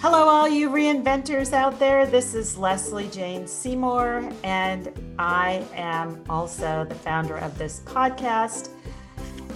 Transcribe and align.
Hello, 0.00 0.28
all 0.28 0.48
you 0.48 0.70
reinventors 0.70 1.52
out 1.52 1.80
there. 1.80 2.06
This 2.06 2.32
is 2.32 2.56
Leslie 2.56 3.08
Jane 3.08 3.48
Seymour, 3.48 4.30
and 4.44 4.92
I 5.18 5.66
am 5.74 6.22
also 6.28 6.86
the 6.88 6.94
founder 6.94 7.36
of 7.38 7.58
this 7.58 7.80
podcast. 7.80 8.68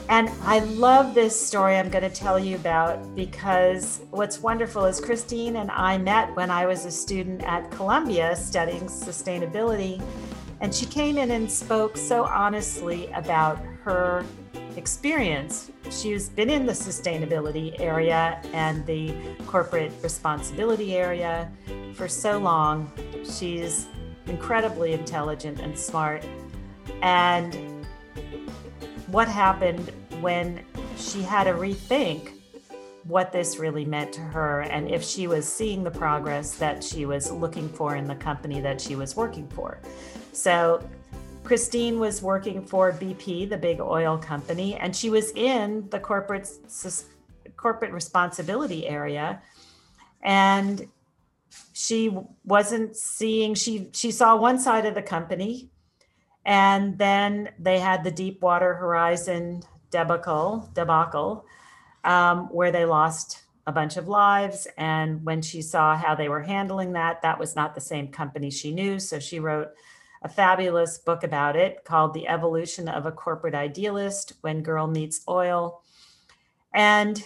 And 0.09 0.29
I 0.43 0.59
love 0.59 1.15
this 1.15 1.41
story 1.41 1.77
I'm 1.77 1.89
going 1.91 2.03
to 2.03 2.11
tell 2.11 2.41
you 2.41 2.57
about 2.57 3.15
because 3.15 4.01
what's 4.11 4.41
wonderful 4.41 4.85
is 4.85 5.01
Christine 5.01 5.59
and 5.59 5.71
I 5.71 5.97
met 5.97 6.35
when 6.35 6.51
I 6.51 6.67
was 6.67 6.87
a 6.87 6.91
student 6.91 7.45
at 7.45 7.71
Columbia 7.71 8.35
studying 8.35 8.87
sustainability. 8.87 10.03
And 10.61 10.75
she 10.75 10.87
came 10.87 11.19
in 11.19 11.31
and 11.31 11.49
spoke 11.49 11.97
so 11.97 12.25
honestly 12.25 13.07
about 13.13 13.63
her 13.85 14.25
experience. 14.77 15.71
She's 15.93 16.31
been 16.31 16.49
in 16.49 16.65
the 16.65 16.73
sustainability 16.73 17.79
area 17.79 18.41
and 18.55 18.85
the 18.87 19.15
corporate 19.47 19.93
responsibility 20.03 20.97
area 20.97 21.53
for 21.95 22.09
so 22.09 22.39
long. 22.39 22.91
She's 23.31 23.87
incredibly 24.27 24.95
intelligent 24.95 25.61
and 25.61 25.79
smart. 25.79 26.25
And 27.03 27.85
what 29.09 29.29
happened 29.29 29.93
when 30.21 30.65
she 30.97 31.21
had 31.23 31.45
to 31.45 31.53
rethink 31.53 32.33
what 33.05 33.31
this 33.31 33.59
really 33.59 33.85
meant 33.85 34.13
to 34.15 34.21
her 34.21 34.63
and 34.63 34.89
if 34.89 35.05
she 35.05 35.27
was 35.27 35.47
seeing 35.47 35.85
the 35.85 35.91
progress 35.91 36.55
that 36.55 36.83
she 36.83 37.05
was 37.05 37.31
looking 37.31 37.69
for 37.69 37.97
in 37.97 38.07
the 38.07 38.15
company 38.15 38.61
that 38.61 38.81
she 38.81 38.95
was 38.95 39.15
working 39.15 39.47
for. 39.49 39.79
So 40.33 40.89
Christine 41.45 41.99
was 41.99 42.23
working 42.23 42.65
for 42.65 42.93
BP, 42.93 43.49
the 43.49 43.57
big 43.57 43.81
oil 43.81 44.17
company, 44.17 44.77
and 44.77 44.95
she 44.95 45.11
was 45.11 45.33
in 45.33 45.89
the 45.91 45.99
corporate 45.99 46.49
corporate 47.57 47.93
responsibility 47.93 48.87
area, 48.87 49.43
and 50.23 50.87
she 51.73 52.17
wasn't 52.45 52.97
seeing 52.97 53.55
she 53.55 53.89
she 53.93 54.11
saw 54.11 54.37
one 54.37 54.59
side 54.59 54.87
of 54.87 54.95
the 54.95 55.03
company, 55.03 55.71
and 56.45 56.97
then 56.99 57.51
they 57.59 57.79
had 57.79 58.05
the 58.05 58.11
Deepwater 58.11 58.75
Horizon 58.75 59.63
debacle 59.91 60.71
debacle, 60.75 61.45
um, 62.05 62.47
where 62.51 62.71
they 62.71 62.85
lost 62.85 63.43
a 63.67 63.73
bunch 63.73 63.97
of 63.97 64.09
lives. 64.09 64.67
And 64.77 65.25
when 65.25 65.43
she 65.43 65.63
saw 65.63 65.97
how 65.97 66.15
they 66.15 66.29
were 66.29 66.43
handling 66.43 66.93
that, 66.93 67.23
that 67.23 67.39
was 67.39 67.55
not 67.55 67.75
the 67.75 67.81
same 67.81 68.09
company 68.09 68.51
she 68.51 68.73
knew. 68.73 68.99
So 68.99 69.19
she 69.19 69.39
wrote 69.39 69.69
a 70.23 70.29
fabulous 70.29 70.99
book 70.99 71.25
about 71.25 71.57
it 71.57 71.85
called 71.85 72.15
The 72.15 72.29
Evolution 72.29 72.89
of 72.89 73.07
a 73.07 73.13
Corporate 73.13 73.55
Idealist 73.55 74.35
When 74.41 74.63
Girl 74.63 74.87
Meets 74.87 75.23
Oil. 75.29 75.83
And 76.73 77.23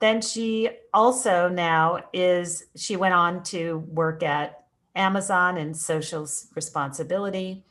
then 0.00 0.20
she 0.20 0.70
also 0.92 1.48
now 1.48 2.04
is, 2.12 2.64
she 2.76 2.96
went 2.96 3.14
on 3.14 3.42
to 3.44 3.78
work 3.88 4.22
at 4.22 4.64
Amazon 4.94 5.58
and 5.58 5.76
social 5.76 6.26
responsibility. 6.54 7.64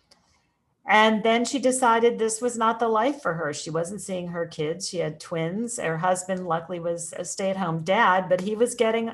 And 0.85 1.23
then 1.23 1.45
she 1.45 1.59
decided 1.59 2.19
this 2.19 2.41
was 2.41 2.57
not 2.57 2.79
the 2.79 2.89
life 2.89 3.21
for 3.21 3.33
her. 3.33 3.53
She 3.53 3.69
wasn't 3.69 4.01
seeing 4.01 4.27
her 4.27 4.45
kids. 4.45 4.89
She 4.89 4.97
had 4.97 5.19
twins. 5.19 5.79
Her 5.79 5.97
husband, 5.97 6.45
luckily, 6.45 6.79
was 6.79 7.13
a 7.17 7.23
stay 7.23 7.49
at 7.49 7.57
home 7.57 7.83
dad, 7.83 8.27
but 8.27 8.41
he 8.41 8.55
was 8.55 8.75
getting 8.75 9.11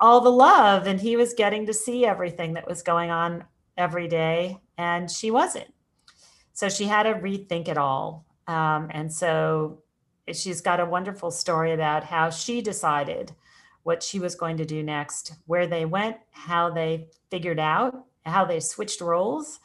all 0.00 0.22
the 0.22 0.30
love 0.30 0.86
and 0.86 0.98
he 0.98 1.16
was 1.16 1.34
getting 1.34 1.66
to 1.66 1.74
see 1.74 2.06
everything 2.06 2.54
that 2.54 2.66
was 2.66 2.82
going 2.82 3.10
on 3.10 3.44
every 3.80 4.06
day, 4.06 4.58
and 4.76 5.10
she 5.10 5.30
wasn't. 5.30 5.72
So 6.52 6.68
she 6.68 6.84
had 6.84 7.04
to 7.04 7.14
rethink 7.14 7.66
it 7.68 7.78
all. 7.78 8.26
Um, 8.46 8.88
and 8.90 9.12
so 9.12 9.82
she's 10.32 10.60
got 10.60 10.80
a 10.80 10.84
wonderful 10.84 11.30
story 11.30 11.72
about 11.72 12.04
how 12.04 12.28
she 12.28 12.60
decided 12.60 13.32
what 13.82 14.02
she 14.02 14.20
was 14.20 14.34
going 14.34 14.58
to 14.58 14.66
do 14.66 14.82
next, 14.82 15.32
where 15.46 15.66
they 15.66 15.86
went, 15.86 16.18
how 16.30 16.70
they 16.70 17.08
figured 17.30 17.58
out, 17.58 18.04
how 18.26 18.44
they 18.44 18.60
switched 18.60 19.00
roles. 19.00 19.58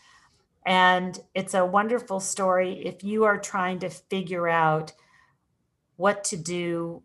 And 0.65 1.19
it's 1.35 1.53
a 1.53 1.65
wonderful 1.65 2.21
story 2.21 2.85
if 2.85 3.03
you 3.03 3.25
are 3.25 3.37
trying 3.37 3.79
to 3.79 3.89
figure 3.89 4.47
out 4.47 4.93
what 5.97 6.23
to 6.25 6.37
do 6.37 7.03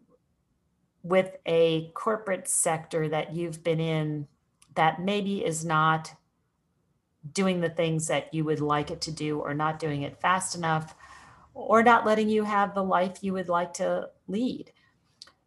with 1.03 1.37
a 1.47 1.91
corporate 1.94 2.47
sector 2.47 3.09
that 3.09 3.34
you've 3.34 3.65
been 3.65 3.81
in 3.81 4.28
that 4.76 5.00
maybe 5.00 5.44
is 5.44 5.65
not 5.65 6.15
doing 7.32 7.60
the 7.60 7.70
things 7.70 8.06
that 8.08 8.32
you 8.32 8.44
would 8.44 8.60
like 8.60 8.91
it 8.91 9.00
to 9.03 9.12
do 9.12 9.38
or 9.38 9.54
not 9.54 9.78
doing 9.78 10.03
it 10.03 10.20
fast 10.20 10.54
enough 10.54 10.94
or 11.54 11.82
not 11.82 12.06
letting 12.06 12.28
you 12.28 12.44
have 12.44 12.75
the 12.75 12.82
life 12.82 13.19
you 13.22 13.32
would 13.32 13.48
like 13.48 13.75
to 13.75 14.08
lead. 14.28 14.72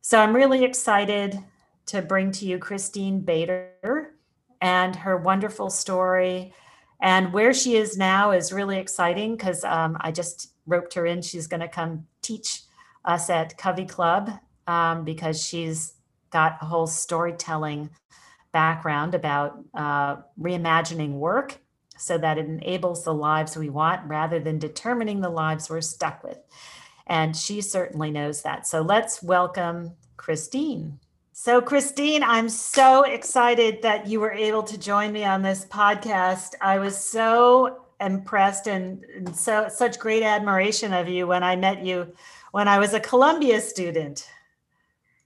So 0.02 0.20
I'm 0.20 0.36
really 0.36 0.64
excited 0.64 1.40
to 1.88 2.02
bring 2.02 2.32
to 2.34 2.46
you 2.46 2.58
Christine 2.58 3.22
Bader 3.22 4.14
and 4.62 4.96
her 4.96 5.18
wonderful 5.18 5.70
story. 5.70 6.54
And 7.02 7.34
where 7.34 7.54
she 7.54 7.76
is 7.76 7.98
now 7.98 8.32
is 8.32 8.54
really 8.54 8.78
exciting 8.78 9.36
because 9.36 9.64
um, 9.64 9.98
I 10.00 10.12
just 10.12 10.54
roped 10.66 10.94
her 10.94 11.06
in. 11.06 11.22
She's 11.22 11.48
going 11.48 11.62
to 11.62 11.68
come 11.68 12.06
teach 12.22 12.62
us 13.04 13.30
at 13.30 13.58
Covey 13.58 13.86
Club 13.86 14.32
um, 14.68 15.04
because 15.04 15.42
she's 15.46 15.94
got 16.32 16.58
a 16.62 16.66
whole 16.66 16.88
storytelling 16.88 17.90
background 18.54 19.14
about 19.14 19.60
uh, 19.74 20.18
reimagining 20.40 21.14
work 21.14 21.60
so 21.98 22.18
that 22.18 22.38
it 22.38 22.46
enables 22.46 23.04
the 23.04 23.14
lives 23.14 23.58
we 23.58 23.70
want 23.70 24.08
rather 24.08 24.40
than 24.40 24.60
determining 24.60 25.20
the 25.20 25.30
lives 25.30 25.70
we're 25.70 25.82
stuck 25.82 26.24
with. 26.24 26.38
And 27.08 27.36
she 27.36 27.62
certainly 27.62 28.12
knows 28.12 28.44
that. 28.44 28.66
So 28.66 28.82
let's 28.82 29.22
welcome 29.22 29.94
Christine. 30.16 31.00
So, 31.36 31.62
Christine, 31.62 32.24
I'm 32.24 32.48
so 32.48 33.04
excited 33.04 33.82
that 33.82 34.08
you 34.08 34.20
were 34.20 34.32
able 34.32 34.62
to 34.64 34.78
join 34.78 35.12
me 35.12 35.26
on 35.26 35.42
this 35.42 35.66
podcast. 35.66 36.54
I 36.62 36.78
was 36.78 36.96
so 36.96 37.86
impressed 38.00 38.68
and, 38.68 39.04
and 39.16 39.36
so 39.36 39.68
such 39.68 39.98
great 39.98 40.22
admiration 40.22 40.94
of 40.94 41.08
you 41.08 41.26
when 41.26 41.44
I 41.44 41.56
met 41.56 41.84
you 41.84 42.14
when 42.52 42.68
I 42.68 42.78
was 42.78 42.94
a 42.94 43.00
Columbia 43.00 43.60
student. 43.62 44.30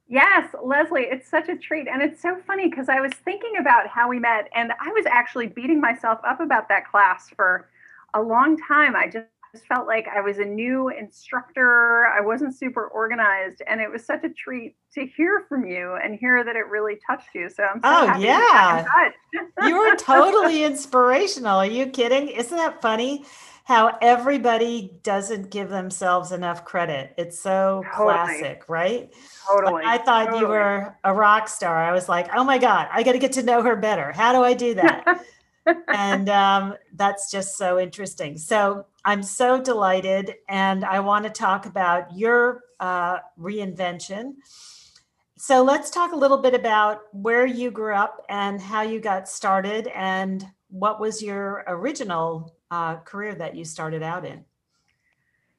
Yes, 0.10 0.54
Leslie, 0.64 1.04
it's 1.04 1.30
such 1.30 1.50
a 1.50 1.58
treat. 1.58 1.88
And 1.88 2.02
it's 2.02 2.22
so 2.22 2.38
funny 2.48 2.70
because 2.70 2.88
I 2.90 3.02
was 3.02 3.12
thinking 3.26 3.58
about 3.60 3.88
how 3.88 4.08
we 4.08 4.20
met, 4.20 4.50
and 4.56 4.72
I 4.80 4.90
was 4.92 5.06
actually 5.06 5.48
beating 5.48 5.82
myself 5.82 6.20
up 6.26 6.40
about 6.40 6.70
that 6.70 6.90
class 6.90 7.30
for 7.36 7.70
a 8.14 8.22
long 8.22 8.58
time. 8.58 8.96
I 8.96 9.08
just 9.08 9.28
felt 9.68 9.88
like 9.88 10.08
I 10.08 10.22
was 10.22 10.38
a 10.38 10.46
new 10.46 10.90
instructor. 10.90 12.08
I 12.08 12.22
wasn't 12.22 12.56
super 12.56 12.88
organized, 12.88 13.62
and 13.68 13.82
it 13.82 13.92
was 13.92 14.06
such 14.06 14.24
a 14.24 14.30
treat 14.30 14.76
to 14.94 15.06
hear 15.06 15.46
from 15.50 15.66
you 15.66 15.98
and 16.02 16.18
hear 16.18 16.44
that 16.44 16.56
it 16.56 16.68
really 16.68 16.98
touched 17.06 17.30
you. 17.34 17.50
So 17.50 17.64
I'm 17.64 17.82
so 17.82 17.88
oh 17.88 18.08
happy 18.08 18.24
yeah, 18.24 18.86
you 19.64 19.78
were 19.78 19.96
totally 19.96 20.64
inspirational. 20.64 21.58
Are 21.58 21.66
you 21.66 21.88
kidding? 21.88 22.30
Isn't 22.30 22.58
that 22.58 22.82
funny? 22.82 23.26
How 23.68 23.98
everybody 24.02 24.98
doesn't 25.04 25.52
give 25.52 25.68
themselves 25.68 26.32
enough 26.32 26.64
credit. 26.64 27.14
It's 27.18 27.38
so 27.38 27.84
totally. 27.92 28.14
classic, 28.14 28.64
right? 28.70 29.14
Totally. 29.46 29.84
I 29.86 29.98
thought 29.98 30.28
totally. 30.28 30.44
you 30.44 30.48
were 30.48 30.96
a 31.04 31.14
rock 31.14 31.50
star. 31.50 31.76
I 31.76 31.92
was 31.92 32.08
like, 32.08 32.30
oh 32.34 32.46
my 32.46 32.60
God, 32.60 32.88
I 32.94 33.04
got 33.04 33.12
to 33.12 33.20
get 33.20 33.34
to 33.34 33.44
know 33.44 33.62
her 33.62 33.76
better. 33.76 34.14
How 34.14 34.32
do 34.32 34.42
I 34.42 34.54
do 34.54 34.74
that? 34.76 35.22
and 35.90 36.30
um, 36.30 36.76
that's 36.96 37.30
just 37.30 37.58
so 37.58 37.78
interesting. 37.78 38.38
So 38.38 38.86
I'm 39.04 39.22
so 39.22 39.62
delighted. 39.62 40.36
And 40.48 40.86
I 40.86 41.02
want 41.02 41.26
to 41.26 41.30
talk 41.30 41.66
about 41.66 42.18
your 42.18 42.62
uh, 42.80 43.18
reinvention. 43.38 44.36
So 45.36 45.62
let's 45.62 45.90
talk 45.90 46.14
a 46.14 46.16
little 46.16 46.38
bit 46.38 46.54
about 46.54 47.02
where 47.12 47.46
you 47.46 47.72
grew 47.72 47.96
up 47.96 48.24
and 48.30 48.62
how 48.62 48.84
you 48.84 49.02
got 49.02 49.28
started 49.28 49.88
and 49.88 50.48
what 50.70 51.02
was 51.02 51.22
your 51.22 51.66
original 51.68 52.57
uh, 52.72 52.98
career 52.98 53.36
that 53.36 53.56
you 53.56 53.66
started 53.66 54.04
out 54.04 54.26
in. 54.26 54.44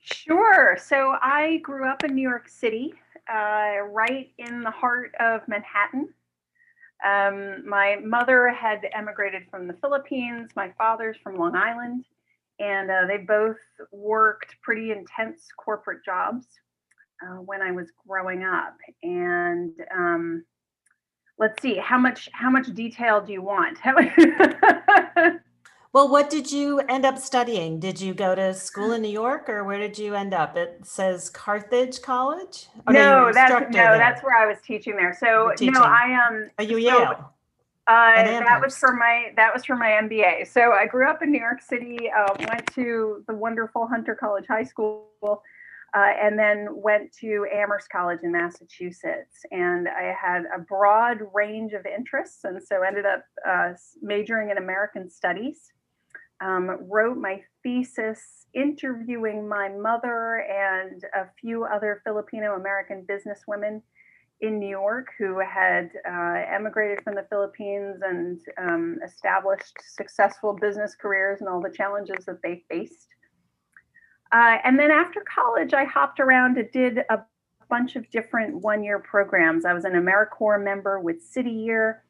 Sure. 0.01 0.77
So 0.81 1.17
I 1.21 1.59
grew 1.59 1.87
up 1.89 2.05
in 2.05 2.15
New 2.15 2.23
York 2.23 2.49
City 2.49 2.95
uh, 3.33 3.81
right 3.91 4.31
in 4.39 4.63
the 4.63 4.71
heart 4.71 5.15
of 5.21 5.47
Manhattan. 5.49 6.09
Um, 7.05 7.69
my 7.69 7.97
mother 8.05 8.49
had 8.49 8.89
emigrated 8.93 9.43
from 9.51 9.69
the 9.69 9.75
Philippines, 9.75 10.51
my 10.57 10.73
father's 10.77 11.17
from 11.23 11.37
Long 11.37 11.55
Island, 11.55 12.05
and 12.59 12.91
uh, 12.91 13.07
they 13.07 13.19
both 13.19 13.59
worked 13.93 14.57
pretty 14.63 14.91
intense 14.91 15.47
corporate 15.57 16.05
jobs 16.05 16.47
uh, 17.23 17.37
when 17.37 17.63
I 17.63 17.71
was 17.71 17.89
growing 18.07 18.43
up. 18.43 18.77
And 19.03 19.73
um, 19.95 20.45
let's 21.39 21.61
see, 21.63 21.77
how 21.77 21.99
much 21.99 22.29
how 22.33 22.51
much 22.51 22.75
detail 22.75 23.21
do 23.21 23.33
you 23.33 23.43
want? 23.43 23.79
Well, 25.93 26.09
what 26.09 26.29
did 26.29 26.53
you 26.53 26.81
end 26.81 27.07
up 27.07 27.19
studying? 27.19 27.81
Did 27.81 28.01
you 28.01 28.13
go 28.13 28.35
to 28.35 28.53
school 28.53 28.93
in 28.93 29.03
New 29.07 29.09
York, 29.09 29.49
or 29.49 29.65
where 29.65 29.79
did 29.79 29.99
you 29.99 30.15
end 30.15 30.35
up? 30.35 30.57
It 30.57 30.81
says 30.85 31.31
Carthage 31.31 32.03
College. 32.03 32.67
Oh, 32.87 32.93
no, 32.93 33.27
no 33.27 33.33
that's 33.33 33.51
no, 33.51 33.71
there. 33.71 33.99
that's 33.99 34.23
where 34.23 34.37
I 34.37 34.47
was 34.47 34.59
teaching 34.65 34.97
there. 34.97 35.17
So 35.19 35.53
no, 35.61 35.83
I 35.83 36.27
um. 36.29 36.51
Are 36.59 36.65
you 36.65 36.81
so, 36.81 36.99
Yale? 36.99 37.33
Uh, 37.87 38.23
that 38.23 38.61
was 38.63 38.77
for 38.77 38.93
my 38.93 39.33
that 39.37 39.53
was 39.55 39.65
for 39.65 39.75
my 39.75 39.99
MBA. 40.03 40.47
So 40.49 40.73
I 40.73 40.87
grew 40.87 41.09
up 41.09 41.23
in 41.23 41.33
New 41.33 41.41
York 41.41 41.63
City. 41.63 42.11
Uh, 42.11 42.35
went 42.39 42.67
to 42.75 43.25
the 43.27 43.35
wonderful 43.35 43.87
Hunter 43.87 44.15
College 44.15 44.45
High 44.47 44.65
School. 44.65 45.07
uh, 45.95 46.13
and 46.21 46.39
then 46.39 46.69
went 46.71 47.11
to 47.13 47.47
Amherst 47.51 47.89
College 47.89 48.21
in 48.23 48.31
Massachusetts. 48.31 49.39
And 49.51 49.89
I 49.89 50.15
had 50.21 50.43
a 50.55 50.59
broad 50.59 51.21
range 51.33 51.73
of 51.73 51.87
interests, 51.87 52.45
and 52.45 52.63
so 52.63 52.83
ended 52.83 53.07
up 53.07 53.25
uh, 53.49 53.71
majoring 54.03 54.51
in 54.51 54.59
American 54.59 55.09
Studies. 55.09 55.73
Um, 56.41 56.79
wrote 56.89 57.17
my 57.17 57.43
thesis 57.65 58.47
interviewing 58.55 59.49
my 59.49 59.69
mother 59.69 60.47
and 60.49 61.03
a 61.15 61.27
few 61.41 61.65
other 61.65 62.01
Filipino 62.05 62.55
American 62.55 63.05
businesswomen 63.09 63.83
in 64.41 64.59
New 64.59 64.69
York 64.69 65.09
who 65.19 65.41
had 65.41 65.91
uh, 66.09 66.43
emigrated 66.49 67.03
from 67.03 67.17
the 67.17 67.27
Philippines 67.29 68.01
and 68.03 68.41
um, 68.57 68.99
established 69.05 69.77
successful 69.81 70.53
business 70.53 70.95
careers 70.95 71.41
and 71.41 71.49
all 71.49 71.61
the 71.61 71.71
challenges 71.71 72.25
that 72.27 72.41
they 72.43 72.65
faced. 72.71 73.09
Uh, 74.31 74.59
and 74.65 74.79
then 74.79 74.91
after 74.91 75.23
college, 75.23 75.73
I 75.73 75.85
hopped 75.85 76.21
around 76.21 76.59
and 76.59 76.71
did 76.71 76.99
a 77.11 77.21
bunch 77.69 77.97
of 77.97 78.09
different 78.11 78.57
one 78.63 78.85
year 78.85 78.99
programs. 78.99 79.65
I 79.65 79.73
was 79.73 79.85
an 79.85 79.93
AmeriCorps 79.93 80.63
member 80.63 81.01
with 81.01 81.23
City 81.23 81.51
Year, 81.51 82.05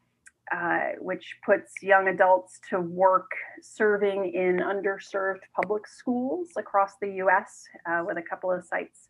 uh, 0.54 0.92
which 1.00 1.36
puts 1.44 1.74
young 1.82 2.08
adults 2.08 2.60
to 2.70 2.80
work 2.80 3.30
serving 3.62 4.32
in 4.34 4.58
underserved 4.58 5.42
public 5.54 5.86
schools 5.86 6.48
across 6.56 6.92
the 7.00 7.14
US 7.24 7.64
uh, 7.86 8.02
with 8.06 8.18
a 8.18 8.22
couple 8.22 8.50
of 8.50 8.64
sites 8.64 9.08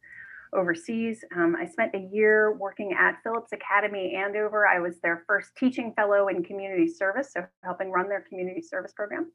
overseas. 0.52 1.25
Um, 1.37 1.56
I 1.61 1.67
spent 1.67 1.94
a 1.94 2.08
year 2.12 2.52
working 2.52 2.94
at 2.99 3.23
Phillips 3.23 3.52
Academy 3.52 4.14
Andover. 4.14 4.67
I 4.67 4.81
was 4.81 4.99
their 5.00 5.25
first 5.26 5.50
teaching 5.56 5.93
fellow 5.94 6.29
in 6.29 6.43
community 6.43 6.88
service, 6.88 7.32
so 7.32 7.44
helping 7.62 7.91
run 7.91 8.08
their 8.08 8.23
community 8.23 8.62
service 8.62 8.93
program. 8.93 9.31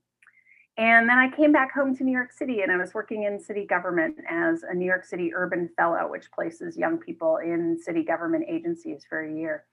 And 0.77 1.07
then 1.07 1.19
I 1.19 1.29
came 1.29 1.51
back 1.51 1.71
home 1.71 1.95
to 1.97 2.03
New 2.03 2.11
York 2.11 2.31
City 2.31 2.61
and 2.61 2.71
I 2.71 2.77
was 2.77 2.95
working 2.95 3.23
in 3.23 3.39
city 3.39 3.65
government 3.67 4.17
as 4.27 4.63
a 4.63 4.73
New 4.73 4.87
York 4.87 5.05
City 5.05 5.31
Urban 5.35 5.69
Fellow, 5.77 6.09
which 6.09 6.31
places 6.31 6.75
young 6.77 6.97
people 6.97 7.37
in 7.37 7.77
city 7.79 8.03
government 8.03 8.45
agencies 8.49 9.05
for 9.07 9.23
a 9.23 9.31
year. 9.31 9.65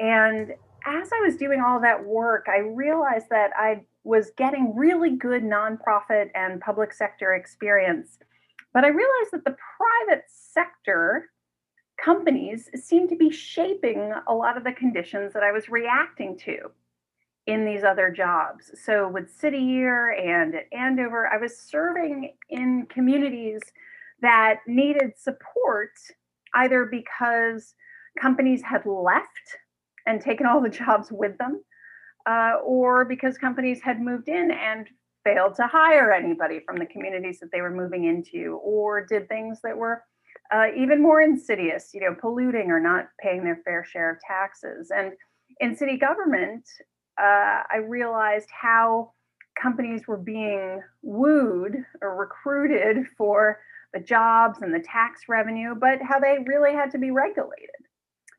And 0.00 0.54
as 0.86 1.10
I 1.12 1.20
was 1.20 1.36
doing 1.36 1.60
all 1.60 1.80
that 1.80 2.04
work, 2.04 2.46
I 2.48 2.58
realized 2.58 3.26
that 3.30 3.50
I 3.56 3.82
was 4.04 4.30
getting 4.36 4.74
really 4.74 5.16
good 5.16 5.42
nonprofit 5.42 6.30
and 6.34 6.60
public 6.60 6.92
sector 6.92 7.34
experience. 7.34 8.18
But 8.72 8.84
I 8.84 8.88
realized 8.88 9.32
that 9.32 9.44
the 9.44 9.56
private 10.06 10.24
sector 10.28 11.30
companies 12.02 12.68
seemed 12.74 13.10
to 13.10 13.16
be 13.16 13.30
shaping 13.30 14.12
a 14.26 14.34
lot 14.34 14.56
of 14.56 14.64
the 14.64 14.72
conditions 14.72 15.32
that 15.34 15.42
I 15.42 15.52
was 15.52 15.68
reacting 15.68 16.38
to 16.38 16.70
in 17.46 17.64
these 17.64 17.84
other 17.84 18.10
jobs. 18.10 18.70
So 18.84 19.08
with 19.08 19.30
City 19.30 19.58
Year 19.58 20.12
and 20.12 20.54
at 20.54 20.66
Andover, 20.72 21.26
I 21.26 21.36
was 21.38 21.58
serving 21.58 22.34
in 22.48 22.86
communities 22.88 23.60
that 24.22 24.60
needed 24.66 25.12
support 25.16 25.90
either 26.54 26.84
because 26.84 27.74
companies 28.20 28.62
had 28.62 28.86
left 28.86 29.58
and 30.06 30.20
taken 30.20 30.46
all 30.46 30.60
the 30.60 30.68
jobs 30.68 31.08
with 31.10 31.36
them, 31.38 31.62
uh, 32.26 32.54
or 32.64 33.04
because 33.04 33.38
companies 33.38 33.80
had 33.82 34.00
moved 34.00 34.28
in 34.28 34.50
and 34.50 34.88
failed 35.24 35.54
to 35.54 35.66
hire 35.66 36.12
anybody 36.12 36.60
from 36.66 36.76
the 36.78 36.86
communities 36.86 37.38
that 37.40 37.50
they 37.52 37.60
were 37.60 37.70
moving 37.70 38.04
into, 38.04 38.58
or 38.62 39.04
did 39.04 39.28
things 39.28 39.60
that 39.62 39.76
were 39.76 40.02
uh, 40.52 40.66
even 40.76 41.02
more 41.02 41.20
insidious, 41.20 41.90
you 41.94 42.00
know, 42.00 42.16
polluting 42.20 42.70
or 42.70 42.80
not 42.80 43.08
paying 43.20 43.44
their 43.44 43.60
fair 43.64 43.84
share 43.84 44.10
of 44.10 44.18
taxes. 44.26 44.90
And 44.94 45.12
in 45.60 45.76
city 45.76 45.96
government, 45.96 46.64
uh, 47.20 47.62
I 47.70 47.76
realized 47.86 48.48
how 48.50 49.12
companies 49.60 50.06
were 50.06 50.16
being 50.16 50.80
wooed 51.02 51.84
or 52.00 52.16
recruited 52.16 53.06
for 53.18 53.60
the 53.92 54.00
jobs 54.00 54.60
and 54.62 54.72
the 54.72 54.80
tax 54.80 55.22
revenue, 55.28 55.74
but 55.74 55.98
how 56.02 56.18
they 56.18 56.38
really 56.46 56.72
had 56.72 56.90
to 56.92 56.98
be 56.98 57.10
regulated. 57.10 57.68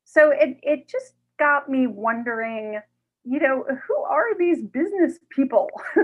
So 0.06 0.32
it, 0.32 0.58
it 0.64 0.90
just 0.90 1.14
got 1.42 1.70
me 1.70 1.88
wondering, 1.88 2.80
you 3.24 3.40
know, 3.40 3.66
who 3.88 3.98
are 4.04 4.38
these 4.38 4.64
business 4.64 5.20
people? 5.30 5.70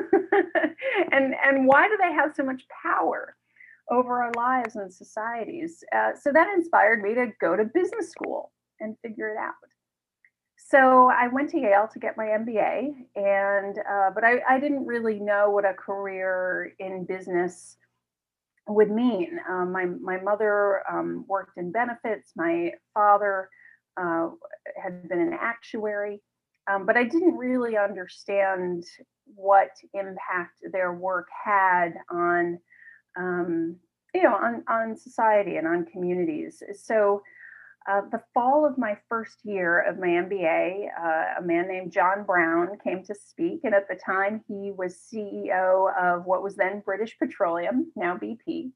and, 1.12 1.36
and 1.44 1.68
why 1.68 1.88
do 1.88 1.98
they 1.98 2.14
have 2.14 2.34
so 2.36 2.44
much 2.44 2.64
power 2.84 3.36
over 3.90 4.24
our 4.24 4.32
lives 4.36 4.76
and 4.76 4.92
societies? 4.92 5.84
Uh, 5.96 6.12
so 6.20 6.32
that 6.34 6.48
inspired 6.56 7.02
me 7.02 7.14
to 7.14 7.28
go 7.40 7.56
to 7.56 7.64
business 7.66 8.10
school 8.10 8.52
and 8.80 8.98
figure 9.04 9.30
it 9.30 9.38
out 9.38 9.54
so 10.58 11.10
I 11.10 11.28
went 11.28 11.50
to 11.52 11.60
Yale 11.60 11.88
to 11.94 12.00
get 12.00 12.18
my 12.18 12.26
MBA, 12.26 12.94
and 13.16 13.78
uh, 13.78 14.10
but 14.14 14.24
I, 14.24 14.42
I, 14.50 14.60
didn't 14.60 14.86
really 14.86 15.20
know 15.20 15.50
what 15.50 15.66
a 15.66 15.74
career 15.74 16.74
in 16.80 17.06
business 17.06 17.78
would 18.68 18.92
mean. 18.92 19.40
Um, 19.48 19.72
my 19.72 19.86
my 19.86 20.20
mother 20.20 20.82
um, 20.92 21.26
worked 21.28 21.58
in 21.58 21.72
benefits. 21.72 22.34
My 22.36 22.74
father 22.94 23.50
uh, 24.00 24.30
had 24.82 25.08
been 25.10 25.20
an 25.20 25.38
actuary, 25.40 26.22
um, 26.70 26.86
but 26.86 26.98
I 26.98 27.04
didn't 27.04 27.38
really 27.38 27.78
understand 27.78 28.84
what 29.26 29.70
impact 29.94 30.60
their 30.72 30.94
work 30.94 31.28
had 31.46 31.94
on 32.10 32.60
um, 33.18 33.78
you 34.14 34.24
know 34.24 34.36
on 34.36 34.64
on 34.68 34.96
society 34.96 35.58
and 35.58 35.68
on 35.68 35.86
communities. 35.86 36.62
So 36.76 37.22
uh, 37.88 38.02
the 38.12 38.22
fall 38.34 38.66
of 38.66 38.78
my 38.78 38.98
first 39.08 39.38
year 39.44 39.80
of 39.80 39.98
my 39.98 40.08
MBA, 40.08 40.88
uh, 41.00 41.40
a 41.40 41.42
man 41.42 41.70
named 41.70 41.94
John 41.94 42.26
Browne 42.26 42.78
came 42.84 43.02
to 43.06 43.16
speak. 43.16 43.62
And 43.64 43.74
at 43.74 43.88
the 43.88 43.96
time, 43.96 44.44
he 44.48 44.72
was 44.76 45.00
CEO 45.14 45.88
of 45.98 46.26
what 46.26 46.44
was 46.44 46.58
then 46.58 46.82
British 46.82 47.18
Petroleum, 47.18 47.90
now 47.96 48.18
BP. 48.18 48.72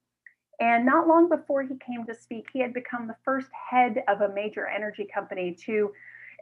And 0.62 0.86
not 0.86 1.08
long 1.08 1.28
before 1.28 1.64
he 1.64 1.76
came 1.84 2.06
to 2.06 2.14
speak, 2.14 2.46
he 2.54 2.60
had 2.60 2.72
become 2.72 3.08
the 3.08 3.16
first 3.26 3.50
head 3.52 4.04
of 4.08 4.22
a 4.22 4.32
major 4.32 4.68
energy 4.68 5.08
company 5.12 5.58
to 5.66 5.92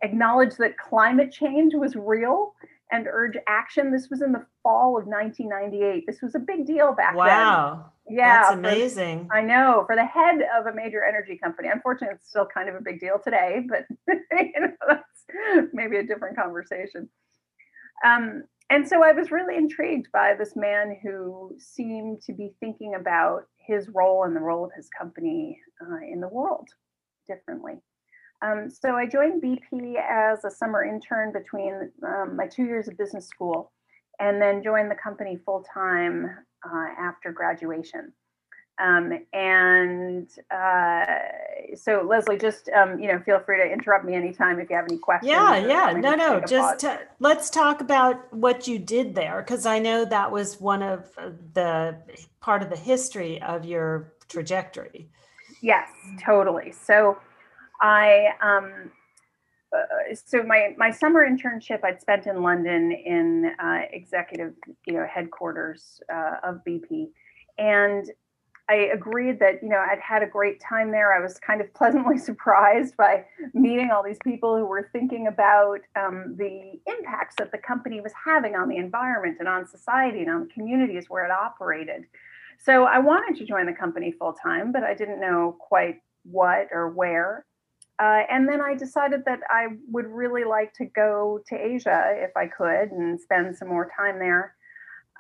acknowledge 0.04 0.58
that 0.58 0.78
climate 0.78 1.32
change 1.32 1.74
was 1.74 1.96
real 1.96 2.54
and 2.92 3.08
urge 3.10 3.38
action. 3.48 3.92
This 3.92 4.10
was 4.10 4.22
in 4.22 4.34
the 4.34 4.46
fall 4.62 4.98
of 4.98 5.06
1998. 5.08 6.06
This 6.06 6.22
was 6.22 6.36
a 6.36 6.40
big 6.40 6.66
deal 6.66 6.94
back 6.94 7.16
wow. 7.16 7.26
then. 7.26 7.38
Wow. 7.38 7.92
Yeah. 8.10 8.42
That's 8.42 8.56
amazing. 8.56 9.28
For, 9.28 9.38
I 9.38 9.42
know. 9.42 9.86
For 9.88 9.96
the 9.96 10.06
head 10.06 10.42
of 10.54 10.66
a 10.66 10.76
major 10.76 11.02
energy 11.02 11.40
company. 11.42 11.70
Unfortunately, 11.72 12.16
it's 12.16 12.30
still 12.30 12.48
kind 12.54 12.68
of 12.68 12.76
a 12.76 12.82
big 12.82 13.00
deal 13.00 13.20
today, 13.24 13.66
but 13.70 13.86
you 14.32 14.60
know, 14.60 14.74
that's 14.86 15.72
maybe 15.72 15.96
a 15.96 16.04
different 16.04 16.36
conversation. 16.36 17.08
Um, 18.04 18.44
and 18.70 18.88
so 18.88 19.02
I 19.02 19.14
was 19.14 19.32
really 19.32 19.56
intrigued 19.56 20.12
by 20.12 20.36
this 20.38 20.58
man 20.58 20.98
who 21.02 21.56
seemed 21.58 22.22
to 22.24 22.34
be 22.34 22.52
thinking 22.60 22.96
about 22.96 23.44
his 23.70 23.88
role 23.94 24.24
and 24.24 24.36
the 24.36 24.42
role 24.42 24.66
of 24.66 24.72
his 24.76 24.90
company 24.98 25.60
uh, 25.82 26.00
in 26.12 26.20
the 26.20 26.28
world 26.28 26.68
differently. 27.28 27.76
Um, 28.42 28.70
so 28.70 28.96
I 28.96 29.06
joined 29.06 29.44
BP 29.44 29.96
as 29.96 30.44
a 30.44 30.52
summer 30.52 30.84
intern 30.84 31.32
between 31.32 31.92
um, 32.06 32.36
my 32.36 32.48
two 32.48 32.64
years 32.64 32.88
of 32.88 32.98
business 32.98 33.28
school 33.28 33.72
and 34.20 34.42
then 34.42 34.64
joined 34.64 34.90
the 34.90 34.96
company 34.96 35.38
full 35.46 35.64
time 35.72 36.26
uh, 36.66 36.88
after 37.00 37.32
graduation. 37.32 38.12
Um, 38.80 39.20
and 39.34 40.30
uh, 40.52 41.06
so 41.76 42.02
Leslie, 42.10 42.38
just 42.38 42.70
um, 42.70 43.00
you 43.00 43.08
know, 43.08 43.20
feel 43.20 43.40
free 43.40 43.58
to 43.58 43.72
interrupt 43.72 44.06
me 44.06 44.16
anytime 44.16 44.60
if 44.60 44.70
you 44.70 44.76
have 44.78 44.86
any 44.86 44.98
questions. 44.98 45.32
Yeah, 45.32 45.58
yeah, 45.58 45.92
no, 46.00 46.16
no, 46.16 46.40
just 46.40 46.80
t- 46.80 47.04
let's 47.20 47.50
talk 47.50 47.82
about 47.82 48.34
what 48.34 48.68
you 48.68 48.80
did 48.80 49.16
there 49.16 49.42
because 49.42 49.66
I 49.66 49.80
know 49.80 50.06
that 50.06 50.32
was 50.32 50.62
one 50.62 50.82
of 50.82 51.14
the 51.54 51.98
part 52.40 52.64
of 52.64 52.70
the 52.70 52.78
history 52.78 53.42
of 53.42 53.66
your 53.66 54.14
trajectory. 54.30 55.10
Yes, 55.62 55.90
totally. 56.18 56.72
So 56.72 57.18
I 57.82 58.30
um, 58.42 58.92
uh, 59.76 60.16
so 60.16 60.42
my 60.44 60.74
my 60.78 60.90
summer 60.90 61.28
internship 61.28 61.84
I'd 61.84 62.02
spent 62.02 62.28
in 62.28 62.42
London 62.42 62.92
in 62.92 63.52
uh, 63.62 63.82
executive 63.92 64.54
you 64.86 64.94
know 64.94 65.06
headquarters 65.06 66.02
uh, 66.12 66.36
of 66.44 66.62
BP, 66.66 67.10
and 67.58 68.10
I 68.70 68.92
agreed 68.94 69.40
that 69.40 69.64
you 69.64 69.70
know 69.70 69.80
I'd 69.80 70.00
had 70.00 70.22
a 70.22 70.28
great 70.28 70.62
time 70.62 70.92
there. 70.92 71.12
I 71.12 71.22
was 71.22 71.40
kind 71.40 71.60
of 71.60 71.74
pleasantly 71.80 72.18
surprised 72.18 72.96
by 72.96 73.26
meeting 73.54 73.90
all 73.92 74.04
these 74.04 74.20
people 74.24 74.56
who 74.56 74.66
were 74.66 74.90
thinking 74.94 75.28
about 75.28 75.80
um, 75.96 76.36
the 76.38 76.80
impacts 76.86 77.36
that 77.40 77.52
the 77.52 77.58
company 77.58 78.00
was 78.00 78.14
having 78.24 78.56
on 78.56 78.70
the 78.70 78.78
environment 78.78 79.38
and 79.40 79.48
on 79.48 79.68
society 79.68 80.20
and 80.20 80.30
on 80.30 80.42
the 80.42 80.54
communities 80.54 81.06
where 81.10 81.26
it 81.26 81.32
operated. 81.32 82.06
So 82.60 82.84
I 82.84 83.00
wanted 83.00 83.40
to 83.40 83.46
join 83.46 83.66
the 83.66 83.74
company 83.74 84.12
full 84.12 84.34
time, 84.34 84.72
but 84.72 84.84
I 84.84 84.94
didn't 84.94 85.20
know 85.20 85.56
quite 85.60 86.02
what 86.24 86.68
or 86.72 86.90
where. 86.90 87.46
Uh, 88.00 88.22
and 88.30 88.48
then 88.48 88.62
I 88.62 88.76
decided 88.76 89.26
that 89.26 89.40
I 89.50 89.68
would 89.92 90.06
really 90.06 90.44
like 90.44 90.74
to 90.76 90.86
go 90.86 91.42
to 91.48 91.56
Asia 91.56 92.14
if 92.16 92.32
I 92.38 92.48
could 92.48 92.92
and 92.92 93.20
spend 93.20 93.56
some 93.58 93.68
more 93.68 93.90
time 93.98 94.20
there. 94.20 94.56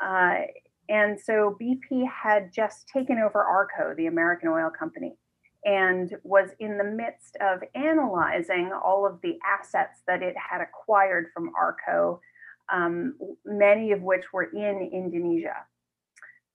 Uh, 0.01 0.43
and 0.89 1.19
so 1.19 1.55
BP 1.61 2.03
had 2.09 2.51
just 2.51 2.87
taken 2.87 3.19
over 3.19 3.43
ARCO, 3.43 3.93
the 3.95 4.07
American 4.07 4.49
Oil 4.49 4.71
Company, 4.71 5.15
and 5.63 6.15
was 6.23 6.49
in 6.59 6.77
the 6.77 6.83
midst 6.83 7.37
of 7.41 7.61
analyzing 7.75 8.71
all 8.73 9.05
of 9.05 9.21
the 9.21 9.37
assets 9.45 10.01
that 10.07 10.23
it 10.23 10.35
had 10.35 10.61
acquired 10.61 11.27
from 11.33 11.51
ARCO, 11.55 12.19
um, 12.73 13.15
many 13.45 13.91
of 13.91 14.01
which 14.01 14.25
were 14.33 14.51
in 14.51 14.89
Indonesia. 14.91 15.55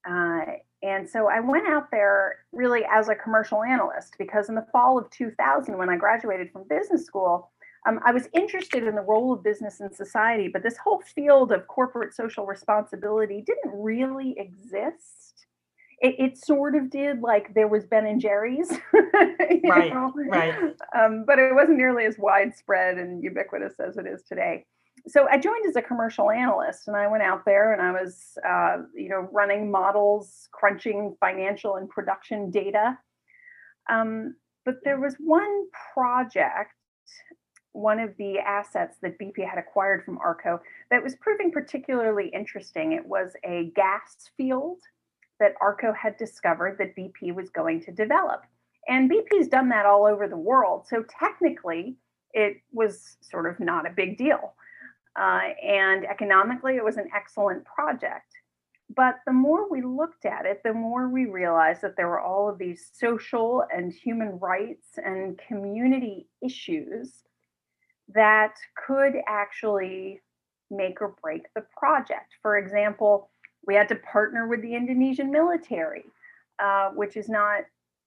Uh, 0.09 0.57
and 0.83 1.09
so 1.09 1.29
I 1.29 1.41
went 1.41 1.67
out 1.67 1.91
there 1.91 2.41
really 2.53 2.83
as 2.93 3.09
a 3.09 3.15
commercial 3.15 3.63
analyst 3.63 4.17
because 4.19 4.49
in 4.49 4.55
the 4.55 4.67
fall 4.73 4.99
of 4.99 5.09
2000, 5.11 5.79
when 5.79 5.89
I 5.89 5.97
graduated 5.97 6.51
from 6.51 6.69
business 6.69 7.07
school, 7.07 7.53
um, 7.87 8.01
I 8.05 8.13
was 8.13 8.29
interested 8.33 8.85
in 8.85 8.95
the 8.95 9.03
role 9.03 9.33
of 9.33 9.43
business 9.43 9.81
in 9.81 9.93
society, 9.93 10.49
but 10.49 10.63
this 10.63 10.77
whole 10.77 11.01
field 11.01 11.53
of 11.53 11.67
corporate 11.67 12.15
social 12.15 12.47
responsibility 12.47 13.43
didn't 13.47 13.81
really 13.81 14.35
exist. 14.39 15.47
It, 16.01 16.17
it 16.19 16.39
sort 16.39 16.75
of 16.75 16.91
did, 16.91 17.21
like 17.21 17.55
there 17.55 17.69
was 17.69 17.85
Ben 17.85 18.07
and 18.07 18.21
Jerry's, 18.21 18.71
right? 19.65 19.93
Know? 19.93 20.13
Right. 20.15 20.75
Um, 20.97 21.25
but 21.27 21.39
it 21.39 21.55
wasn't 21.55 21.79
nearly 21.79 22.05
as 22.05 22.19
widespread 22.19 22.99
and 22.99 23.23
ubiquitous 23.23 23.75
as 23.81 23.97
it 23.97 24.07
is 24.07 24.23
today 24.23 24.65
so 25.07 25.29
I 25.29 25.39
joined 25.39 25.67
as 25.69 25.77
a 25.77 25.83
commercial 25.83 26.31
analyst, 26.31 26.89
and 26.89 26.97
I 26.97 27.07
went 27.09 27.23
out 27.23 27.45
there 27.45 27.73
and 27.73 27.83
I 27.83 27.93
was, 27.93 28.39
uh, 28.47 28.79
you 28.95 29.09
know, 29.11 29.29
running 29.33 29.71
models, 29.71 30.49
crunching 30.53 31.17
financial 31.21 31.77
and 31.77 31.89
production 31.89 32.51
data. 32.51 32.99
Um, 33.91 34.37
but 34.65 34.77
there 34.83 34.99
was 34.99 35.17
one 35.19 35.67
project, 35.93 36.73
one 37.75 37.99
of 37.99 38.17
the 38.17 38.39
assets 38.39 38.97
that 39.03 39.19
BP 39.19 39.47
had 39.47 39.59
acquired 39.59 40.05
from 40.05 40.17
ARCO 40.19 40.61
that 40.91 41.03
was 41.03 41.17
proving 41.17 41.51
particularly 41.51 42.29
interesting. 42.29 42.93
It 42.93 43.05
was 43.05 43.33
a 43.45 43.73
gas 43.75 44.31
field 44.37 44.79
that 45.41 45.55
ARCO 45.61 45.93
had 45.93 46.17
discovered 46.17 46.79
that 46.79 46.97
BP 46.97 47.35
was 47.35 47.51
going 47.51 47.83
to 47.83 47.93
develop. 47.93 48.45
And 48.89 49.11
BP's 49.11 49.49
done 49.49 49.69
that 49.71 49.87
all 49.87 50.07
over 50.07 50.29
the 50.29 50.37
world. 50.37 50.87
So 50.87 51.05
technically, 51.19 51.97
it 52.33 52.59
was 52.73 53.17
sort 53.21 53.47
of 53.47 53.59
not 53.59 53.87
a 53.87 53.91
big 53.91 54.19
deal. 54.19 54.55
Uh, 55.17 55.41
and 55.63 56.05
economically, 56.05 56.77
it 56.77 56.85
was 56.85 56.97
an 56.97 57.09
excellent 57.15 57.65
project. 57.65 58.37
But 58.95 59.17
the 59.27 59.33
more 59.33 59.69
we 59.69 59.83
looked 59.83 60.27
at 60.27 60.47
it, 60.47 60.63
the 60.63 60.75
more 60.75 61.09
we 61.09 61.25
realized 61.25 61.83
that 61.83 61.97
there 61.97 62.09
were 62.09 62.21
all 62.21 62.49
of 62.49 62.59
these 62.59 62.89
social 62.93 63.65
and 63.75 63.93
human 63.93 64.39
rights 64.39 64.91
and 64.97 65.41
community 65.49 66.29
issues 66.41 67.24
that 68.13 68.55
could 68.87 69.15
actually 69.27 70.21
make 70.71 71.01
or 71.01 71.15
break 71.23 71.47
the 71.55 71.65
project. 71.77 72.35
For 72.43 72.59
example, 72.59 73.31
we 73.67 73.75
had 73.75 73.89
to 73.89 73.97
partner 73.97 74.47
with 74.47 74.63
the 74.63 74.75
Indonesian 74.75 75.31
military, 75.31 76.05
uh, 76.59 76.91
which 76.91 77.17
is 77.17 77.29
not 77.29 77.63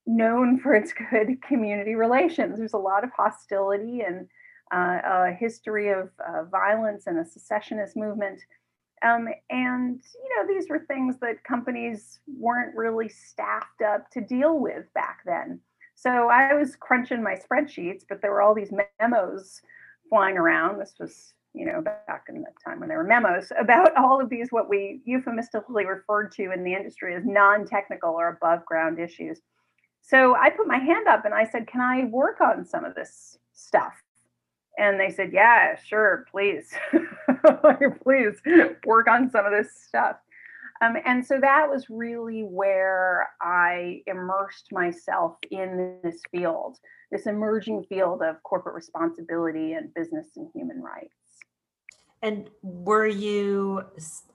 known 0.06 0.60
for 0.60 0.74
its 0.74 0.94
good 1.12 1.42
community 1.42 1.96
relations. 1.96 2.58
There's 2.58 2.74
a 2.74 2.78
lot 2.78 3.04
of 3.04 3.12
hostility 3.12 4.02
and 4.02 4.28
uh, 4.74 5.00
a 5.04 5.32
history 5.32 5.90
of 5.90 6.10
uh, 6.20 6.44
violence 6.44 7.08
and 7.08 7.20
a 7.20 7.26
secessionist 7.26 7.96
movement. 7.96 8.42
Um, 9.04 9.28
and 9.52 10.02
you 10.24 10.36
know 10.36 10.48
these 10.48 10.70
were 10.70 10.80
things 10.80 11.18
that 11.20 11.44
companies 11.44 12.20
weren't 12.28 12.76
really 12.76 13.10
staffed 13.10 13.84
up 13.86 14.10
to 14.12 14.22
deal 14.22 14.60
with 14.60 14.92
back 14.96 15.20
then. 15.26 15.60
So 15.94 16.30
I 16.30 16.54
was 16.54 16.76
crunching 16.76 17.24
my 17.24 17.36
spreadsheets, 17.36 18.04
but 18.10 18.22
there 18.22 18.32
were 18.32 18.42
all 18.42 18.56
these 18.56 18.74
memos 19.00 19.62
flying 20.10 20.38
around. 20.38 20.80
This 20.80 20.94
was 21.00 21.34
you 21.54 21.66
know 21.66 21.82
back 21.82 22.26
in 22.30 22.42
the 22.42 22.48
time 22.64 22.80
when 22.80 22.90
there 22.90 22.98
were 22.98 23.04
memos 23.04 23.52
about 23.60 23.96
all 23.98 24.22
of 24.22 24.30
these 24.30 24.48
what 24.52 24.70
we 24.70 25.02
euphemistically 25.06 25.86
referred 25.86 26.32
to 26.34 26.52
in 26.52 26.64
the 26.64 26.74
industry 26.74 27.16
as 27.16 27.24
non-technical 27.26 28.10
or 28.10 28.30
above 28.30 28.66
ground 28.66 29.00
issues. 29.00 29.40
So 30.02 30.36
I 30.36 30.50
put 30.50 30.68
my 30.68 30.78
hand 30.78 31.08
up 31.08 31.26
and 31.26 31.34
I 31.34 31.46
said, 31.46 31.68
"Can 31.68 31.82
I 31.82 32.06
work 32.06 32.42
on 32.42 32.66
some 32.66 32.86
of 32.86 32.96
this 32.96 33.38
stuff?" 33.54 33.94
And 34.78 35.00
they 35.00 35.10
said, 35.10 35.34
Yeah, 35.34 35.76
sure, 35.76 36.26
please. 36.32 36.72
please 38.04 38.36
work 38.86 39.08
on 39.08 39.30
some 39.30 39.46
of 39.46 39.52
this 39.52 39.70
stuff. 39.88 40.18
Um, 40.82 40.98
and 41.06 41.26
so 41.26 41.40
that 41.40 41.70
was 41.70 41.90
really 41.90 42.42
where 42.42 43.30
I 43.42 44.02
immersed 44.08 44.72
myself 44.72 45.38
in 45.50 45.98
this 46.04 46.22
field, 46.32 46.78
this 47.12 47.26
emerging 47.26 47.86
field 47.90 48.22
of 48.22 48.42
corporate 48.44 48.76
responsibility 48.76 49.74
and 49.74 49.94
business 49.94 50.28
and 50.36 50.50
human 50.54 50.82
rights. 50.82 51.14
And 52.24 52.50
were 52.64 53.08
you 53.08 53.84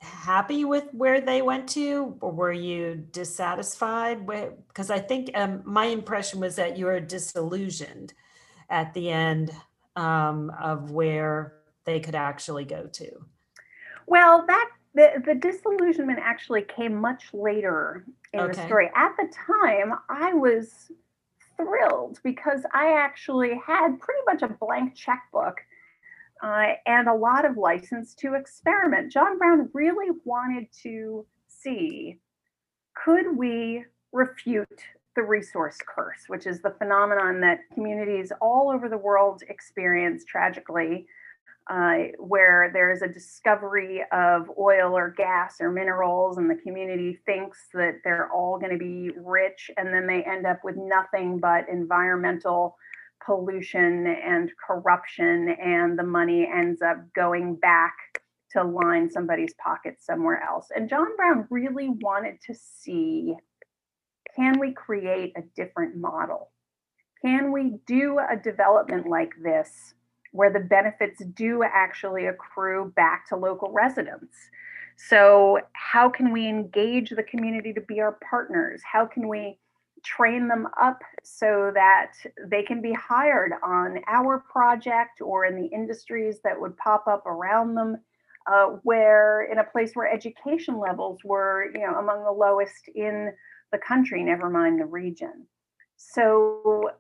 happy 0.01 0.65
with 0.65 0.85
where 0.93 1.21
they 1.21 1.43
went 1.43 1.69
to, 1.71 2.17
or 2.21 2.31
were 2.31 2.53
you 2.53 3.07
dissatisfied? 3.11 4.25
Because 4.69 4.91
I 4.91 5.01
think 5.01 5.31
um, 5.35 5.63
my 5.65 5.87
impression 5.87 6.39
was 6.39 6.57
that 6.57 6.79
you 6.79 6.87
were 6.87 7.01
disillusioned 7.01 8.15
at 8.71 8.95
the 8.95 9.11
end 9.11 9.51
um, 9.97 10.53
of 10.61 10.93
where 10.93 11.55
they 11.85 12.01
could 12.01 12.15
actually 12.15 12.65
go 12.65 12.87
to? 12.87 13.27
Well, 14.07 14.45
that 14.47 14.69
the, 14.95 15.23
the 15.25 15.35
disillusionment 15.35 16.19
actually 16.23 16.63
came 16.63 16.95
much 16.95 17.33
later 17.33 18.05
in 18.33 18.41
okay. 18.41 18.53
the 18.53 18.67
story. 18.67 18.91
At 18.95 19.17
the 19.17 19.33
time, 19.35 19.95
I 20.09 20.35
was 20.35 20.91
thrilled 21.57 22.19
because 22.23 22.63
I 22.73 22.93
actually 22.93 23.61
had 23.67 23.99
pretty 24.01 24.21
much 24.27 24.43
a 24.43 24.49
blank 24.49 24.95
checkbook 24.95 25.61
uh, 26.43 26.73
and 26.87 27.09
a 27.09 27.15
lot 27.15 27.45
of 27.45 27.57
license 27.57 28.15
to 28.17 28.35
experiment. 28.35 29.13
John 29.13 29.39
Browne 29.39 29.71
really 29.73 30.19
wanted 30.25 30.67
to 30.83 31.25
see 31.47 32.19
could 32.95 33.37
we 33.37 33.85
refute 34.13 34.83
the 35.15 35.23
resource 35.23 35.79
curse, 35.87 36.25
which 36.29 36.47
is 36.47 36.61
the 36.61 36.75
phenomenon 36.79 37.41
that 37.41 37.61
communities 37.75 38.33
all 38.41 38.71
over 38.71 38.89
the 38.89 38.99
world 38.99 39.43
experience 39.49 40.25
tragically, 40.25 41.07
uh, 41.71 41.95
where 42.19 42.71
there 42.73 42.91
is 42.91 43.03
a 43.03 43.09
discovery 43.09 44.03
of 44.13 44.51
oil 44.59 44.97
or 44.97 45.11
gas 45.11 45.57
or 45.61 45.71
minerals, 45.71 46.39
and 46.39 46.51
the 46.51 46.61
community 46.63 47.19
thinks 47.25 47.69
that 47.75 48.01
they're 48.05 48.31
all 48.33 48.59
going 48.59 48.73
to 48.73 48.79
be 48.79 49.11
rich, 49.17 49.71
and 49.77 49.93
then 49.93 50.07
they 50.07 50.23
end 50.25 50.47
up 50.47 50.61
with 50.65 50.77
nothing 50.77 51.39
but 51.39 51.69
environmental 51.69 52.77
pollution 53.25 54.07
and 54.07 54.51
corruption, 54.67 55.51
and 55.63 55.99
the 55.99 56.03
money 56.03 56.49
ends 56.53 56.83
up 56.83 56.97
going 57.15 57.55
back 57.55 57.95
to 58.51 58.63
line 58.63 59.11
somebody's 59.11 59.55
pockets 59.55 60.05
somewhere 60.05 60.43
else. 60.43 60.69
And 60.75 60.89
John 60.89 61.17
Browne 61.17 61.47
really 61.51 61.89
wanted 61.89 62.39
to 62.47 62.55
see 62.55 63.35
can 64.37 64.59
we 64.59 64.73
create 64.73 65.35
a 65.37 65.43
different 65.55 65.97
model? 65.97 66.51
Can 67.25 67.53
we 67.53 67.79
do 67.87 68.19
a 68.19 68.37
development 68.37 69.07
like 69.07 69.33
this 69.43 69.95
where 70.33 70.53
the 70.53 70.61
benefits 70.61 71.23
do 71.35 71.63
actually 71.63 72.27
accrue 72.27 72.93
back 72.97 73.29
to 73.29 73.37
local 73.37 73.71
residents? 73.71 74.37
So, 74.97 75.61
how 75.73 76.09
can 76.09 76.33
we 76.33 76.47
engage 76.47 77.11
the 77.11 77.23
community 77.23 77.73
to 77.73 77.81
be 77.81 78.01
our 78.01 78.19
partners? 78.29 78.83
How 78.85 79.07
can 79.07 79.29
we 79.29 79.59
train 80.05 80.49
them 80.49 80.67
up 80.81 81.01
so 81.23 81.71
that 81.75 82.13
they 82.47 82.63
can 82.63 82.83
be 82.83 82.93
hired 82.93 83.53
on 83.65 84.01
our 84.09 84.41
project 84.41 85.21
or 85.21 85.45
in 85.45 85.57
the 85.57 85.67
industries 85.69 86.41
that 86.45 86.61
would 86.61 86.77
pop 86.77 87.07
up 87.07 87.27
around 87.27 87.75
them? 87.75 87.99
Uh, 88.45 88.77
where 88.83 89.45
in 89.45 89.59
a 89.59 89.65
place 89.65 89.93
where 89.95 90.13
education 90.13 90.77
levels 90.77 91.21
were, 91.23 91.71
you 91.75 91.81
know, 91.81 91.95
among 92.01 92.25
the 92.25 92.33
lowest 92.33 92.89
in 92.93 93.33
the 93.71 93.79
country, 93.79 94.23
never 94.25 94.51
mind 94.51 94.81
the 94.81 94.85
region. 94.85 95.47
So 95.97 96.91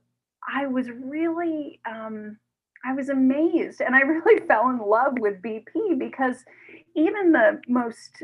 I 0.49 0.67
was 0.67 0.91
really, 0.91 1.81
um, 1.85 2.39
I 2.85 2.95
was 2.95 3.09
amazed 3.09 3.81
and 3.81 3.95
I 3.95 4.01
really 4.03 4.47
fell 4.47 4.69
in 4.71 4.79
love 4.79 5.19
with 5.19 5.43
BP 5.43 5.99
because 5.99 6.45
even 6.95 7.33
the 7.33 7.61
most, 7.69 8.23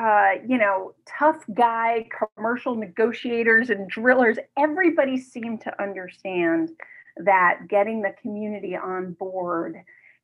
uh, 0.00 0.32
you 0.46 0.58
know, 0.58 0.94
tough 1.06 1.44
guy 1.54 2.08
commercial 2.36 2.74
negotiators 2.74 3.70
and 3.70 3.88
drillers, 3.88 4.38
everybody 4.56 5.18
seemed 5.18 5.60
to 5.62 5.82
understand 5.82 6.70
that 7.18 7.68
getting 7.68 8.02
the 8.02 8.14
community 8.20 8.76
on 8.76 9.12
board 9.14 9.76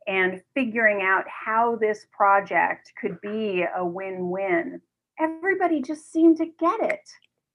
and 0.07 0.43
figuring 0.55 1.03
out 1.03 1.25
how 1.29 1.77
this 1.77 2.07
project 2.13 2.93
could 3.01 3.21
be 3.21 3.65
a 3.77 3.85
win 3.85 4.31
win, 4.31 4.81
everybody 5.19 5.81
just 5.81 6.13
seemed 6.13 6.37
to 6.39 6.47
get 6.59 6.81
it. 6.83 7.09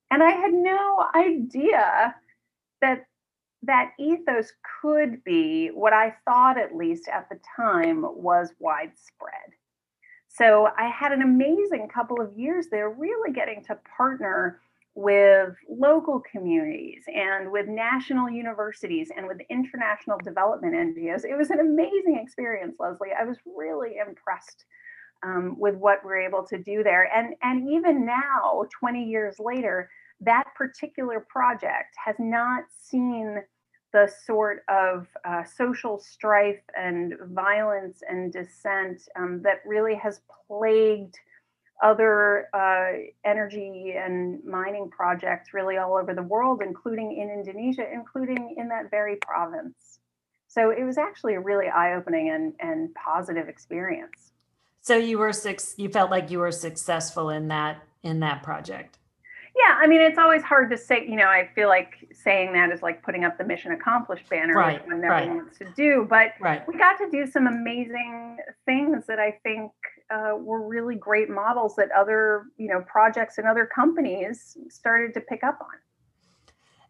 And 0.10 0.24
I 0.24 0.32
had 0.32 0.54
no 0.54 1.06
idea 1.14 2.16
that 2.82 3.06
that 3.64 3.92
ethos 4.00 4.52
could 4.82 5.24
be 5.24 5.70
what 5.70 5.94
I 5.94 6.14
thought, 6.26 6.60
at 6.60 6.76
least 6.76 7.08
at 7.08 7.28
the 7.30 7.40
time, 7.56 8.04
was 8.04 8.54
widespread. 8.60 9.54
So 10.28 10.70
I 10.78 10.88
had 10.88 11.12
an 11.12 11.24
amazing 11.24 11.88
couple 11.92 12.22
of 12.22 12.38
years 12.38 12.68
there, 12.70 12.90
really 12.90 13.32
getting 13.32 13.64
to 13.66 13.78
partner 13.98 14.60
with 14.94 15.56
local 15.70 16.22
communities 16.32 17.04
and 17.08 17.52
with 17.52 17.68
national 17.68 18.30
universities 18.30 19.12
and 19.16 19.28
with 19.28 19.38
international 19.50 20.18
development 20.24 20.74
NGOs. 20.74 21.24
It 21.24 21.38
was 21.38 21.52
an 21.52 21.60
amazing 21.60 22.20
experience, 22.22 22.76
Leslie. 22.80 23.10
I 23.20 23.24
was 23.24 23.38
really 23.46 23.98
impressed 23.98 24.66
um, 25.24 25.56
with 25.60 25.76
what 25.76 26.04
we're 26.04 26.20
able 26.22 26.44
to 26.48 26.58
do 26.58 26.84
there. 26.84 27.10
And, 27.16 27.36
and 27.44 27.70
even 27.70 28.06
now, 28.06 28.66
20 28.80 29.04
years 29.04 29.36
later, 29.40 29.90
that 30.22 30.46
particular 30.56 31.20
project 31.20 31.96
has 32.04 32.16
not 32.20 32.64
seen 32.70 33.42
the 33.94 34.12
sort 34.26 34.64
of 34.68 35.08
uh, 35.26 35.44
social 35.44 35.98
strife 36.00 36.62
and 36.78 37.14
violence 37.32 38.02
and 38.08 38.34
dissent 38.34 39.02
um, 39.16 39.42
that 39.44 39.62
really 39.66 39.96
has 39.96 40.22
plagued 40.48 41.16
other 41.84 42.48
uh, 42.54 43.08
energy 43.24 43.94
and 43.98 44.44
mining 44.44 44.90
projects 44.90 45.54
really 45.54 45.78
all 45.78 45.96
over 45.96 46.14
the 46.14 46.24
world, 46.24 46.62
including 46.66 47.16
in 47.18 47.30
Indonesia, 47.30 47.86
including 47.94 48.56
in 48.58 48.68
that 48.68 48.90
very 48.90 49.16
province. 49.18 50.00
So 50.48 50.72
it 50.72 50.84
was 50.84 50.98
actually 50.98 51.36
a 51.36 51.40
really 51.40 51.68
eye-opening 51.68 52.30
and, 52.30 52.54
and 52.60 52.94
positive 52.96 53.48
experience. 53.48 54.32
So 54.82 54.98
you 54.98 55.20
were 55.20 55.34
six, 55.34 55.76
you 55.78 55.90
felt 55.90 56.10
like 56.10 56.32
you 56.32 56.40
were 56.40 56.52
successful 56.52 57.30
in 57.30 57.48
that 57.50 57.84
in 58.04 58.22
that 58.22 58.42
project. 58.42 58.98
Yeah, 59.58 59.78
I 59.80 59.88
mean, 59.88 60.02
it's 60.02 60.20
always 60.20 60.44
hard 60.44 60.70
to 60.70 60.78
say. 60.78 61.06
You 61.08 61.16
know, 61.16 61.28
I 61.28 61.50
feel 61.56 61.68
like 61.68 62.08
saying 62.12 62.54
that 62.54 62.72
is 62.72 62.84
like 62.84 63.02
putting 63.02 63.24
up 63.24 63.38
the 63.38 63.44
mission 63.44 63.72
accomplished 63.72 64.30
banner, 64.30 64.54
right, 64.54 64.80
which 64.80 64.88
one 64.88 65.02
never 65.02 65.14
right. 65.14 65.28
wants 65.28 65.58
to 65.58 65.66
do. 65.76 66.06
But 66.08 66.34
right. 66.40 66.68
we 66.68 66.78
got 66.78 66.98
to 67.00 67.10
do 67.10 67.26
some 67.26 67.48
amazing 67.48 68.38
things 68.66 69.06
that 69.08 69.20
I 69.20 69.32
think 69.44 69.72
uh, 70.12 70.36
were 70.38 70.68
really 70.68 70.96
great 70.96 71.30
models 71.30 71.76
that 71.78 71.90
other, 71.92 72.46
you 72.58 72.68
know, 72.68 72.82
projects 72.82 73.40
and 73.40 73.48
other 73.48 73.66
companies 73.66 74.58
started 74.70 75.14
to 75.16 75.22
pick 75.22 75.44
up 75.44 75.58
on. 75.60 75.78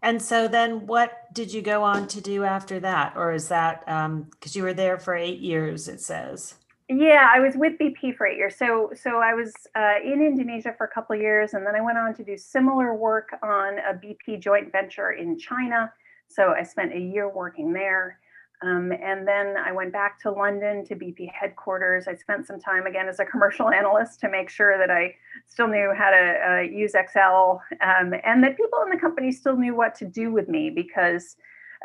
And 0.01 0.21
so 0.21 0.47
then, 0.47 0.85
what 0.87 1.33
did 1.33 1.53
you 1.53 1.61
go 1.61 1.83
on 1.83 2.07
to 2.09 2.21
do 2.21 2.43
after 2.43 2.79
that, 2.81 3.13
or 3.15 3.31
is 3.31 3.47
that 3.47 3.79
because 3.85 4.05
um, 4.05 4.29
you 4.53 4.63
were 4.63 4.73
there 4.73 4.99
for 4.99 5.15
eight 5.15 5.39
years? 5.39 5.87
It 5.87 6.01
says. 6.01 6.55
Yeah, 6.89 7.27
I 7.33 7.41
was 7.41 7.55
with 7.57 7.73
BP 7.77 8.15
for 8.15 8.25
eight 8.27 8.37
years. 8.37 8.55
So, 8.55 8.91
so 8.95 9.19
I 9.19 9.33
was 9.33 9.53
uh, 9.75 9.95
in 10.01 10.21
Indonesia 10.21 10.73
for 10.77 10.85
a 10.85 10.89
couple 10.89 11.17
years, 11.17 11.53
and 11.53 11.67
then 11.67 11.75
I 11.75 11.81
went 11.81 11.97
on 11.97 12.13
to 12.15 12.23
do 12.23 12.37
similar 12.37 12.93
work 12.95 13.37
on 13.43 13.79
a 13.79 13.93
BP 13.93 14.39
joint 14.39 14.71
venture 14.71 15.11
in 15.11 15.37
China. 15.37 15.91
So 16.29 16.53
I 16.57 16.63
spent 16.63 16.93
a 16.93 16.99
year 16.99 17.27
working 17.27 17.73
there, 17.73 18.19
um, 18.61 18.93
and 18.93 19.27
then 19.27 19.57
I 19.57 19.73
went 19.73 19.91
back 19.91 20.17
to 20.21 20.31
London 20.31 20.85
to 20.85 20.95
BP 20.95 21.29
headquarters. 21.33 22.07
I 22.07 22.15
spent 22.15 22.47
some 22.47 22.57
time 22.59 22.85
again 22.85 23.09
as 23.09 23.19
a 23.19 23.25
commercial 23.25 23.69
analyst 23.81 24.21
to 24.21 24.29
make 24.29 24.49
sure 24.49 24.77
that 24.77 24.89
I 24.89 25.13
still 25.45 25.67
knew 25.67 25.93
how 25.93 26.09
to 26.09 26.39
uh, 26.49 26.61
use 26.61 26.95
Excel, 26.95 27.61
um, 27.81 28.13
and 28.23 28.41
that 28.45 28.55
people 28.55 28.79
in 28.83 28.91
the 28.91 28.99
company 28.99 29.33
still 29.33 29.57
knew 29.57 29.75
what 29.75 29.93
to 29.95 30.05
do 30.05 30.31
with 30.31 30.47
me 30.47 30.69
because 30.69 31.35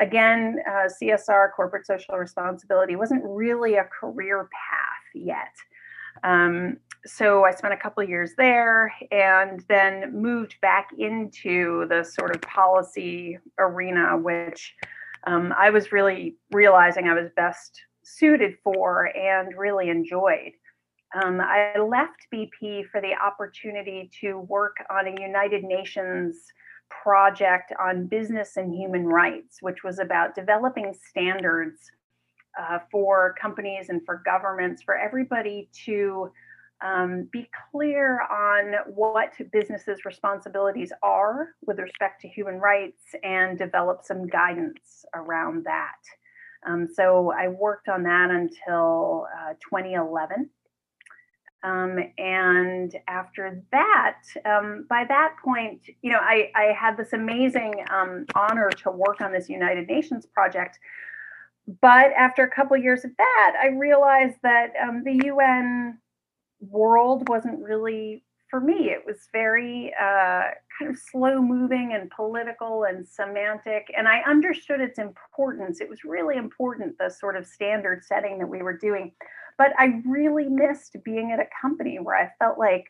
again, 0.01 0.59
uh, 0.67 0.89
CSR, 0.89 1.53
corporate 1.55 1.87
social 1.87 2.17
responsibility, 2.17 2.97
wasn't 2.97 3.23
really 3.25 3.77
a 3.77 3.85
career 3.85 4.49
path 4.53 5.15
yet. 5.15 5.55
Um, 6.25 6.79
so 7.05 7.45
I 7.45 7.51
spent 7.51 7.75
a 7.75 7.77
couple 7.77 8.03
years 8.05 8.33
there 8.37 8.93
and 9.11 9.65
then 9.69 10.13
moved 10.15 10.61
back 10.61 10.91
into 10.97 11.87
the 11.89 12.05
sort 12.05 12.35
of 12.35 12.43
policy 12.43 13.39
arena, 13.59 14.17
which 14.17 14.75
um, 15.27 15.53
I 15.57 15.71
was 15.71 15.93
really 15.93 16.37
realizing 16.53 17.09
I 17.09 17.15
was 17.15 17.31
best 17.35 17.81
suited 18.05 18.57
for 18.63 19.17
and 19.17 19.57
really 19.57 19.89
enjoyed. 19.89 20.53
Um, 21.15 21.41
I 21.41 21.79
left 21.79 22.27
BP 22.33 22.87
for 22.91 23.01
the 23.01 23.15
opportunity 23.15 24.11
to 24.21 24.39
work 24.39 24.77
on 24.89 25.07
a 25.07 25.21
United 25.21 25.63
Nations 25.63 26.37
project 27.03 27.73
on 27.81 28.07
business 28.07 28.57
and 28.57 28.75
human 28.75 29.07
rights, 29.07 29.59
which 29.61 29.83
was 29.85 29.99
about 29.99 30.35
developing 30.35 30.95
standards 31.09 31.91
uh, 32.61 32.79
for 32.91 33.35
companies 33.41 33.89
and 33.89 34.05
for 34.05 34.23
governments, 34.25 34.83
for 34.83 34.97
everybody 34.97 35.69
to 35.85 36.31
um, 36.83 37.29
be 37.33 37.49
clear 37.71 38.23
on 38.23 38.75
what 38.95 39.33
businesses' 39.53 40.05
responsibilities 40.05 40.93
are 41.03 41.55
with 41.67 41.79
respect 41.79 42.21
to 42.23 42.29
human 42.29 42.57
rights 42.57 43.15
and 43.23 43.57
develop 43.59 44.01
some 44.05 44.27
guidance 44.27 45.05
around 45.15 45.65
that. 45.65 45.99
Um, 46.67 46.89
so 46.93 47.33
I 47.33 47.49
worked 47.49 47.89
on 47.89 48.03
that 48.05 48.31
until 48.31 49.27
uh, 49.37 49.55
2011. 49.69 50.51
Um, 51.65 51.99
and 52.19 52.95
after 53.09 53.63
that, 53.71 54.19
um, 54.45 54.87
by 54.89 55.05
that 55.09 55.37
point, 55.43 55.81
you 56.03 56.11
know, 56.11 56.19
I, 56.21 56.51
I 56.57 56.73
had 56.73 56.97
this 56.97 57.13
amazing 57.13 57.75
um, 57.91 58.27
honor 58.35 58.69
to 58.71 58.91
work 58.91 59.21
on 59.21 59.33
this 59.33 59.49
United 59.49 59.87
Nations 59.87 60.27
project. 60.27 60.79
But 61.81 62.13
after 62.13 62.43
a 62.43 62.51
couple 62.51 62.77
of 62.77 62.83
years 62.83 63.05
of 63.05 63.13
that, 63.17 63.55
I 63.63 63.69
realized 63.69 64.37
that 64.43 64.73
um, 64.83 65.05
the 65.05 65.27
UN 65.27 65.99
world 66.61 67.29
wasn't 67.29 67.61
really 67.61 68.25
for 68.53 68.61
me. 68.61 68.91
It 68.91 69.03
was 69.07 69.29
very 69.33 69.95
uh, 69.99 70.43
kind 70.79 70.91
of 70.91 70.97
slow 70.99 71.41
moving 71.41 71.95
and 71.95 72.11
political 72.11 72.85
and 72.85 73.09
semantic. 73.09 73.91
And 73.97 74.07
I 74.07 74.21
understood 74.29 74.81
its 74.81 74.99
importance. 74.99 75.81
It 75.81 75.89
was 75.89 76.05
really 76.05 76.37
important, 76.37 76.99
the 76.99 77.09
sort 77.09 77.37
of 77.37 77.47
standard 77.47 78.05
setting 78.05 78.39
that 78.39 78.47
we 78.47 78.63
were 78.63 78.77
doing. 78.77 79.13
But 79.59 79.73
I 79.79 80.03
really 80.05 80.49
missed 80.49 80.97
being 81.05 81.33
at 81.33 81.41
a 81.41 81.49
company 81.61 81.99
where 81.99 82.17
I 82.17 82.31
felt 82.39 82.59
like 82.59 82.87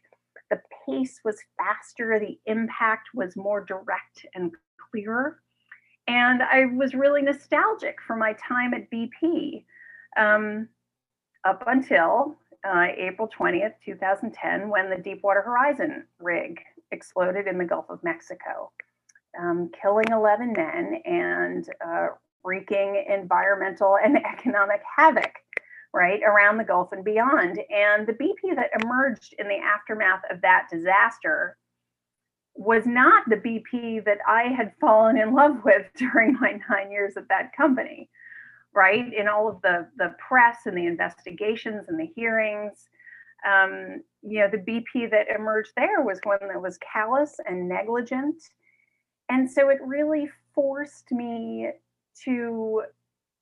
the 0.51 0.61
pace 0.87 1.21
was 1.25 1.39
faster, 1.57 2.19
the 2.19 2.39
impact 2.47 3.09
was 3.15 3.37
more 3.37 3.65
direct 3.65 4.27
and 4.35 4.53
clearer. 4.91 5.41
And 6.07 6.43
I 6.43 6.67
was 6.67 6.95
really 6.95 7.23
nostalgic 7.23 7.97
for 8.07 8.17
my 8.17 8.35
time 8.35 8.75
at 8.75 8.91
BP 8.91 9.65
um, 10.17 10.69
up 11.45 11.65
until 11.67 12.37
uh, 12.65 12.87
April 12.97 13.29
20th, 13.29 13.75
2010, 13.85 14.69
when 14.69 14.91
the 14.91 14.97
Deepwater 14.97 15.43
Horizon 15.43 16.05
rig 16.19 16.61
exploded 16.91 17.47
in 17.47 17.59
the 17.59 17.65
Gulf 17.65 17.87
of 17.89 18.03
Mexico, 18.05 18.71
um, 19.41 19.71
killing 19.81 20.07
11 20.11 20.53
men 20.53 21.01
and 21.05 21.69
uh, 21.85 22.09
wreaking 22.45 23.05
environmental 23.09 23.97
and 24.03 24.17
economic 24.25 24.83
havoc 24.97 25.33
right, 25.93 26.21
around 26.23 26.57
the 26.57 26.65
Gulf 26.65 26.93
and 26.93 27.05
beyond. 27.05 27.61
And 27.71 28.07
the 28.07 28.15
BP 28.15 28.57
that 28.57 28.71
emerged 28.83 29.35
in 29.39 29.49
the 29.49 29.59
aftermath 29.59 30.23
of 30.31 30.41
that 30.41 30.69
disaster 30.71 31.57
was 32.55 32.87
not 32.87 33.29
the 33.29 33.37
BP 33.37 34.05
that 34.05 34.19
I 34.27 34.45
had 34.45 34.73
fallen 34.81 35.19
in 35.19 35.35
love 35.35 35.65
with 35.65 35.87
during 35.97 36.35
my 36.41 36.59
nine 36.71 36.91
years 36.91 37.17
at 37.17 37.29
that 37.29 37.55
company, 37.57 38.09
right? 38.75 39.13
In 39.13 39.29
all 39.29 39.49
of 39.49 39.61
the, 39.63 39.89
the 39.97 40.15
press 40.27 40.61
and 40.67 40.77
the 40.77 40.87
investigations 40.87 41.89
and 41.89 41.99
the 41.99 42.11
hearings. 42.15 42.89
Um, 43.47 44.03
you 44.23 44.39
know, 44.39 44.49
the 44.51 44.59
BP 44.59 45.11
that 45.11 45.27
emerged 45.35 45.73
there 45.77 46.01
was 46.03 46.21
one 46.23 46.39
that 46.41 46.63
was 46.63 46.79
callous 46.79 47.37
and 47.45 47.69
negligent. 47.69 48.41
And 49.29 49.51
so 49.51 49.69
it 49.69 49.79
really 49.83 50.31
forced 50.55 51.11
me 51.11 51.71
to 52.25 52.83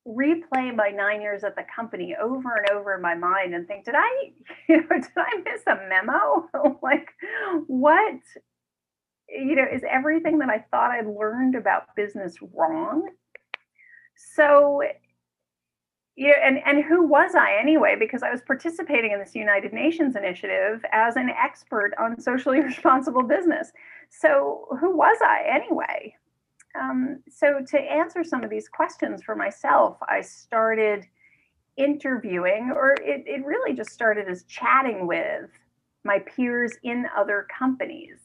replay 0.07 0.75
my 0.75 0.89
nine 0.89 1.21
years 1.21 1.43
at 1.43 1.55
the 1.55 1.63
company 1.75 2.15
over 2.19 2.55
and 2.55 2.69
over 2.71 2.95
in 2.95 3.01
my 3.01 3.15
mind 3.15 3.53
and 3.53 3.67
think, 3.67 3.85
did 3.85 3.95
I, 3.95 4.31
you 4.69 4.77
know, 4.77 4.87
did 4.89 5.11
I 5.15 5.37
miss 5.45 5.61
a 5.67 5.79
memo? 5.87 6.79
like, 6.81 7.09
what, 7.67 8.19
you 9.29 9.55
know, 9.55 9.65
is 9.71 9.83
everything 9.89 10.39
that 10.39 10.49
I 10.49 10.65
thought 10.71 10.91
I 10.91 11.01
learned 11.01 11.55
about 11.55 11.95
business 11.95 12.35
wrong? 12.53 13.09
So, 14.35 14.81
yeah, 16.15 16.35
and, 16.43 16.59
and 16.65 16.83
who 16.83 17.07
was 17.07 17.35
I 17.35 17.57
anyway? 17.59 17.95
Because 17.97 18.21
I 18.21 18.31
was 18.31 18.41
participating 18.41 19.11
in 19.11 19.19
this 19.19 19.33
United 19.33 19.71
Nations 19.71 20.15
initiative 20.15 20.83
as 20.91 21.15
an 21.15 21.29
expert 21.29 21.93
on 21.99 22.19
socially 22.19 22.59
responsible 22.61 23.23
business. 23.23 23.71
So, 24.09 24.67
who 24.79 24.95
was 24.95 25.17
I 25.23 25.43
anyway? 25.49 26.15
Um, 26.79 27.19
so 27.29 27.59
to 27.67 27.79
answer 27.79 28.23
some 28.23 28.43
of 28.43 28.49
these 28.49 28.69
questions 28.69 29.23
for 29.23 29.35
myself, 29.35 29.97
I 30.07 30.21
started 30.21 31.05
interviewing, 31.77 32.71
or 32.75 32.93
it, 32.93 33.23
it 33.25 33.45
really 33.45 33.73
just 33.73 33.91
started 33.91 34.27
as 34.27 34.43
chatting 34.43 35.07
with 35.07 35.49
my 36.03 36.19
peers 36.19 36.73
in 36.83 37.05
other 37.15 37.47
companies. 37.57 38.17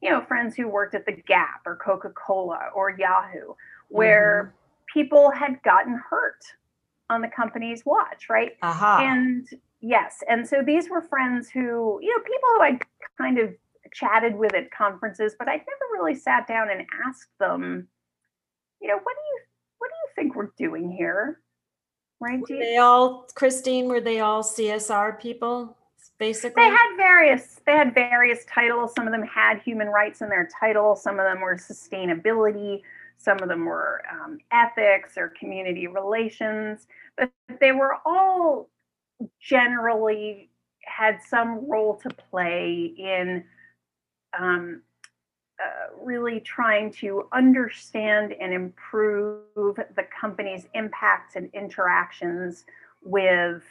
You 0.00 0.10
know, 0.10 0.20
friends 0.20 0.56
who 0.56 0.68
worked 0.68 0.94
at 0.94 1.06
the 1.06 1.12
Gap 1.12 1.62
or 1.66 1.76
Coca 1.76 2.10
Cola 2.10 2.68
or 2.74 2.90
Yahoo, 2.90 3.54
where 3.88 4.54
mm-hmm. 4.54 5.00
people 5.00 5.30
had 5.30 5.62
gotten 5.62 6.00
hurt 6.10 6.42
on 7.10 7.20
the 7.20 7.28
company's 7.28 7.84
watch, 7.84 8.28
right? 8.28 8.52
Uh-huh. 8.62 8.98
And 9.00 9.48
yes, 9.80 10.22
and 10.28 10.46
so 10.46 10.62
these 10.64 10.88
were 10.88 11.02
friends 11.02 11.48
who, 11.48 12.00
you 12.02 12.16
know, 12.16 12.22
people 12.22 12.48
who 12.56 12.62
I 12.62 12.78
kind 13.18 13.38
of 13.38 13.54
chatted 13.92 14.34
with 14.36 14.54
at 14.54 14.70
conferences, 14.70 15.34
but 15.38 15.48
I'd 15.48 15.58
never 15.58 15.92
really 15.92 16.14
sat 16.14 16.46
down 16.46 16.70
and 16.70 16.86
asked 17.06 17.36
them, 17.38 17.88
you 18.82 18.88
know, 18.88 18.98
what 19.02 19.14
do 19.14 19.20
you 19.20 19.40
what 19.78 19.88
do 19.88 19.94
you 19.94 20.08
think 20.14 20.36
we're 20.36 20.52
doing 20.58 20.90
here? 20.90 21.40
Right? 22.20 22.40
Were 22.40 22.46
they 22.48 22.76
all 22.76 23.26
Christine, 23.34 23.86
were 23.86 24.00
they 24.00 24.20
all 24.20 24.42
CSR 24.42 25.18
people? 25.20 25.76
Basically, 26.18 26.62
they 26.62 26.68
had 26.68 26.96
various 26.96 27.60
they 27.66 27.72
had 27.72 27.94
various 27.94 28.44
titles. 28.44 28.92
Some 28.96 29.06
of 29.06 29.12
them 29.12 29.24
had 29.24 29.60
human 29.60 29.88
rights 29.88 30.20
in 30.20 30.28
their 30.28 30.48
title. 30.60 30.94
Some 30.94 31.18
of 31.18 31.24
them 31.24 31.40
were 31.40 31.56
sustainability. 31.56 32.82
Some 33.18 33.40
of 33.40 33.48
them 33.48 33.64
were 33.64 34.02
um, 34.10 34.38
ethics 34.50 35.16
or 35.16 35.32
community 35.38 35.86
relations. 35.86 36.86
But 37.16 37.30
they 37.60 37.72
were 37.72 37.96
all 38.04 38.68
generally 39.40 40.50
had 40.84 41.20
some 41.28 41.68
role 41.68 41.96
to 41.96 42.10
play 42.10 42.92
in 42.96 43.44
um, 44.38 44.82
uh, 45.62 45.94
really 46.02 46.40
trying 46.40 46.90
to 46.90 47.28
understand 47.32 48.32
and 48.40 48.52
improve 48.52 49.44
the 49.54 50.06
company's 50.20 50.66
impacts 50.74 51.36
and 51.36 51.50
interactions 51.54 52.64
with 53.02 53.62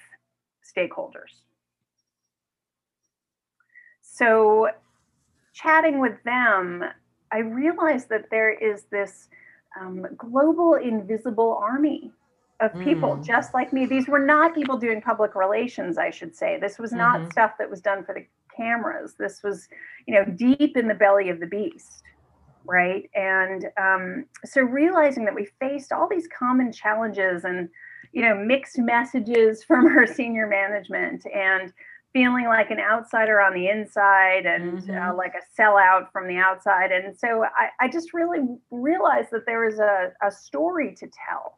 stakeholders. 0.64 1.42
so 4.02 4.70
chatting 5.54 6.00
with 6.00 6.22
them, 6.24 6.84
I 7.32 7.40
realized 7.40 8.10
that 8.10 8.30
there 8.30 8.52
is 8.52 8.84
this 8.92 9.30
um, 9.80 10.06
global 10.18 10.76
invisible 10.76 11.58
army 11.62 12.12
of 12.60 12.74
people 12.84 13.16
mm. 13.16 13.26
just 13.26 13.54
like 13.54 13.74
me. 13.74 13.86
These 13.86 14.08
were 14.08 14.20
not 14.20 14.54
people 14.54 14.78
doing 14.78 15.02
public 15.02 15.36
relations, 15.36 15.98
I 15.98 16.12
should 16.12 16.36
say. 16.36 16.60
This 16.60 16.78
was 16.78 16.92
not 16.92 17.20
mm-hmm. 17.20 17.32
stuff 17.32 17.54
that 17.58 17.70
was 17.70 17.82
done 17.82 18.04
for 18.04 18.14
the 18.14 18.26
cameras. 18.56 19.16
This 19.18 19.42
was, 19.44 19.68
you 20.08 20.14
know, 20.14 20.26
deep 20.26 20.78
in 20.78 20.88
the 20.88 20.94
belly 20.94 21.30
of 21.30 21.40
the 21.40 21.48
beast, 21.48 22.04
right? 22.66 23.10
And 23.16 23.66
um, 23.80 24.26
so 24.46 24.62
realizing 24.62 25.26
that 25.26 25.36
we 25.36 25.48
faced 25.60 25.92
all 25.92 26.08
these 26.10 26.28
common 26.38 26.72
challenges 26.72 27.44
and, 27.44 27.70
you 28.14 28.22
know, 28.22 28.36
mixed 28.36 28.78
messages 28.78 29.64
from 29.68 29.86
our 29.88 30.08
senior 30.08 30.48
management 30.48 31.26
and 31.34 31.74
feeling 32.14 32.46
like 32.46 32.72
an 32.72 32.80
outsider 32.80 33.40
on 33.40 33.54
the 33.54 33.70
inside 33.70 34.46
and 34.46 34.80
uh, 34.80 34.82
mm-hmm. 34.82 35.12
uh, 35.12 35.16
like 35.16 35.34
a 35.34 35.62
sellout 35.62 36.12
from 36.12 36.28
the 36.28 36.38
outside. 36.38 36.92
And 36.92 37.18
so 37.18 37.46
I, 37.46 37.70
I 37.86 37.90
just 37.90 38.14
really 38.14 38.40
realized 38.70 39.30
that 39.32 39.46
there 39.46 39.66
was 39.66 39.80
a, 39.80 40.12
a 40.26 40.32
story 40.32 40.94
to 40.96 41.08
tell 41.08 41.58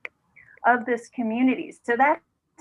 of 0.65 0.85
this 0.85 1.09
community. 1.09 1.73
So 1.83 1.95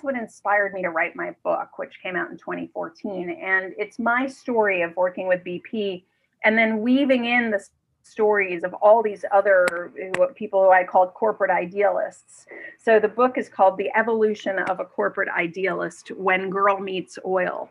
that's 0.02 0.14
what 0.14 0.20
inspired 0.20 0.72
me 0.72 0.82
to 0.82 0.90
write 0.90 1.14
my 1.14 1.34
book, 1.44 1.78
which 1.78 2.00
came 2.02 2.16
out 2.16 2.30
in 2.30 2.36
2014. 2.36 3.30
And 3.30 3.74
it's 3.78 3.98
my 3.98 4.26
story 4.26 4.82
of 4.82 4.96
working 4.96 5.28
with 5.28 5.44
BP 5.44 6.02
and 6.44 6.58
then 6.58 6.80
weaving 6.80 7.26
in 7.26 7.50
the 7.50 7.64
stories 8.02 8.64
of 8.64 8.74
all 8.74 9.02
these 9.02 9.24
other 9.32 9.92
people 10.34 10.64
who 10.64 10.70
I 10.70 10.82
called 10.84 11.14
corporate 11.14 11.50
idealists. 11.50 12.46
So 12.78 12.98
the 12.98 13.08
book 13.08 13.38
is 13.38 13.48
called 13.48 13.78
The 13.78 13.90
Evolution 13.96 14.58
of 14.58 14.80
a 14.80 14.84
Corporate 14.84 15.28
Idealist 15.28 16.10
When 16.16 16.50
Girl 16.50 16.80
Meets 16.80 17.18
Oil. 17.24 17.70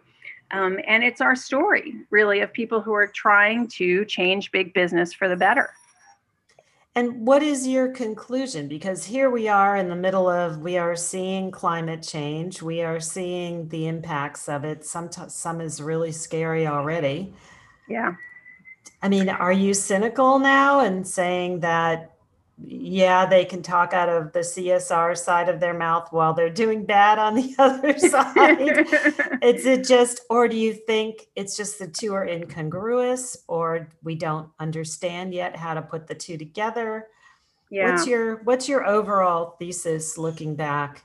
Um, 0.52 0.80
and 0.88 1.04
it's 1.04 1.22
our 1.22 1.36
story, 1.36 1.96
really, 2.12 2.40
of 2.40 2.54
people 2.54 2.82
who 2.82 2.94
are 2.94 3.08
trying 3.08 3.68
to 3.70 4.06
change 4.06 4.52
big 4.52 4.74
business 4.74 5.14
for 5.14 5.28
the 5.28 5.36
better. 5.36 5.72
And 6.94 7.26
what 7.26 7.42
is 7.42 7.66
your 7.66 7.90
conclusion? 7.90 8.68
Because 8.68 9.06
here 9.06 9.30
we 9.30 9.48
are 9.48 9.78
in 9.78 9.88
the 9.88 9.96
middle 9.96 10.30
of, 10.30 10.60
we 10.60 10.78
are 10.78 10.96
seeing 10.96 11.50
climate 11.50 12.04
change. 12.04 12.62
We 12.62 12.82
are 12.82 13.00
seeing 13.00 13.70
the 13.70 13.88
impacts 13.88 14.50
of 14.50 14.66
it. 14.66 14.86
Some, 14.86 15.10
some 15.10 15.62
is 15.62 15.82
really 15.82 16.12
scary 16.12 16.68
already. 16.68 17.34
Yeah. 17.88 18.16
I 19.02 19.08
mean, 19.08 19.30
are 19.30 19.54
you 19.54 19.74
cynical 19.74 20.38
now 20.38 20.82
and 20.82 21.08
saying 21.08 21.62
that 21.62 22.12
yeah, 22.66 23.26
they 23.26 23.46
can 23.46 23.62
talk 23.62 23.94
out 23.94 24.10
of 24.10 24.34
the 24.34 24.40
CSR 24.40 25.18
side 25.18 25.50
of 25.50 25.60
their 25.60 25.74
mouth 25.74 26.08
while 26.12 26.34
they're 26.34 26.50
doing 26.50 26.86
bad 26.86 27.20
on 27.20 27.36
the 27.36 27.56
other 27.60 27.98
side. 27.98 28.60
Is 29.42 29.66
it 29.66 29.88
just, 29.88 30.22
or 30.30 30.48
do 30.48 30.58
you 30.58 30.74
think 30.74 31.28
it's 31.36 31.58
just 31.58 31.80
the 31.80 31.88
two 31.88 32.14
are 32.14 32.26
incongruous, 32.26 33.38
or 33.48 33.88
we 34.04 34.16
don't 34.16 34.50
understand 34.60 35.34
yet 35.34 35.56
how 35.56 35.74
to 35.74 35.82
put 35.82 36.08
the 36.08 36.16
two 36.16 36.38
together? 36.38 37.08
Yeah. 37.70 37.92
What's 37.92 38.08
your 38.08 38.44
What's 38.44 38.68
your 38.68 38.86
overall 38.86 39.56
thesis 39.58 40.18
looking 40.18 40.56
back? 40.56 41.04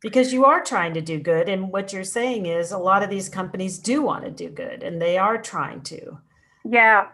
Because 0.00 0.32
you 0.32 0.44
are 0.44 0.62
trying 0.62 0.94
to 0.94 1.00
do 1.00 1.20
good, 1.20 1.48
and 1.48 1.70
what 1.70 1.92
you're 1.92 2.04
saying 2.04 2.46
is 2.46 2.72
a 2.72 2.78
lot 2.78 3.02
of 3.02 3.10
these 3.10 3.28
companies 3.28 3.78
do 3.78 4.02
want 4.02 4.24
to 4.24 4.30
do 4.30 4.48
good, 4.48 4.82
and 4.82 5.00
they 5.00 5.18
are 5.18 5.40
trying 5.40 5.82
to. 5.82 6.18
Yeah, 6.64 7.08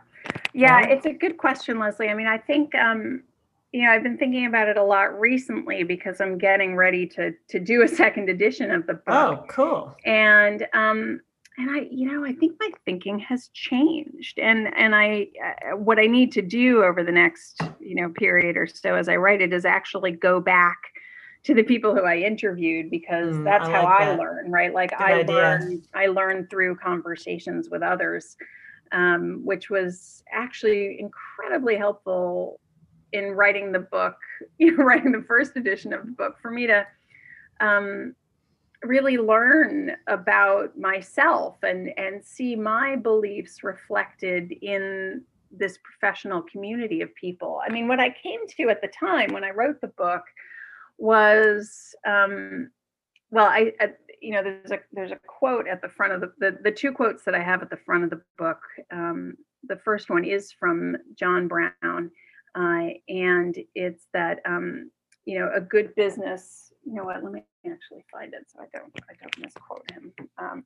yeah, 0.54 0.86
it's 0.86 1.06
a 1.06 1.12
good 1.12 1.36
question, 1.36 1.78
Leslie. 1.78 2.08
I 2.08 2.14
mean, 2.14 2.26
I 2.26 2.38
think 2.38 2.74
um, 2.74 3.22
you 3.72 3.84
know, 3.84 3.90
I've 3.90 4.02
been 4.02 4.16
thinking 4.16 4.46
about 4.46 4.68
it 4.68 4.76
a 4.76 4.82
lot 4.82 5.18
recently 5.18 5.82
because 5.82 6.20
I'm 6.20 6.38
getting 6.38 6.74
ready 6.76 7.06
to 7.08 7.32
to 7.48 7.60
do 7.60 7.82
a 7.82 7.88
second 8.02 8.28
edition 8.28 8.70
of 8.70 8.86
the 8.86 8.94
book. 8.94 9.04
Oh, 9.08 9.44
cool. 9.48 9.96
And 10.04 10.66
um 10.72 11.20
and 11.58 11.70
I 11.70 11.88
you 11.90 12.10
know, 12.10 12.24
I 12.24 12.32
think 12.32 12.56
my 12.60 12.70
thinking 12.84 13.18
has 13.20 13.48
changed. 13.48 14.38
And 14.38 14.74
and 14.76 14.94
I 14.94 15.28
uh, 15.44 15.76
what 15.76 15.98
I 15.98 16.06
need 16.06 16.32
to 16.32 16.42
do 16.42 16.82
over 16.82 17.04
the 17.04 17.12
next, 17.12 17.60
you 17.80 17.94
know, 17.96 18.08
period 18.10 18.56
or 18.56 18.66
so 18.66 18.94
as 18.94 19.08
I 19.08 19.16
write 19.16 19.42
it 19.42 19.52
is 19.52 19.64
actually 19.64 20.12
go 20.12 20.40
back 20.40 20.78
to 21.44 21.54
the 21.54 21.62
people 21.62 21.94
who 21.94 22.04
I 22.04 22.16
interviewed 22.16 22.90
because 22.90 23.36
mm, 23.36 23.44
that's 23.44 23.68
I 23.68 23.72
how 23.72 23.84
like 23.84 24.00
I 24.00 24.04
that. 24.06 24.18
learn, 24.18 24.50
right? 24.50 24.72
Like 24.72 24.90
Good 24.90 25.00
I 25.00 25.12
idea. 25.12 25.34
learn 25.34 25.82
I 25.94 26.06
learn 26.06 26.46
through 26.48 26.76
conversations 26.76 27.68
with 27.70 27.82
others. 27.82 28.36
Um, 28.90 29.42
which 29.44 29.68
was 29.68 30.24
actually 30.32 30.98
incredibly 30.98 31.76
helpful 31.76 32.58
in 33.12 33.32
writing 33.32 33.72
the 33.72 33.80
book, 33.80 34.16
you 34.58 34.76
know, 34.76 34.84
writing 34.84 35.12
the 35.12 35.24
first 35.26 35.56
edition 35.56 35.92
of 35.92 36.04
the 36.04 36.12
book, 36.12 36.36
for 36.40 36.50
me 36.50 36.66
to 36.66 36.86
um, 37.60 38.14
really 38.84 39.18
learn 39.18 39.96
about 40.06 40.78
myself 40.78 41.56
and 41.62 41.90
and 41.98 42.24
see 42.24 42.54
my 42.54 42.96
beliefs 42.96 43.64
reflected 43.64 44.52
in 44.62 45.22
this 45.50 45.78
professional 45.82 46.42
community 46.42 47.00
of 47.00 47.14
people. 47.14 47.60
I 47.64 47.70
mean, 47.70 47.88
what 47.88 48.00
I 48.00 48.10
came 48.10 48.40
to 48.58 48.68
at 48.68 48.82
the 48.82 48.88
time 48.88 49.32
when 49.32 49.44
I 49.44 49.50
wrote 49.50 49.80
the 49.80 49.88
book 49.88 50.22
was, 50.98 51.94
um, 52.06 52.70
well, 53.30 53.46
I, 53.46 53.72
I 53.80 53.92
you 54.20 54.32
know, 54.32 54.42
there's 54.42 54.70
a 54.70 54.80
there's 54.92 55.12
a 55.12 55.20
quote 55.26 55.66
at 55.66 55.80
the 55.80 55.88
front 55.88 56.12
of 56.12 56.20
the 56.20 56.32
the, 56.38 56.58
the 56.62 56.72
two 56.72 56.92
quotes 56.92 57.24
that 57.24 57.34
I 57.34 57.42
have 57.42 57.62
at 57.62 57.70
the 57.70 57.76
front 57.76 58.04
of 58.04 58.10
the 58.10 58.22
book. 58.36 58.60
Um, 58.92 59.34
the 59.66 59.76
first 59.76 60.10
one 60.10 60.24
is 60.24 60.52
from 60.52 60.96
John 61.16 61.48
Browne 61.48 62.10
uh, 62.58 62.88
and 63.08 63.56
it's 63.74 64.06
that 64.12 64.40
um, 64.44 64.90
you 65.24 65.38
know 65.38 65.50
a 65.54 65.60
good 65.60 65.94
business. 65.94 66.72
You 66.84 66.94
know 66.94 67.04
what? 67.04 67.22
Let 67.22 67.32
me 67.32 67.44
actually 67.66 68.04
find 68.10 68.32
it 68.34 68.46
so 68.48 68.60
I 68.60 68.66
don't 68.76 68.92
I 69.08 69.14
don't 69.20 69.38
misquote 69.38 69.90
him. 69.90 70.12
Um, 70.38 70.64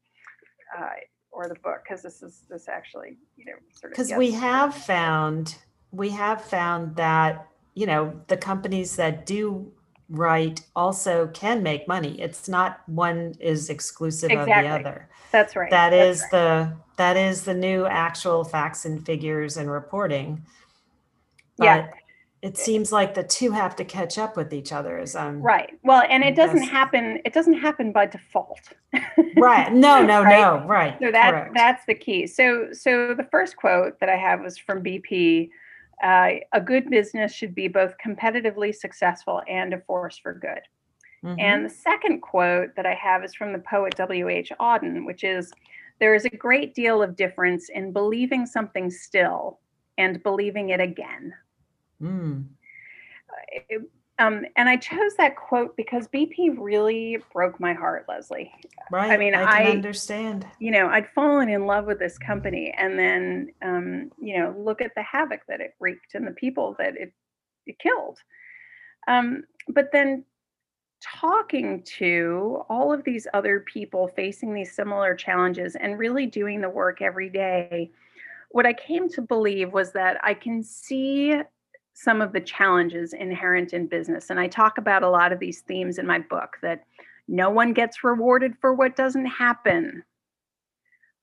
uh, 0.76 0.88
or 1.33 1.48
the 1.48 1.55
book 1.57 1.83
because 1.83 2.02
this 2.02 2.22
is 2.22 2.42
this 2.48 2.68
actually 2.68 3.16
you 3.37 3.46
know 3.46 3.52
sort 3.72 3.92
of 3.92 3.96
because 3.96 4.12
we 4.12 4.31
have 4.31 4.74
found 4.74 5.57
we 5.90 6.11
have 6.11 6.42
found 6.42 6.94
that 6.96 7.48
you 7.74 7.87
know 7.87 8.20
the 8.28 8.37
companies 8.37 8.96
that 8.96 9.26
do 9.26 9.70
right 10.09 10.61
also 10.76 11.26
can 11.28 11.62
make 11.62 11.88
money 11.88 12.20
it's 12.20 12.48
not 12.48 12.87
one 12.87 13.35
is 13.40 13.70
exclusive 13.70 14.31
exactly. 14.31 14.52
of 14.52 14.62
the 14.62 14.68
other 14.68 15.09
that's 15.31 15.57
right 15.57 15.70
That 15.70 15.90
that's 15.90 16.18
is 16.18 16.22
right. 16.22 16.31
the 16.31 16.76
that 16.96 17.16
is 17.16 17.42
the 17.42 17.55
new 17.55 17.87
actual 17.87 18.44
facts 18.44 18.85
and 18.85 19.05
figures 19.05 19.57
and 19.57 19.70
reporting 19.70 20.44
but 21.62 21.64
yeah. 21.64 21.90
it 22.42 22.57
seems 22.57 22.92
like 22.92 23.14
the 23.14 23.22
two 23.22 23.53
have 23.53 23.77
to 23.77 23.85
catch 23.85 24.18
up 24.18 24.37
with 24.37 24.53
each 24.53 24.72
other 24.72 24.98
as 24.98 25.14
I'm 25.14 25.40
right. 25.40 25.79
Well, 25.83 26.03
and 26.09 26.25
it 26.25 26.35
doesn't 26.35 26.62
happen, 26.62 27.20
it 27.25 27.33
doesn't 27.33 27.55
happen 27.55 27.92
by 27.92 28.07
default. 28.07 28.61
right. 29.37 29.72
No, 29.72 30.05
no, 30.05 30.22
right? 30.22 30.40
no. 30.40 30.66
Right. 30.66 30.96
So 31.01 31.11
that 31.12 31.51
that's 31.55 31.85
the 31.87 31.94
key. 31.94 32.27
So 32.27 32.68
so 32.72 33.14
the 33.14 33.27
first 33.31 33.57
quote 33.57 34.01
that 34.01 34.09
I 34.09 34.16
have 34.16 34.40
was 34.40 34.59
from 34.59 34.83
BP. 34.83 35.51
Uh, 36.03 36.40
a 36.53 36.61
good 36.61 36.90
business 36.90 37.33
should 37.33 37.55
be 37.55 37.68
both 37.68 37.94
competitively 38.05 38.75
successful 38.75 39.40
and 39.46 39.72
a 39.72 39.79
force 39.83 40.18
for 40.18 40.35
good. 40.35 40.62
Mm-hmm. 41.25 41.38
And 41.38 41.64
the 41.64 41.70
second 41.70 42.20
quote 42.20 42.75
that 42.75 42.87
I 42.87 42.94
have 42.94 43.22
is 43.22 43.35
from 43.35 43.53
the 43.53 43.61
poet 43.61 43.94
W.H. 43.96 44.51
Auden, 44.61 45.07
which 45.07 45.22
is 45.22 45.53
There 46.01 46.14
is 46.14 46.25
a 46.25 46.31
great 46.31 46.75
deal 46.75 47.03
of 47.03 47.14
difference 47.14 47.68
in 47.68 47.92
believing 47.92 48.46
something 48.46 48.90
still 48.90 49.61
and 49.98 50.22
believing 50.22 50.70
it 50.70 50.81
again. 50.81 51.33
Mm. 52.02 52.46
um, 54.18 54.44
and 54.56 54.68
I 54.68 54.76
chose 54.76 55.14
that 55.18 55.36
quote 55.36 55.76
because 55.76 56.08
BP 56.08 56.56
really 56.58 57.18
broke 57.32 57.60
my 57.60 57.72
heart, 57.72 58.06
Leslie. 58.08 58.52
Right. 58.90 59.12
I 59.12 59.16
mean, 59.16 59.34
I, 59.34 59.42
I 59.42 59.70
understand. 59.70 60.46
You 60.58 60.72
know, 60.72 60.88
I'd 60.88 61.08
fallen 61.08 61.48
in 61.48 61.66
love 61.66 61.86
with 61.86 61.98
this 61.98 62.18
company, 62.18 62.74
and 62.76 62.98
then, 62.98 63.52
um, 63.62 64.10
you 64.18 64.38
know, 64.38 64.54
look 64.58 64.80
at 64.80 64.94
the 64.94 65.02
havoc 65.02 65.40
that 65.48 65.60
it 65.60 65.74
wreaked 65.80 66.14
and 66.14 66.26
the 66.26 66.32
people 66.32 66.74
that 66.78 66.96
it 66.96 67.12
it 67.66 67.78
killed. 67.78 68.18
Um, 69.06 69.44
but 69.68 69.90
then 69.92 70.24
talking 71.20 71.82
to 71.98 72.62
all 72.68 72.92
of 72.92 73.02
these 73.04 73.26
other 73.34 73.60
people 73.60 74.08
facing 74.08 74.54
these 74.54 74.74
similar 74.74 75.14
challenges 75.14 75.74
and 75.76 75.98
really 75.98 76.26
doing 76.26 76.60
the 76.60 76.68
work 76.68 77.02
every 77.02 77.28
day 77.28 77.90
what 78.52 78.66
I 78.66 78.72
came 78.74 79.08
to 79.10 79.22
believe 79.22 79.72
was 79.72 79.92
that 79.92 80.18
I 80.22 80.34
can 80.34 80.62
see 80.62 81.34
some 81.94 82.20
of 82.20 82.33
the 82.33 82.40
challenges 82.40 83.12
inherent 83.12 83.72
in 83.72 83.87
business. 83.87 84.31
And 84.31 84.40
I 84.40 84.48
talk 84.48 84.78
about 84.78 85.02
a 85.02 85.11
lot 85.11 85.33
of 85.33 85.38
these 85.38 85.61
themes 85.61 85.98
in 85.98 86.07
my 86.07 86.18
book 86.18 86.57
that 86.62 86.85
no 87.28 87.50
one 87.50 87.72
gets 87.72 88.02
rewarded 88.02 88.55
for 88.61 88.74
what 88.74 88.96
doesn't 88.96 89.26
happen. 89.26 90.05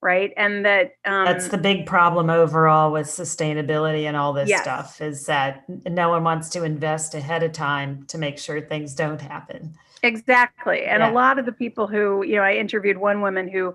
Right. 0.01 0.31
And 0.37 0.65
that 0.65 0.93
um, 1.03 1.25
that's 1.25 1.49
the 1.49 1.57
big 1.57 1.85
problem 1.85 2.29
overall 2.29 2.93
with 2.93 3.07
sustainability 3.07 4.03
and 4.03 4.15
all 4.15 4.31
this 4.31 4.47
yes. 4.47 4.61
stuff 4.61 5.01
is 5.01 5.25
that 5.25 5.65
no 5.89 6.09
one 6.09 6.23
wants 6.23 6.47
to 6.51 6.63
invest 6.63 7.15
ahead 7.15 7.43
of 7.43 7.51
time 7.51 8.05
to 8.07 8.17
make 8.17 8.37
sure 8.37 8.61
things 8.61 8.93
don't 8.93 9.19
happen. 9.19 9.75
Exactly. 10.01 10.85
And 10.85 11.01
yeah. 11.01 11.11
a 11.11 11.13
lot 11.13 11.37
of 11.37 11.45
the 11.45 11.51
people 11.51 11.85
who, 11.85 12.23
you 12.23 12.35
know, 12.35 12.43
I 12.43 12.53
interviewed 12.53 12.97
one 12.97 13.19
woman 13.19 13.49
who 13.49 13.73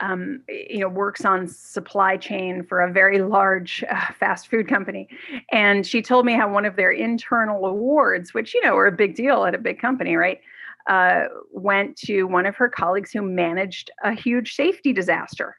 um, 0.00 0.42
you 0.48 0.78
know, 0.78 0.88
works 0.88 1.24
on 1.24 1.46
supply 1.46 2.16
chain 2.16 2.64
for 2.64 2.80
a 2.80 2.92
very 2.92 3.20
large 3.20 3.84
uh, 3.88 4.12
fast 4.18 4.48
food 4.48 4.68
company. 4.68 5.08
And 5.52 5.86
she 5.86 6.02
told 6.02 6.26
me 6.26 6.32
how 6.32 6.52
one 6.52 6.64
of 6.64 6.76
their 6.76 6.90
internal 6.90 7.66
awards, 7.66 8.34
which, 8.34 8.54
you 8.54 8.62
know, 8.62 8.76
are 8.76 8.86
a 8.86 8.92
big 8.92 9.14
deal 9.14 9.44
at 9.44 9.54
a 9.54 9.58
big 9.58 9.78
company, 9.78 10.16
right? 10.16 10.40
Uh, 10.88 11.24
went 11.52 11.96
to 11.96 12.24
one 12.24 12.46
of 12.46 12.56
her 12.56 12.68
colleagues 12.68 13.12
who 13.12 13.22
managed 13.22 13.90
a 14.02 14.12
huge 14.12 14.54
safety 14.54 14.92
disaster. 14.92 15.56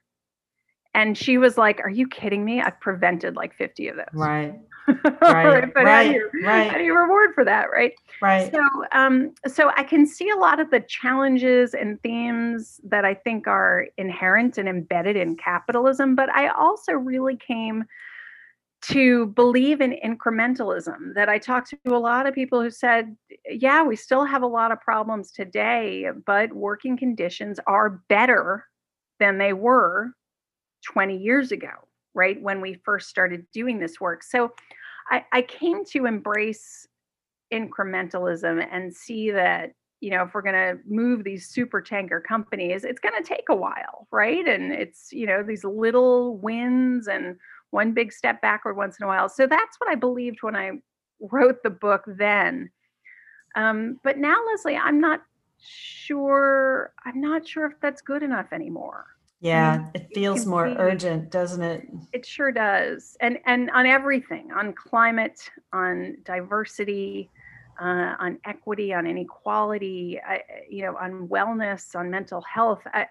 And 0.93 1.17
she 1.17 1.37
was 1.37 1.57
like, 1.57 1.79
Are 1.79 1.89
you 1.89 2.07
kidding 2.07 2.43
me? 2.43 2.61
I've 2.61 2.79
prevented 2.81 3.35
like 3.35 3.55
50 3.55 3.87
of 3.89 3.95
those. 3.97 4.05
Right. 4.87 5.45
Right. 5.45 5.73
but 5.73 5.83
right. 5.83 6.07
how 6.07 6.11
do 6.11 6.17
you 6.17 6.29
right. 6.43 6.71
how 6.71 6.77
do 6.77 6.83
you 6.83 6.97
reward 6.97 7.33
for 7.33 7.45
that? 7.45 7.71
Right. 7.71 7.93
Right. 8.21 8.51
So, 8.51 8.61
um, 8.91 9.33
so 9.47 9.71
I 9.75 9.83
can 9.83 10.05
see 10.05 10.29
a 10.29 10.35
lot 10.35 10.59
of 10.59 10.69
the 10.71 10.81
challenges 10.81 11.73
and 11.73 12.01
themes 12.01 12.79
that 12.83 13.05
I 13.05 13.13
think 13.13 13.47
are 13.47 13.87
inherent 13.97 14.57
and 14.57 14.67
embedded 14.67 15.15
in 15.15 15.35
capitalism, 15.37 16.15
but 16.15 16.29
I 16.29 16.49
also 16.49 16.93
really 16.93 17.37
came 17.37 17.85
to 18.83 19.27
believe 19.27 19.79
in 19.79 19.95
incrementalism. 20.03 21.13
That 21.13 21.29
I 21.29 21.37
talked 21.37 21.69
to 21.69 21.77
a 21.85 21.97
lot 21.97 22.27
of 22.27 22.33
people 22.33 22.61
who 22.61 22.71
said, 22.71 23.15
yeah, 23.45 23.83
we 23.83 23.95
still 23.95 24.25
have 24.25 24.41
a 24.41 24.47
lot 24.47 24.71
of 24.71 24.81
problems 24.81 25.31
today, 25.31 26.07
but 26.25 26.51
working 26.53 26.97
conditions 26.97 27.59
are 27.67 28.01
better 28.09 28.65
than 29.19 29.37
they 29.37 29.53
were 29.53 30.11
20 30.85 31.15
years 31.15 31.51
ago, 31.51 31.69
right? 32.13 32.41
When 32.41 32.61
we 32.61 32.75
first 32.85 33.09
started 33.09 33.45
doing 33.53 33.79
this 33.79 33.99
work. 33.99 34.23
So 34.23 34.51
I, 35.09 35.25
I 35.31 35.41
came 35.41 35.85
to 35.85 36.05
embrace 36.05 36.87
incrementalism 37.53 38.65
and 38.71 38.95
see 38.95 39.31
that 39.31 39.73
you 39.99 40.09
know 40.09 40.23
if 40.23 40.33
we're 40.33 40.41
going 40.41 40.55
to 40.55 40.79
move 40.87 41.23
these 41.23 41.47
super 41.47 41.81
tanker 41.81 42.21
companies 42.21 42.85
it's 42.85 42.99
going 42.99 43.13
to 43.21 43.27
take 43.27 43.49
a 43.49 43.55
while 43.55 44.07
right 44.09 44.47
and 44.47 44.71
it's 44.71 45.09
you 45.11 45.25
know 45.25 45.43
these 45.43 45.63
little 45.63 46.37
wins 46.37 47.07
and 47.07 47.35
one 47.71 47.93
big 47.93 48.11
step 48.11 48.41
backward 48.41 48.75
once 48.75 48.97
in 48.99 49.03
a 49.03 49.07
while 49.07 49.27
so 49.27 49.45
that's 49.45 49.77
what 49.79 49.89
i 49.89 49.95
believed 49.95 50.41
when 50.41 50.55
i 50.55 50.71
wrote 51.29 51.61
the 51.61 51.69
book 51.69 52.03
then 52.07 52.69
um, 53.55 53.99
but 54.01 54.17
now 54.17 54.37
leslie 54.49 54.77
i'm 54.77 55.01
not 55.01 55.21
sure 55.59 56.93
i'm 57.05 57.19
not 57.19 57.45
sure 57.47 57.65
if 57.65 57.73
that's 57.81 58.01
good 58.01 58.23
enough 58.23 58.47
anymore 58.53 59.05
yeah, 59.41 59.85
it 59.93 60.07
feels 60.13 60.45
more 60.45 60.67
see- 60.69 60.75
urgent, 60.77 61.31
doesn't 61.31 61.61
it? 61.63 61.87
it 62.13 62.25
sure 62.25 62.51
does 62.51 63.17
and 63.21 63.39
and 63.45 63.69
on 63.71 63.85
everything 63.85 64.51
on 64.51 64.73
climate 64.73 65.49
on 65.73 66.17
diversity 66.25 67.29
uh, 67.81 68.15
on 68.19 68.37
equity 68.45 68.93
on 68.93 69.07
inequality 69.07 70.19
I, 70.27 70.41
you 70.69 70.83
know 70.85 70.95
on 70.97 71.27
wellness 71.29 71.95
on 71.95 72.09
mental 72.11 72.41
health 72.41 72.81
I, 72.93 73.07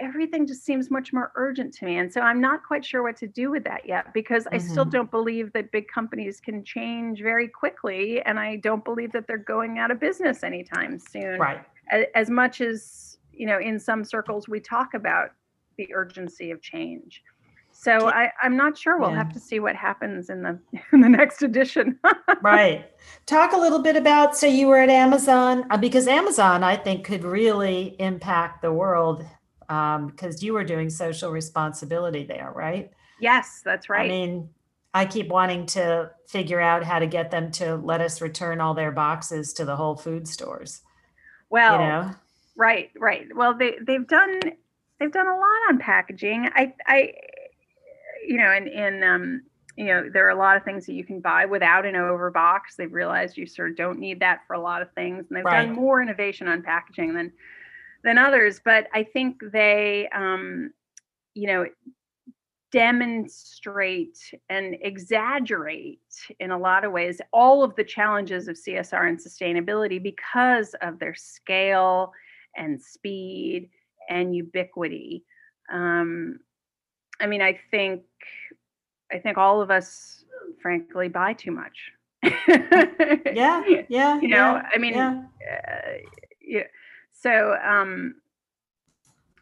everything 0.00 0.46
just 0.46 0.64
seems 0.64 0.90
much 0.90 1.12
more 1.12 1.30
urgent 1.34 1.74
to 1.74 1.84
me 1.84 1.98
and 1.98 2.10
so 2.12 2.20
i'm 2.22 2.40
not 2.40 2.64
quite 2.64 2.84
sure 2.84 3.02
what 3.02 3.16
to 3.18 3.26
do 3.26 3.50
with 3.50 3.64
that 3.64 3.86
yet 3.86 4.14
because 4.14 4.46
i 4.52 4.56
still 4.58 4.86
Mhm. 4.86 4.90
don't 4.92 5.10
believe 5.10 5.52
that 5.52 5.70
big 5.72 5.88
companies 5.88 6.40
can 6.40 6.64
change 6.64 7.20
very 7.20 7.48
quickly 7.48 8.22
and 8.22 8.38
i 8.38 8.56
don't 8.56 8.84
believe 8.84 9.12
that 9.12 9.26
they're 9.26 9.36
going 9.38 9.78
out 9.78 9.90
of 9.90 9.98
business 10.00 10.42
anytime 10.42 10.98
soon 10.98 11.38
Right. 11.38 11.60
a- 11.92 12.16
as 12.16 12.30
much 12.30 12.60
as 12.60 13.17
you 13.38 13.46
know 13.46 13.58
in 13.58 13.78
some 13.78 14.04
circles 14.04 14.48
we 14.48 14.60
talk 14.60 14.94
about 14.94 15.30
the 15.78 15.88
urgency 15.94 16.50
of 16.50 16.60
change 16.60 17.22
so 17.70 18.08
I, 18.08 18.30
i'm 18.42 18.56
not 18.56 18.76
sure 18.76 18.98
we'll 18.98 19.10
Yeah. 19.10 19.16
have 19.16 19.32
to 19.32 19.40
see 19.40 19.60
what 19.60 19.76
happens 19.76 20.28
in 20.30 20.42
the 20.42 20.58
in 20.92 21.00
the 21.00 21.08
next 21.08 21.42
edition 21.42 21.98
right. 22.42 22.90
Talk 23.26 23.52
a 23.52 23.56
little 23.56 23.80
bit 23.82 23.96
about, 23.96 24.36
so 24.36 24.46
you 24.46 24.68
were 24.68 24.78
at 24.78 24.88
Amazon, 24.90 25.64
uh, 25.70 25.76
because 25.76 26.06
Amazon, 26.06 26.62
I 26.62 26.76
think, 26.76 27.04
could 27.04 27.24
really 27.24 27.96
impact 27.98 28.62
the 28.62 28.72
world 28.72 29.24
because 29.68 30.42
you 30.42 30.52
were 30.54 30.64
doing 30.64 30.88
social 30.88 31.30
responsibility 31.30 32.24
there, 32.24 32.52
right? 32.54 32.90
yes 33.20 33.60
that's 33.64 33.88
right 33.90 34.06
I 34.06 34.08
mean, 34.08 34.48
I 34.94 35.04
keep 35.04 35.28
wanting 35.28 35.66
to 35.66 36.10
figure 36.28 36.60
out 36.60 36.84
how 36.84 36.98
to 37.00 37.06
get 37.06 37.30
them 37.30 37.50
to 37.52 37.76
let 37.76 38.00
us 38.00 38.20
return 38.20 38.60
all 38.60 38.74
their 38.74 38.92
boxes 38.92 39.52
to 39.54 39.64
the 39.64 39.76
Whole 39.76 39.96
Food 39.96 40.26
stores. 40.28 40.80
well 41.50 41.72
you 41.72 41.78
know, 41.86 42.14
right 42.58 42.90
right. 42.98 43.26
Well 43.34 43.56
they 43.56 43.76
they've 43.86 44.06
done 44.06 44.40
they've 45.00 45.12
done 45.12 45.28
a 45.28 45.36
lot 45.36 45.68
on 45.70 45.78
packaging. 45.78 46.50
I 46.54 46.74
i 46.86 47.12
you 48.26 48.36
know 48.36 48.52
in 48.52 48.68
in 48.68 49.02
um 49.02 49.42
you 49.76 49.86
know 49.86 50.10
there 50.12 50.26
are 50.26 50.30
a 50.30 50.38
lot 50.38 50.56
of 50.56 50.64
things 50.64 50.84
that 50.86 50.94
you 50.94 51.04
can 51.04 51.20
buy 51.20 51.46
without 51.46 51.86
an 51.86 51.94
overbox. 51.94 52.74
They've 52.76 52.92
realized 52.92 53.36
you 53.38 53.46
sort 53.46 53.70
of 53.70 53.76
don't 53.76 54.00
need 54.00 54.20
that 54.20 54.40
for 54.46 54.54
a 54.54 54.60
lot 54.60 54.82
of 54.82 54.92
things 54.92 55.26
and 55.28 55.36
they've 55.38 55.44
Right. 55.44 55.68
done 55.68 55.74
more 55.74 56.02
innovation 56.02 56.48
on 56.48 56.62
packaging 56.62 57.14
than 57.14 57.32
than 58.04 58.18
others. 58.18 58.60
But 58.64 58.88
i 58.92 59.04
think 59.04 59.40
they 59.52 60.08
um 60.12 60.72
you 61.34 61.46
know 61.46 61.64
demonstrate 62.70 64.18
and 64.50 64.76
exaggerate 64.82 66.00
in 66.38 66.50
a 66.50 66.58
lot 66.58 66.84
of 66.84 66.92
ways 66.92 67.20
all 67.32 67.62
of 67.64 67.74
the 67.76 67.84
challenges 67.84 68.46
of 68.46 68.56
CSR 68.56 69.08
and 69.08 69.18
sustainability 69.18 70.02
because 70.02 70.74
of 70.82 70.98
their 70.98 71.14
scale 71.14 72.12
and 72.58 72.80
speed 72.80 73.70
and 74.08 74.34
ubiquity. 74.34 75.24
Um, 75.72 76.40
I 77.20 77.26
mean, 77.26 77.42
I 77.42 77.58
think 77.70 78.02
I 79.12 79.18
think 79.18 79.38
all 79.38 79.60
of 79.60 79.70
us, 79.70 80.24
frankly, 80.60 81.08
buy 81.08 81.32
too 81.32 81.50
much. 81.50 81.92
yeah, 82.22 83.62
yeah. 83.88 84.20
you 84.20 84.28
know, 84.28 84.56
yeah, 84.56 84.68
I 84.74 84.78
mean, 84.78 84.94
yeah. 84.94 85.22
uh, 85.50 85.90
yeah. 86.40 86.64
So 87.20 87.56
um, 87.64 88.16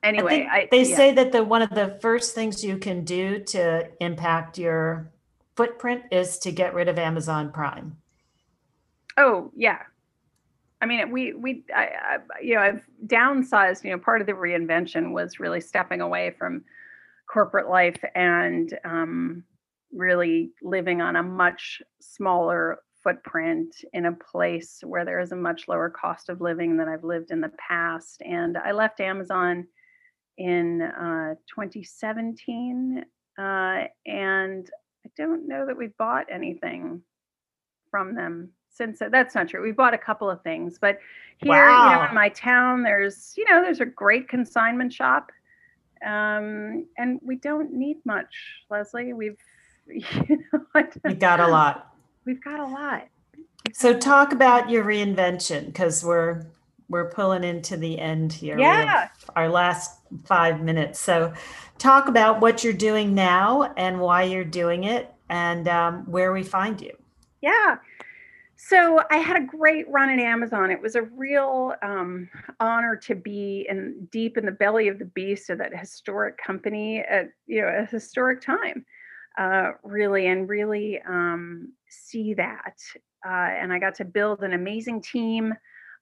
anyway, 0.02 0.46
I 0.50 0.54
I, 0.54 0.58
think 0.60 0.70
they 0.70 0.84
yeah. 0.84 0.96
say 0.96 1.12
that 1.14 1.32
the 1.32 1.42
one 1.42 1.62
of 1.62 1.70
the 1.70 1.98
first 2.00 2.34
things 2.34 2.62
you 2.62 2.78
can 2.78 3.04
do 3.04 3.40
to 3.44 3.88
impact 4.00 4.58
your 4.58 5.10
footprint 5.56 6.02
is 6.10 6.38
to 6.38 6.52
get 6.52 6.74
rid 6.74 6.88
of 6.88 6.98
Amazon 6.98 7.50
Prime. 7.50 7.96
Oh 9.16 9.50
yeah. 9.56 9.78
I 10.80 10.86
mean, 10.86 11.10
we 11.10 11.32
we 11.32 11.64
I, 11.74 11.88
I 12.02 12.18
you 12.42 12.54
know 12.54 12.60
I've 12.60 12.86
downsized. 13.06 13.84
You 13.84 13.92
know, 13.92 13.98
part 13.98 14.20
of 14.20 14.26
the 14.26 14.34
reinvention 14.34 15.12
was 15.12 15.40
really 15.40 15.60
stepping 15.60 16.00
away 16.00 16.34
from 16.38 16.64
corporate 17.30 17.68
life 17.68 18.02
and 18.14 18.78
um, 18.84 19.44
really 19.92 20.50
living 20.62 21.00
on 21.00 21.16
a 21.16 21.22
much 21.22 21.82
smaller 22.00 22.78
footprint 23.02 23.74
in 23.92 24.06
a 24.06 24.12
place 24.12 24.80
where 24.84 25.04
there 25.04 25.20
is 25.20 25.32
a 25.32 25.36
much 25.36 25.68
lower 25.68 25.88
cost 25.88 26.28
of 26.28 26.40
living 26.40 26.76
than 26.76 26.88
I've 26.88 27.04
lived 27.04 27.30
in 27.30 27.40
the 27.40 27.52
past. 27.56 28.20
And 28.22 28.58
I 28.58 28.72
left 28.72 29.00
Amazon 29.00 29.66
in 30.38 30.82
uh, 30.82 31.34
2017, 31.54 33.04
uh, 33.38 33.42
and 34.06 34.70
I 35.06 35.10
don't 35.16 35.48
know 35.48 35.66
that 35.66 35.76
we've 35.76 35.96
bought 35.96 36.26
anything 36.30 37.02
from 37.90 38.14
them 38.14 38.50
since 38.76 38.98
then. 38.98 39.10
that's 39.10 39.34
not 39.34 39.48
true. 39.48 39.62
We 39.62 39.72
bought 39.72 39.94
a 39.94 39.98
couple 39.98 40.28
of 40.30 40.42
things, 40.42 40.78
but 40.80 40.98
here, 41.38 41.68
you 41.68 41.90
know, 41.90 42.06
in 42.08 42.14
my 42.14 42.28
town, 42.30 42.82
there's 42.82 43.34
you 43.36 43.44
know 43.44 43.62
there's 43.62 43.80
a 43.80 43.86
great 43.86 44.28
consignment 44.28 44.92
shop, 44.92 45.30
um, 46.04 46.86
and 46.96 47.20
we 47.22 47.36
don't 47.36 47.72
need 47.72 47.98
much, 48.04 48.34
Leslie. 48.70 49.12
We've 49.12 49.38
you 49.86 50.02
know, 50.52 50.60
don't- 51.04 51.18
got 51.18 51.40
a 51.40 51.46
lot. 51.46 51.94
we've 52.24 52.42
got 52.42 52.60
a 52.60 52.66
lot. 52.66 53.08
So 53.72 53.96
talk 53.98 54.32
about 54.32 54.70
your 54.70 54.84
reinvention 54.84 55.66
because 55.66 56.04
we're 56.04 56.46
we're 56.88 57.10
pulling 57.10 57.44
into 57.44 57.76
the 57.76 57.98
end 57.98 58.32
here. 58.32 58.58
Yeah. 58.58 59.08
our 59.34 59.48
last 59.48 59.98
five 60.24 60.60
minutes. 60.60 61.00
So 61.00 61.32
talk 61.78 62.08
about 62.08 62.40
what 62.40 62.62
you're 62.62 62.72
doing 62.72 63.14
now 63.14 63.74
and 63.76 64.00
why 64.00 64.22
you're 64.22 64.44
doing 64.44 64.84
it 64.84 65.12
and 65.28 65.66
um, 65.68 66.04
where 66.10 66.32
we 66.32 66.42
find 66.44 66.80
you. 66.80 66.92
Yeah. 67.42 67.76
So 68.56 69.02
I 69.10 69.18
had 69.18 69.36
a 69.36 69.44
great 69.44 69.88
run 69.90 70.08
at 70.08 70.18
Amazon. 70.18 70.70
It 70.70 70.80
was 70.80 70.94
a 70.94 71.02
real 71.02 71.74
um, 71.82 72.28
honor 72.58 72.96
to 72.96 73.14
be 73.14 73.66
in 73.68 74.08
deep 74.10 74.38
in 74.38 74.46
the 74.46 74.52
belly 74.52 74.88
of 74.88 74.98
the 74.98 75.04
beast 75.04 75.50
of 75.50 75.58
that 75.58 75.76
historic 75.76 76.38
company 76.38 77.00
at 77.00 77.28
you 77.46 77.60
know 77.60 77.68
a 77.68 77.84
historic 77.84 78.40
time, 78.40 78.86
uh, 79.38 79.72
really, 79.84 80.28
and 80.28 80.48
really 80.48 81.00
um, 81.06 81.72
see 81.88 82.32
that. 82.34 82.78
Uh, 83.26 83.28
and 83.30 83.74
I 83.74 83.78
got 83.78 83.94
to 83.96 84.06
build 84.06 84.42
an 84.42 84.54
amazing 84.54 85.02
team 85.02 85.52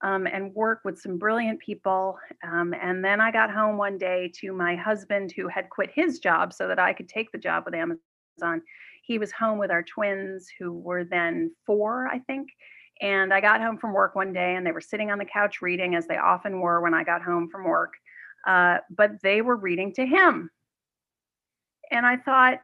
um, 0.03 0.29
and 0.29 0.55
work 0.55 0.81
with 0.85 1.01
some 1.01 1.19
brilliant 1.19 1.59
people. 1.59 2.19
Um, 2.47 2.73
and 2.81 3.05
then 3.05 3.21
I 3.21 3.33
got 3.33 3.51
home 3.51 3.79
one 3.79 3.99
day 3.99 4.31
to 4.41 4.53
my 4.53 4.77
husband 4.77 5.33
who 5.35 5.49
had 5.49 5.71
quit 5.71 5.91
his 5.93 6.21
job 6.21 6.53
so 6.53 6.69
that 6.69 6.79
I 6.79 6.93
could 6.93 7.09
take 7.09 7.33
the 7.33 7.39
job 7.39 7.65
with 7.65 7.75
Amazon 7.75 8.63
he 9.07 9.19
was 9.19 9.33
home 9.33 9.59
with 9.59 9.71
our 9.71 9.83
twins 9.83 10.49
who 10.59 10.73
were 10.73 11.05
then 11.05 11.51
four 11.67 12.09
i 12.09 12.19
think 12.21 12.49
and 13.01 13.33
i 13.33 13.41
got 13.41 13.61
home 13.61 13.79
from 13.79 13.93
work 13.93 14.15
one 14.15 14.33
day 14.33 14.55
and 14.55 14.67
they 14.67 14.73
were 14.73 14.81
sitting 14.81 15.11
on 15.11 15.19
the 15.19 15.25
couch 15.25 15.61
reading 15.63 15.95
as 15.95 16.07
they 16.07 16.17
often 16.17 16.61
were 16.61 16.81
when 16.81 16.95
i 16.95 17.05
got 17.05 17.23
home 17.23 17.49
from 17.51 17.65
work 17.65 17.95
uh, 18.47 18.79
but 18.91 19.13
they 19.23 19.41
were 19.41 19.57
reading 19.57 19.93
to 19.95 20.05
him. 20.05 20.51
And 21.91 22.05
i 22.07 22.17
thought 22.17 22.61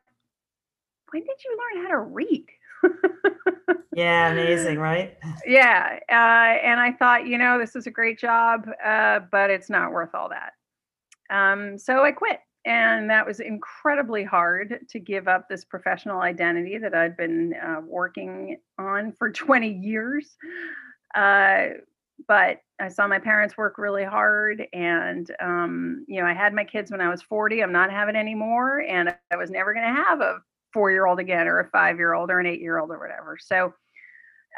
when 1.11 1.23
did 1.23 1.45
you 1.45 1.59
learn 1.59 1.85
how 1.85 1.91
to 1.91 1.99
read? 1.99 2.47
Yeah, 3.93 4.31
amazing, 4.31 4.79
right? 4.79 5.19
yeah 5.45 5.99
uh, 6.09 6.65
and 6.65 6.79
i 6.81 6.93
thought 6.93 7.27
you 7.27 7.39
know 7.39 7.59
this 7.59 7.75
is 7.75 7.87
a 7.89 7.91
great 7.91 8.19
job 8.19 8.69
uh, 8.85 9.21
but 9.33 9.51
it's 9.51 9.69
not 9.69 9.93
worth 9.93 10.15
all 10.15 10.29
that. 10.31 10.53
Um, 11.29 11.77
so 11.77 12.05
i 12.05 12.13
quit 12.13 12.41
and 12.67 13.09
that 13.09 13.27
was 13.27 13.41
incredibly 13.41 14.23
hard 14.23 14.81
to 14.89 14.99
give 14.99 15.29
up 15.29 15.49
this 15.49 15.65
professional 15.65 16.21
identity 16.21 16.79
that 16.79 16.95
i'd 16.95 17.17
been 17.17 17.55
uh, 17.55 17.81
working 17.87 18.59
on 18.79 19.13
for 19.13 19.31
20 19.33 19.69
years 19.69 20.37
uh, 21.15 21.69
but 22.29 22.59
I 22.81 22.89
saw 22.89 23.07
my 23.07 23.19
parents 23.19 23.57
work 23.57 23.79
really 23.79 24.05
hard. 24.05 24.67
And, 24.73 25.31
um, 25.41 26.05
you 26.09 26.21
know, 26.21 26.27
I 26.27 26.33
had 26.33 26.55
my 26.55 26.65
kids 26.65 26.91
when 26.91 27.01
I 27.01 27.09
was 27.09 27.23
40. 27.23 27.63
I'm 27.63 27.73
not 27.73 27.91
having 27.91 28.17
any 28.17 28.35
more. 28.35 28.81
And 28.81 29.15
I 29.31 29.37
was 29.37 29.51
never 29.51 29.73
going 29.73 29.87
to 29.87 30.03
have 30.03 30.21
a 30.21 30.39
four 30.73 30.91
year 30.91 31.07
old 31.07 31.19
again, 31.19 31.49
or 31.49 31.61
a 31.61 31.71
five 31.71 31.97
year 31.97 32.15
old, 32.15 32.31
or 32.31 32.41
an 32.41 32.47
eight 32.47 32.61
year 32.61 32.79
old, 32.79 32.91
or 32.91 32.99
whatever. 32.99 33.37
So, 33.41 33.75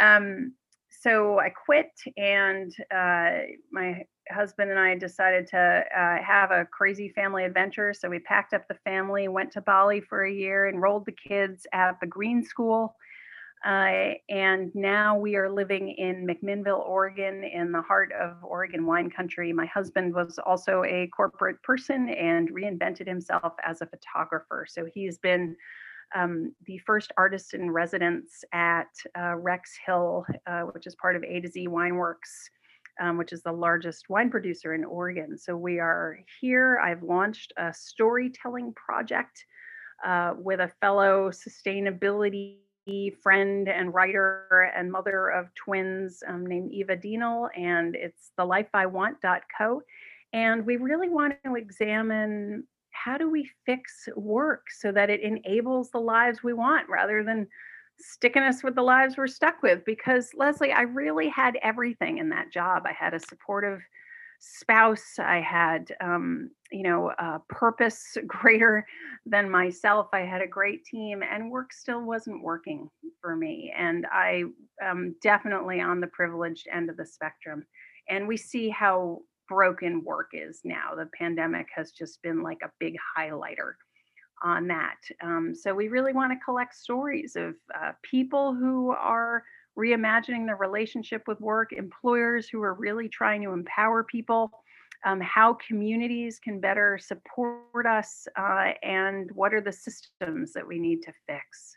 um, 0.01 0.55
so 1.01 1.41
I 1.41 1.51
quit, 1.51 1.91
and 2.17 2.73
uh, 2.95 3.47
my 3.73 4.05
husband 4.31 4.71
and 4.71 4.79
I 4.79 4.97
decided 4.97 5.47
to 5.49 5.59
uh, 5.59 6.23
have 6.23 6.51
a 6.51 6.67
crazy 6.67 7.09
family 7.11 7.45
adventure. 7.45 7.93
So 7.93 8.09
we 8.09 8.19
packed 8.19 8.55
up 8.55 8.69
the 8.69 8.79
family, 8.85 9.29
went 9.29 9.53
to 9.53 9.61
Bali 9.61 10.01
for 10.01 10.25
a 10.25 10.33
year, 10.33 10.69
enrolled 10.69 11.07
the 11.07 11.13
kids 11.13 11.67
at 11.73 11.99
the 12.01 12.07
Green 12.07 12.45
School. 12.45 12.95
Uh, 13.65 14.15
and 14.29 14.75
now 14.75 15.17
we 15.17 15.37
are 15.37 15.49
living 15.49 15.91
in 15.91 16.27
McMinnville, 16.27 16.85
Oregon, 16.85 17.45
in 17.45 17.71
the 17.71 17.83
heart 17.83 18.11
of 18.13 18.37
Oregon 18.43 18.87
wine 18.87 19.09
country. 19.09 19.53
My 19.53 19.67
husband 19.67 20.13
was 20.15 20.39
also 20.45 20.83
a 20.83 21.09
corporate 21.17 21.63
person 21.63 22.09
and 22.09 22.51
reinvented 22.53 23.07
himself 23.07 23.53
as 23.65 23.81
a 23.81 23.87
photographer. 23.87 24.67
So 24.69 24.89
he's 24.93 25.19
been 25.19 25.55
um, 26.15 26.53
the 26.67 26.79
first 26.79 27.13
artist 27.17 27.55
in 27.55 27.71
residence 27.71 28.45
at 28.53 28.89
uh, 29.17 29.37
Rex 29.37 29.79
Hill, 29.87 30.27
uh, 30.47 30.63
which 30.63 30.87
is 30.87 30.97
part 30.97 31.15
of 31.15 31.23
A 31.23 31.41
to 31.41 31.49
Z 31.49 31.69
Wineworks, 31.69 32.51
um, 33.01 33.17
which 33.17 33.33
is 33.33 33.43
the 33.43 33.53
largest 33.53 34.09
wine 34.09 34.31
producer 34.31 34.75
in 34.75 34.85
Oregon. 34.85 35.39
So 35.39 35.57
we 35.57 35.79
are 35.79 36.19
here. 36.41 36.79
I've 36.79 37.03
launched 37.03 37.53
a 37.57 37.73
storytelling 37.73 38.73
project 38.75 39.45
uh, 40.05 40.35
with 40.37 40.61
a 40.61 40.73
fellow 40.81 41.31
sustainability 41.31 42.59
friend 43.23 43.69
and 43.69 43.95
writer 43.95 44.73
and 44.77 44.91
mother 44.91 45.29
of 45.29 45.55
twins 45.55 46.23
um, 46.27 46.45
named 46.45 46.73
Eva 46.73 46.97
Dienel, 46.97 47.49
and 47.57 47.95
it's 47.95 48.33
the 48.37 48.45
lifeiwant.co. 48.45 49.83
And 50.33 50.67
we 50.67 50.77
really 50.77 51.09
want 51.09 51.35
to 51.45 51.55
examine 51.55 52.65
how 52.91 53.19
do 53.19 53.31
we 53.31 53.49
fix 53.67 54.09
work 54.17 54.65
so 54.71 54.93
that 54.93 55.11
it 55.11 55.21
enables 55.21 55.91
the 55.91 55.99
lives 55.99 56.43
we 56.43 56.53
want 56.53 56.89
rather 56.89 57.23
than 57.23 57.47
sticking 58.03 58.43
us 58.43 58.63
with 58.63 58.75
the 58.75 58.83
lives 58.83 59.17
we're 59.17 59.27
stuck 59.27 59.63
with 59.63 59.85
because 59.85 60.31
leslie 60.35 60.73
i 60.73 60.83
really 60.83 61.29
had 61.29 61.59
everything 61.63 62.19
in 62.19 62.29
that 62.29 62.53
job 62.53 62.83
i 62.87 62.93
had 62.93 63.15
a 63.15 63.21
supportive 63.21 63.81
spouse 64.41 65.19
i 65.19 65.41
had 65.41 65.95
um, 66.01 66.51
you 66.73 66.83
know 66.83 67.13
a 67.19 67.39
purpose 67.49 68.17
greater 68.27 68.85
than 69.25 69.49
myself 69.49 70.09
i 70.13 70.21
had 70.21 70.43
a 70.43 70.47
great 70.47 70.85
team 70.85 71.23
and 71.23 71.51
work 71.51 71.73
still 71.73 72.05
wasn't 72.05 72.43
working 72.43 72.89
for 73.21 73.37
me 73.37 73.73
and 73.77 74.07
i 74.13 74.43
am 74.83 75.15
definitely 75.23 75.81
on 75.81 76.01
the 76.01 76.09
privileged 76.09 76.67
end 76.73 76.91
of 76.91 76.97
the 76.97 77.07
spectrum 77.07 77.65
and 78.09 78.27
we 78.27 78.37
see 78.37 78.69
how 78.69 79.21
broken 79.49 80.03
work 80.05 80.31
is 80.33 80.61
now. 80.65 80.95
The 80.97 81.09
pandemic 81.19 81.67
has 81.75 81.93
just 81.93 82.23
been 82.23 82.43
like 82.43 82.59
a 82.65 82.71
big 82.81 82.95
highlighter 83.17 83.75
on 84.43 84.67
that. 84.69 84.99
Um, 85.23 85.55
so 85.55 85.75
we 85.75 85.89
really 85.89 86.13
want 86.13 86.33
to 86.33 86.45
collect 86.45 86.75
stories 86.75 87.37
of 87.37 87.55
uh, 87.75 87.93
people 88.03 88.55
who 88.55 88.91
are 88.91 89.45
reimagining 89.79 90.47
their 90.47 90.57
relationship 90.57 91.23
with 91.27 91.41
work, 91.41 91.73
employers 91.73 92.49
who 92.49 92.63
are 92.63 92.75
really 92.75 93.09
trying 93.09 93.43
to 93.43 93.53
empower 93.53 94.05
people, 94.05 94.51
um, 95.05 95.21
how 95.21 95.57
communities 95.67 96.39
can 96.39 96.61
better 96.61 96.99
support 97.01 97.87
us, 97.87 98.27
uh, 98.37 98.73
and 98.83 99.31
what 99.33 99.55
are 99.55 99.61
the 99.61 99.73
systems 99.73 100.53
that 100.53 100.67
we 100.67 100.79
need 100.79 101.03
to 101.03 101.13
fix. 101.27 101.77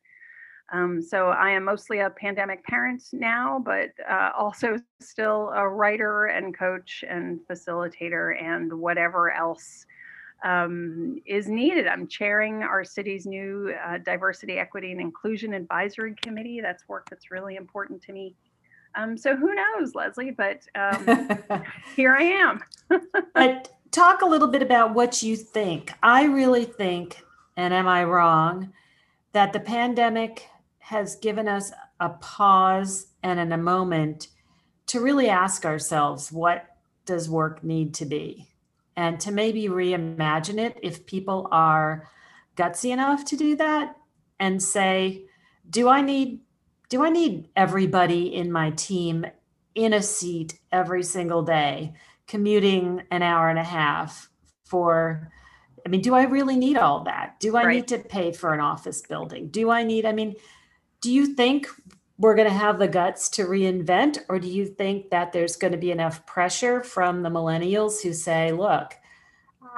Um, 0.73 1.01
so 1.01 1.29
I 1.29 1.51
am 1.51 1.63
mostly 1.63 1.99
a 1.99 2.09
pandemic 2.09 2.63
parent 2.65 3.03
now, 3.13 3.61
but 3.63 3.91
uh, 4.09 4.31
also 4.35 4.77
still 4.99 5.51
a 5.55 5.67
writer 5.67 6.25
and 6.25 6.57
coach 6.57 7.03
and 7.07 7.39
facilitator 7.49 8.41
and 8.41 8.73
whatever 8.73 9.31
else 9.31 9.85
um, 10.43 11.19
is 11.25 11.47
needed. 11.47 11.87
I'm 11.87 12.07
chairing 12.07 12.63
our 12.63 12.83
city's 12.83 13.25
new 13.25 13.73
uh, 13.85 13.97
diversity, 13.99 14.53
equity, 14.53 14.91
and 14.91 15.01
inclusion 15.01 15.53
advisory 15.53 16.15
committee. 16.21 16.61
That's 16.61 16.87
work 16.87 17.09
that's 17.09 17.31
really 17.31 17.55
important 17.55 18.01
to 18.03 18.13
me. 18.13 18.35
Um, 18.95 19.17
so 19.17 19.35
who 19.35 19.53
knows, 19.53 19.95
Leslie? 19.95 20.31
But 20.31 20.61
um, 20.75 21.63
here 21.95 22.15
I 22.15 22.23
am. 22.23 22.63
but 23.33 23.73
talk 23.91 24.21
a 24.21 24.25
little 24.25 24.47
bit 24.47 24.61
about 24.61 24.93
what 24.93 25.21
you 25.23 25.35
think. 25.35 25.93
I 26.01 26.25
really 26.25 26.65
think, 26.65 27.23
and 27.57 27.73
am 27.73 27.87
I 27.87 28.03
wrong, 28.03 28.71
that 29.33 29.51
the 29.51 29.59
pandemic 29.59 30.47
has 30.79 31.15
given 31.15 31.47
us 31.47 31.71
a 31.99 32.09
pause 32.09 33.07
and 33.23 33.39
in 33.39 33.51
a 33.51 33.57
moment 33.57 34.27
to 34.87 35.01
really 35.01 35.29
ask 35.29 35.65
ourselves 35.65 36.31
what 36.31 36.67
does 37.05 37.29
work 37.29 37.63
need 37.63 37.93
to 37.95 38.05
be 38.05 38.47
and 38.97 39.19
to 39.19 39.31
maybe 39.31 39.67
reimagine 39.67 40.59
it 40.59 40.79
if 40.81 41.05
people 41.05 41.47
are 41.51 42.07
gutsy 42.55 42.91
enough 42.91 43.25
to 43.25 43.35
do 43.35 43.55
that 43.55 43.95
and 44.39 44.61
say 44.61 45.25
do 45.69 45.87
i 45.89 46.01
need 46.01 46.39
do 46.89 47.03
i 47.03 47.09
need 47.09 47.49
everybody 47.55 48.33
in 48.33 48.51
my 48.51 48.69
team 48.71 49.25
in 49.73 49.93
a 49.93 50.01
seat 50.01 50.59
every 50.71 51.03
single 51.03 51.41
day 51.41 51.93
commuting 52.27 53.03
an 53.11 53.21
hour 53.21 53.49
and 53.49 53.59
a 53.59 53.63
half 53.63 54.29
for 54.63 55.29
i 55.85 55.89
mean 55.89 56.01
do 56.01 56.13
i 56.13 56.23
really 56.23 56.55
need 56.55 56.77
all 56.77 57.03
that 57.03 57.39
do 57.39 57.55
i 57.57 57.65
right. 57.65 57.75
need 57.75 57.87
to 57.87 57.99
pay 57.99 58.31
for 58.31 58.53
an 58.53 58.59
office 58.59 59.01
building 59.01 59.49
do 59.49 59.69
i 59.69 59.83
need 59.83 60.05
i 60.05 60.11
mean 60.11 60.33
do 61.01 61.11
you 61.11 61.35
think 61.35 61.67
we're 62.17 62.35
going 62.35 62.47
to 62.47 62.53
have 62.53 62.79
the 62.79 62.87
guts 62.87 63.27
to 63.29 63.45
reinvent 63.45 64.19
or 64.29 64.39
do 64.39 64.47
you 64.47 64.65
think 64.65 65.09
that 65.09 65.33
there's 65.33 65.55
going 65.55 65.73
to 65.73 65.77
be 65.77 65.91
enough 65.91 66.25
pressure 66.25 66.81
from 66.81 67.23
the 67.23 67.29
millennials 67.29 68.01
who 68.01 68.13
say 68.13 68.51
look 68.51 68.93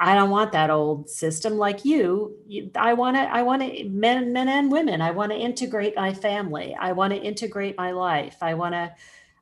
i 0.00 0.14
don't 0.14 0.30
want 0.30 0.52
that 0.52 0.70
old 0.70 1.08
system 1.08 1.56
like 1.56 1.84
you, 1.84 2.36
i 2.76 2.92
want 2.92 3.16
to 3.16 3.22
i 3.22 3.42
want 3.42 3.62
to 3.62 3.88
men 3.88 4.32
men 4.32 4.48
and 4.48 4.70
women. 4.70 5.00
I 5.00 5.10
want 5.10 5.32
to 5.32 5.38
integrate 5.38 5.96
my 5.96 6.14
family. 6.14 6.76
I 6.78 6.92
want 6.92 7.12
to 7.12 7.20
integrate 7.20 7.76
my 7.76 7.90
life. 7.90 8.36
I 8.40 8.54
want 8.54 8.74
to 8.74 8.94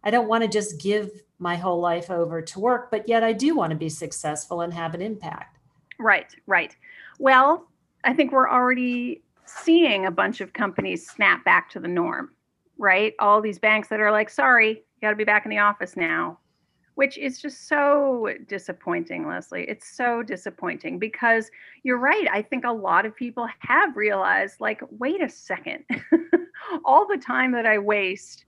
i 0.03 0.11
don't 0.11 0.29
want 0.29 0.45
to 0.45 0.49
just 0.49 0.81
give 0.81 1.23
my 1.39 1.57
whole 1.57 1.81
life 1.81 2.11
over 2.11 2.41
to 2.41 2.61
work 2.61 2.91
but 2.91 3.07
yet 3.09 3.23
i 3.23 3.33
do 3.33 3.55
want 3.55 3.71
to 3.71 3.77
be 3.77 3.91
successful 3.91 4.63
and 4.63 4.73
have 4.73 4.95
an 4.95 5.03
impact. 5.03 5.59
Right 5.99 6.35
right. 6.47 6.75
Well 7.19 7.69
i 8.05 8.15
think 8.15 8.33
we're 8.33 8.49
already 8.49 9.23
seeing 9.47 10.07
a 10.07 10.11
bunch 10.11 10.41
of 10.41 10.53
companies 10.53 11.09
snap 11.09 11.45
back 11.45 11.71
to 11.71 11.81
the 11.81 11.89
norm, 11.89 12.31
right? 12.79 13.15
All 13.19 13.41
these 13.41 13.59
banks 13.59 13.89
that 13.89 14.01
are 14.01 14.11
like, 14.11 14.31
sorry, 14.31 14.69
you 14.71 15.01
got 15.01 15.11
to 15.11 15.17
be 15.17 15.25
back 15.25 15.45
in 15.45 15.51
the 15.51 15.59
office 15.59 15.97
now, 15.97 16.39
which 16.95 17.19
is 17.19 17.41
just 17.41 17.69
so 17.69 18.33
disappointing, 18.49 19.27
Leslie. 19.27 19.65
It's 19.69 19.97
so 19.97 20.23
disappointing 20.23 20.99
because 20.99 21.51
you're 21.83 21.99
right. 21.99 22.27
I 22.33 22.43
think 22.43 22.65
a 22.65 22.73
lot 22.73 23.07
of 23.07 23.15
people 23.15 23.49
have 23.61 23.97
realized, 23.97 24.61
like, 24.61 24.81
wait 24.91 25.23
a 25.23 25.29
second, 25.29 25.85
all 26.85 27.07
the 27.07 27.19
time 27.19 27.53
that 27.53 27.67
I 27.67 27.79
waste 27.79 28.47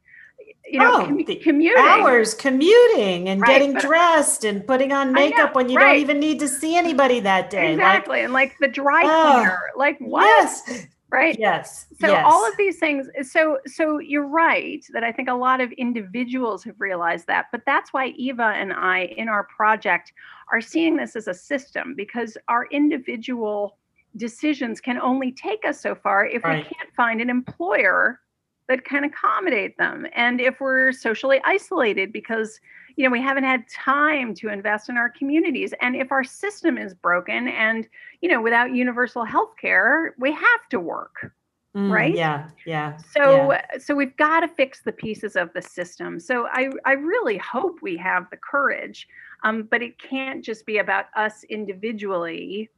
you 0.67 0.79
know, 0.79 1.03
oh, 1.03 1.07
com- 1.07 1.25
commuting 1.43 1.85
hours 1.85 2.35
commuting 2.35 3.29
and 3.29 3.41
right, 3.41 3.59
getting 3.59 3.75
dressed 3.75 4.45
and 4.45 4.67
putting 4.67 4.93
on 4.93 5.13
makeup 5.13 5.55
when 5.55 5.69
you 5.69 5.77
right. 5.77 5.93
don't 5.93 6.01
even 6.01 6.21
need 6.21 6.39
to 6.41 6.49
see 6.49 6.77
anybody 6.77 7.21
that 7.21 7.51
day. 7.51 7.73
Exactly. 7.73 8.19
Like, 8.19 8.25
and 8.25 8.33
like 8.33 8.59
the 8.61 8.69
dry 8.69 9.03
cleaner, 9.03 9.59
like 9.77 9.99
what? 9.99 10.25
Yes. 10.25 10.87
Right. 11.11 11.39
Yes. 11.39 11.87
So 12.01 12.09
yes. 12.09 12.23
all 12.27 12.47
of 12.47 12.55
these 12.59 12.79
things. 12.79 13.09
So 13.23 13.59
so 13.67 13.99
you're 13.99 14.27
right 14.27 14.85
that 14.93 15.05
I 15.05 15.11
think 15.11 15.31
a 15.31 15.35
lot 15.35 15.63
of 15.63 15.73
individuals 15.73 16.63
have 16.65 16.79
realized 16.79 17.27
that, 17.29 17.47
but 17.51 17.63
that's 17.65 17.95
why 17.95 18.09
Eva 18.09 18.53
and 18.55 18.75
I 18.75 19.05
in 19.17 19.27
our 19.29 19.45
project 19.45 20.13
are 20.53 20.61
seeing 20.61 20.97
this 20.97 21.17
as 21.17 21.27
a 21.27 21.33
system 21.33 21.95
because 21.95 22.37
our 22.49 22.67
individual 22.67 23.79
decisions 24.17 24.81
can 24.83 24.99
only 24.99 25.33
take 25.33 25.65
us 25.65 25.81
so 25.81 25.95
far 25.95 26.27
if 26.27 26.45
right. 26.45 26.59
we 26.59 26.63
can't 26.63 26.95
find 26.95 27.23
an 27.23 27.31
employer 27.31 28.21
that 28.69 28.85
can 28.85 29.05
accommodate 29.05 29.79
them. 29.79 30.07
And 30.15 30.41
if 30.41 30.61
we're 30.61 30.93
socially 30.93 31.41
isolated 31.45 32.13
because 32.13 32.61
you 32.99 33.05
know 33.05 33.11
we 33.11 33.23
haven't 33.23 33.45
had 33.45 33.63
time 33.69 34.35
to 34.35 34.49
invest 34.49 34.89
in 34.89 34.97
our 34.97 35.09
communities. 35.09 35.73
And 35.81 35.95
if 35.95 36.11
our 36.11 36.25
system 36.25 36.77
is 36.77 36.95
broken 36.95 37.47
and 37.47 37.87
you 38.21 38.29
know 38.29 38.43
without 38.43 38.75
universal 38.75 39.25
health 39.25 39.53
care 39.59 40.17
we 40.19 40.33
have 40.33 40.69
to 40.71 40.81
work 40.81 41.33
mm, 41.77 41.91
right? 41.93 42.13
yeah 42.13 42.51
yeah 42.67 42.97
so 43.15 43.53
yeah. 43.53 43.79
so 43.79 43.95
we've 43.95 44.17
got 44.17 44.41
to 44.41 44.49
fix 44.49 44.83
the 44.83 44.91
pieces 44.91 45.37
of 45.37 45.53
the 45.55 45.63
system. 45.63 46.19
So 46.19 46.49
i 46.49 46.71
i 46.85 46.93
really 46.93 47.39
hope 47.39 47.79
we 47.83 47.97
have 47.99 48.29
the 48.31 48.37
courage 48.37 49.07
um, 49.45 49.69
but 49.71 49.81
it 49.81 49.97
can't 50.01 50.45
just 50.45 50.67
be 50.67 50.79
about 50.79 51.05
us 51.15 51.45
individually 51.45 52.69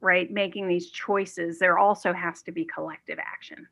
right 0.00 0.30
making 0.30 0.68
these 0.68 0.90
choices. 0.90 1.58
There 1.58 1.78
also 1.78 2.14
has 2.14 2.40
to 2.44 2.52
be 2.52 2.64
collective 2.64 3.18
action 3.18 3.68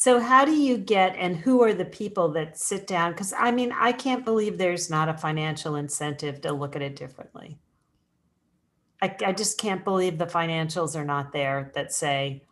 so, 0.00 0.20
how 0.20 0.44
do 0.44 0.54
you 0.54 0.78
get 0.78 1.16
and 1.16 1.36
who 1.36 1.60
are 1.64 1.74
the 1.74 1.84
people 1.84 2.28
that 2.34 2.56
sit 2.56 2.86
down? 2.86 3.10
Because 3.10 3.32
I 3.36 3.50
mean, 3.50 3.72
I 3.72 3.90
can't 3.90 4.24
believe 4.24 4.56
there's 4.56 4.88
not 4.88 5.08
a 5.08 5.18
financial 5.18 5.74
incentive 5.74 6.40
to 6.42 6.52
look 6.52 6.76
at 6.76 6.82
it 6.82 6.94
differently. 6.94 7.58
I, 9.02 9.16
I 9.26 9.32
just 9.32 9.58
can't 9.58 9.84
believe 9.84 10.16
the 10.16 10.24
financials 10.26 10.94
are 10.94 11.04
not 11.04 11.32
there 11.32 11.72
that 11.74 11.92
say, 11.92 12.44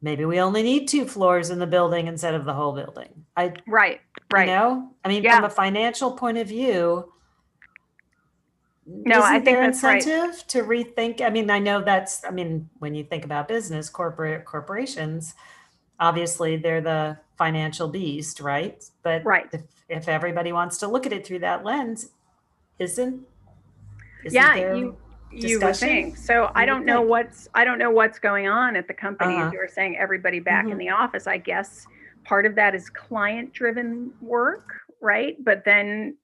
maybe 0.00 0.24
we 0.24 0.40
only 0.40 0.62
need 0.62 0.88
two 0.88 1.04
floors 1.04 1.50
in 1.50 1.58
the 1.58 1.66
building 1.66 2.06
instead 2.06 2.32
of 2.32 2.46
the 2.46 2.54
whole 2.54 2.72
building. 2.72 3.26
I, 3.36 3.52
Right, 3.66 4.00
right. 4.32 4.48
you 4.48 4.54
know, 4.54 4.94
I 5.04 5.08
mean, 5.08 5.24
Yeah. 5.24 5.36
from 5.36 5.44
a 5.44 5.50
financial 5.50 6.12
point 6.12 6.38
of 6.38 6.48
view. 6.48 7.12
No, 8.86 9.20
I 9.20 9.32
think 9.32 9.44
there 9.44 9.60
that's 9.60 9.82
right. 9.82 9.96
incentive 9.96 10.46
to 10.46 10.62
rethink? 10.62 11.20
I 11.20 11.28
mean, 11.28 11.50
I 11.50 11.58
know 11.58 11.82
that's, 11.82 12.24
I 12.24 12.30
mean, 12.30 12.70
when 12.78 12.94
you 12.94 13.04
think 13.04 13.26
about 13.26 13.46
business, 13.46 13.90
corporate 13.90 14.46
corporations, 14.46 15.34
obviously 16.00 16.56
they're 16.56 16.80
the 16.80 17.18
financial 17.36 17.88
beast, 17.88 18.40
right? 18.40 18.82
But 19.02 19.24
Right. 19.24 19.46
if, 19.52 19.62
if 19.88 20.08
everybody 20.08 20.52
wants 20.52 20.78
to 20.78 20.88
look 20.88 21.06
at 21.06 21.12
it 21.12 21.26
through 21.26 21.40
that 21.40 21.64
lens, 21.64 22.10
isn't, 22.78 23.26
isn't 24.24 24.34
Yeah, 24.34 24.54
there 24.54 24.74
you 24.74 24.96
you 25.32 25.58
would 25.58 25.66
discussion? 25.68 25.88
think. 25.88 26.16
So 26.16 26.50
I 26.54 26.64
don't 26.66 26.84
know 26.86 26.98
think. 27.00 27.10
what's 27.10 27.48
I 27.54 27.64
don't 27.64 27.78
know 27.78 27.90
what's 27.90 28.18
going 28.18 28.48
on 28.48 28.76
at 28.76 28.86
the 28.88 28.94
company. 28.94 29.34
Uh-huh. 29.34 29.50
You 29.52 29.58
were 29.58 29.68
saying 29.68 29.96
everybody 29.96 30.40
back 30.40 30.66
Mhm. 30.66 30.72
in 30.72 30.78
the 30.78 30.88
office. 30.90 31.26
I 31.26 31.36
guess 31.38 31.86
part 32.24 32.46
of 32.46 32.54
that 32.54 32.74
is 32.74 32.88
client 32.90 33.52
driven 33.52 34.12
work, 34.20 34.80
right? 35.00 35.36
But 35.44 35.64
then 35.64 36.16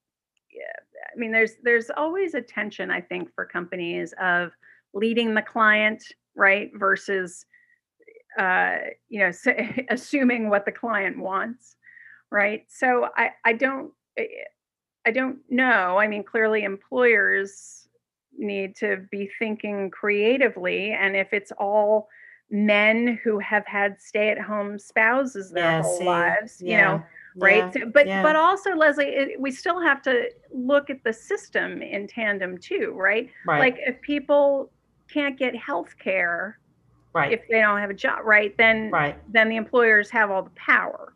yeah, 0.51 0.63
I 1.11 1.15
mean 1.17 1.31
there's 1.31 1.55
there's 1.63 1.89
always 1.91 2.33
a 2.33 2.41
tension 2.41 2.89
I 2.91 3.01
think 3.01 3.33
for 3.33 3.45
companies 3.45 4.13
of 4.21 4.51
leading 4.93 5.33
the 5.33 5.41
client, 5.41 6.03
right? 6.35 6.71
Versus 6.75 7.45
uh, 8.37 8.77
you 9.09 9.19
know, 9.19 9.27
s 9.27 9.47
assuming 9.89 10.49
what 10.49 10.65
the 10.65 10.71
client 10.71 11.17
wants, 11.17 11.75
right? 12.31 12.65
So 12.69 13.09
I 13.15 13.31
I 13.45 13.53
don't 13.53 13.91
eh, 14.17 14.25
I 15.05 15.11
don't 15.11 15.39
know. 15.49 15.97
I 15.97 16.07
mean, 16.07 16.23
clearly 16.23 16.63
employers 16.63 17.87
need 18.37 18.75
to 18.77 19.05
be 19.11 19.29
thinking 19.37 19.91
creatively. 19.91 20.91
And 20.91 21.15
if 21.15 21.33
it's 21.33 21.51
all 21.59 22.07
men 22.49 23.19
who 23.23 23.39
have 23.39 23.65
had 23.65 23.99
stay 23.99 24.29
at 24.29 24.39
home 24.39 24.77
spouses 24.79 25.51
their 25.51 25.63
Yeah, 25.63 25.81
whole 25.81 25.97
see, 25.97 26.05
lives, 26.05 26.61
you 26.61 26.77
know, 26.77 27.03
right? 27.35 27.65
yeah, 27.65 27.71
So- 27.71 27.91
but 27.93 28.07
yeah. 28.07 28.23
but 28.23 28.35
also, 28.35 28.75
Leslie, 28.75 29.07
it, 29.07 29.39
we 29.39 29.51
still 29.51 29.81
have 29.81 30.01
to 30.03 30.29
look 30.51 30.89
at 30.89 31.03
the 31.03 31.13
system 31.13 31.81
in 31.81 32.07
tandem 32.07 32.57
too, 32.57 32.93
right? 32.95 33.29
Right, 33.45 33.59
Like 33.59 33.77
if 33.85 33.99
people 34.01 34.71
can't 35.11 35.37
get 35.37 35.55
health 35.55 35.95
care 35.99 36.59
right, 37.13 37.31
if 37.31 37.41
they 37.49 37.61
don't 37.61 37.79
have 37.79 37.89
a 37.89 37.93
job, 37.95 38.19
right? 38.25 38.55
Then 38.57 38.89
right, 38.91 39.17
then 39.31 39.49
the 39.49 39.55
employers 39.55 40.09
have 40.09 40.31
all 40.31 40.43
the 40.43 40.49
power. 40.51 41.13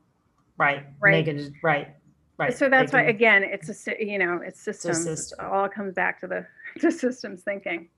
right. 0.57 0.85
Right. 0.99 1.25
Megan, 1.25 1.53
right, 1.63 1.89
right. 2.37 2.55
So 2.57 2.69
that's 2.69 2.91
They 2.91 2.97
why 2.99 3.03
again, 3.09 3.43
it's 3.43 3.87
a 3.87 4.03
you 4.03 4.17
know, 4.17 4.41
it's 4.45 4.59
systems. 4.61 4.99
It 5.05 5.17
system. 5.17 5.45
all 5.51 5.69
comes 5.69 5.93
back 5.93 6.19
to 6.21 6.27
the 6.27 6.45
to 6.81 6.91
systems 6.91 7.43
thinking. 7.43 7.89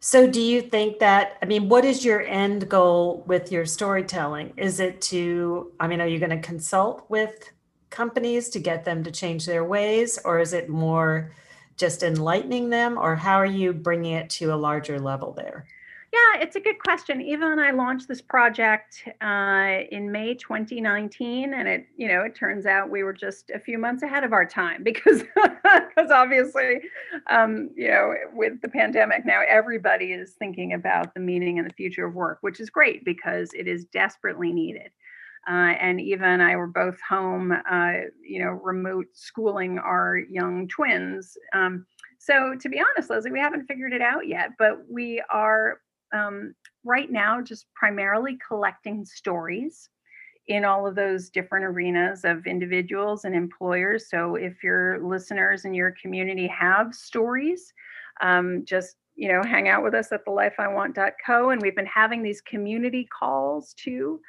So 0.00 0.26
do 0.26 0.40
you 0.40 0.60
think 0.60 0.98
that, 0.98 1.38
I 1.40 1.46
mean, 1.46 1.70
what 1.70 1.86
is 1.86 2.04
your 2.04 2.20
end 2.20 2.68
goal 2.68 3.24
with 3.26 3.50
your 3.50 3.64
storytelling? 3.64 4.52
Is 4.58 4.78
it 4.78 5.00
to, 5.02 5.72
I 5.80 5.88
mean, 5.88 6.02
are 6.02 6.06
you 6.06 6.18
going 6.18 6.28
to 6.28 6.46
consult 6.46 7.08
with 7.08 7.50
companies 7.88 8.50
to 8.50 8.58
get 8.58 8.84
them 8.84 9.02
to 9.04 9.10
change 9.10 9.46
their 9.46 9.64
ways? 9.64 10.18
Or 10.22 10.40
is 10.40 10.52
it 10.52 10.68
more 10.68 11.32
just 11.78 12.02
enlightening 12.02 12.68
them? 12.68 12.98
Or 12.98 13.16
how 13.16 13.36
are 13.36 13.46
you 13.46 13.72
bringing 13.72 14.12
it 14.12 14.28
to 14.30 14.52
a 14.52 14.56
larger 14.56 15.00
level 15.00 15.32
there? 15.32 15.66
Yeah, 16.14 16.42
it's 16.42 16.54
a 16.54 16.60
good 16.60 16.78
question. 16.78 17.20
Eva 17.20 17.44
and 17.44 17.60
I 17.60 17.72
launched 17.72 18.06
this 18.06 18.20
project 18.20 19.02
uh, 19.20 19.78
in 19.90 20.12
May 20.12 20.34
2019, 20.34 21.54
and 21.54 21.66
it, 21.66 21.86
you 21.96 22.06
know, 22.06 22.22
it 22.22 22.36
turns 22.36 22.66
out 22.66 22.88
we 22.88 23.02
were 23.02 23.12
just 23.12 23.50
a 23.50 23.58
few 23.58 23.78
months 23.78 24.04
ahead 24.04 24.22
of 24.22 24.32
our 24.32 24.46
time 24.46 24.82
because, 24.84 25.24
because 25.24 26.12
obviously, 26.12 26.82
um, 27.30 27.70
you 27.74 27.88
know, 27.88 28.14
with 28.32 28.60
the 28.62 28.68
pandemic 28.68 29.26
now, 29.26 29.42
everybody 29.48 30.12
is 30.12 30.34
thinking 30.34 30.74
about 30.74 31.12
the 31.14 31.20
meaning 31.20 31.58
and 31.58 31.68
the 31.68 31.74
future 31.74 32.06
of 32.06 32.14
work, 32.14 32.38
which 32.42 32.60
is 32.60 32.70
great 32.70 33.04
because 33.04 33.50
it 33.52 33.66
is 33.66 33.84
desperately 33.86 34.52
needed. 34.52 34.92
Uh, 35.48 35.74
and 35.80 36.00
Eva 36.00 36.26
and 36.26 36.42
I 36.42 36.54
were 36.54 36.68
both 36.68 37.00
home, 37.00 37.52
uh, 37.68 37.92
you 38.22 38.38
know, 38.38 38.52
remote 38.62 39.06
schooling 39.14 39.80
our 39.80 40.18
young 40.30 40.68
twins. 40.68 41.36
Um, 41.52 41.86
so 42.18 42.54
to 42.54 42.68
be 42.68 42.80
honest, 42.80 43.10
Leslie, 43.10 43.32
we 43.32 43.40
haven't 43.40 43.66
figured 43.66 43.92
it 43.92 44.00
out 44.00 44.28
yet, 44.28 44.50
but 44.58 44.78
we 44.88 45.20
are 45.28 45.80
um, 46.14 46.54
right 46.84 47.10
now 47.10 47.42
just 47.42 47.66
primarily 47.74 48.38
collecting 48.46 49.04
stories 49.04 49.88
in 50.46 50.64
all 50.64 50.86
of 50.86 50.94
those 50.94 51.30
different 51.30 51.64
arenas 51.64 52.24
of 52.24 52.46
individuals 52.46 53.24
and 53.24 53.34
employers. 53.34 54.08
So 54.10 54.36
if 54.36 54.62
your 54.62 55.02
listeners 55.02 55.64
in 55.64 55.74
your 55.74 55.94
community 56.00 56.46
have 56.48 56.94
stories, 56.94 57.72
um, 58.20 58.64
just 58.64 58.96
you 59.16 59.28
know, 59.28 59.42
hang 59.44 59.68
out 59.68 59.84
with 59.84 59.94
us 59.94 60.10
at 60.12 60.26
thelifeiwant.co. 60.26 61.50
And 61.50 61.62
we've 61.62 61.76
been 61.76 61.86
having 61.86 62.22
these 62.22 62.40
community 62.40 63.06
calls 63.16 63.74
too, 63.74 64.20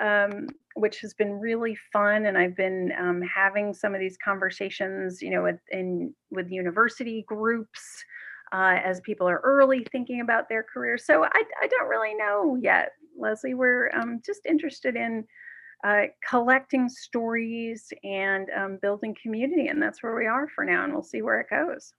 um, 0.00 0.46
which 0.74 1.00
has 1.00 1.12
been 1.12 1.32
really 1.32 1.76
fun. 1.92 2.26
And 2.26 2.38
I've 2.38 2.56
been 2.56 2.92
um, 2.98 3.20
having 3.22 3.74
some 3.74 3.94
of 3.94 4.00
these 4.00 4.16
conversations, 4.24 5.20
you 5.20 5.30
know, 5.30 5.42
with 5.42 5.58
in 5.72 6.14
with 6.30 6.50
university 6.50 7.24
groups 7.26 8.04
uh, 8.52 8.78
as 8.84 9.00
people 9.00 9.28
are 9.28 9.40
early 9.44 9.86
thinking 9.92 10.20
about 10.20 10.48
their 10.48 10.62
careers. 10.62 11.04
So 11.04 11.24
I, 11.24 11.42
I 11.62 11.66
don't 11.66 11.88
really 11.88 12.14
know 12.14 12.58
yet, 12.60 12.92
Leslie. 13.18 13.54
We're 13.54 13.90
um, 13.94 14.20
just 14.24 14.40
interested 14.46 14.96
in 14.96 15.24
uh, 15.84 16.04
collecting 16.28 16.88
stories 16.88 17.92
and 18.02 18.48
um, 18.56 18.78
building 18.82 19.16
community, 19.20 19.68
and 19.68 19.80
that's 19.80 20.02
where 20.02 20.16
we 20.16 20.26
are 20.26 20.48
for 20.48 20.64
now. 20.64 20.84
And 20.84 20.92
we'll 20.92 21.02
see 21.02 21.22
where 21.22 21.40
it 21.40 21.50
goes. 21.50 21.92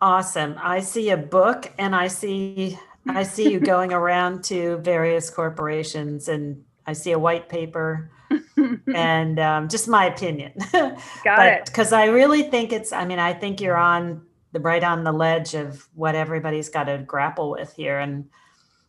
Awesome. 0.00 0.54
I 0.62 0.80
see 0.80 1.10
a 1.10 1.16
book 1.16 1.72
and 1.76 1.94
I 1.94 2.06
see, 2.06 2.78
I 3.08 3.24
see 3.24 3.50
you 3.50 3.60
going 3.74 3.92
around 3.92 4.44
to 4.44 4.78
various 4.78 5.28
corporations 5.28 6.28
and 6.28 6.62
I 6.86 6.92
see 6.92 7.10
a 7.12 7.18
white 7.18 7.48
paper 7.48 8.10
and 8.94 9.40
um, 9.40 9.68
just 9.68 9.88
my 9.88 10.06
opinion. 10.06 10.52
Got 10.72 10.98
but 11.24 11.46
it. 11.46 11.66
because 11.66 11.92
I 11.92 12.06
really 12.06 12.44
think 12.44 12.72
it's, 12.72 12.92
I 12.92 13.04
mean, 13.04 13.18
I 13.18 13.32
think 13.32 13.60
you're 13.60 13.76
on 13.76 14.22
right 14.58 14.82
on 14.82 15.04
the 15.04 15.12
ledge 15.12 15.54
of 15.54 15.88
what 15.94 16.14
everybody's 16.14 16.68
got 16.68 16.84
to 16.84 16.98
grapple 16.98 17.50
with 17.50 17.72
here. 17.74 17.98
And 17.98 18.28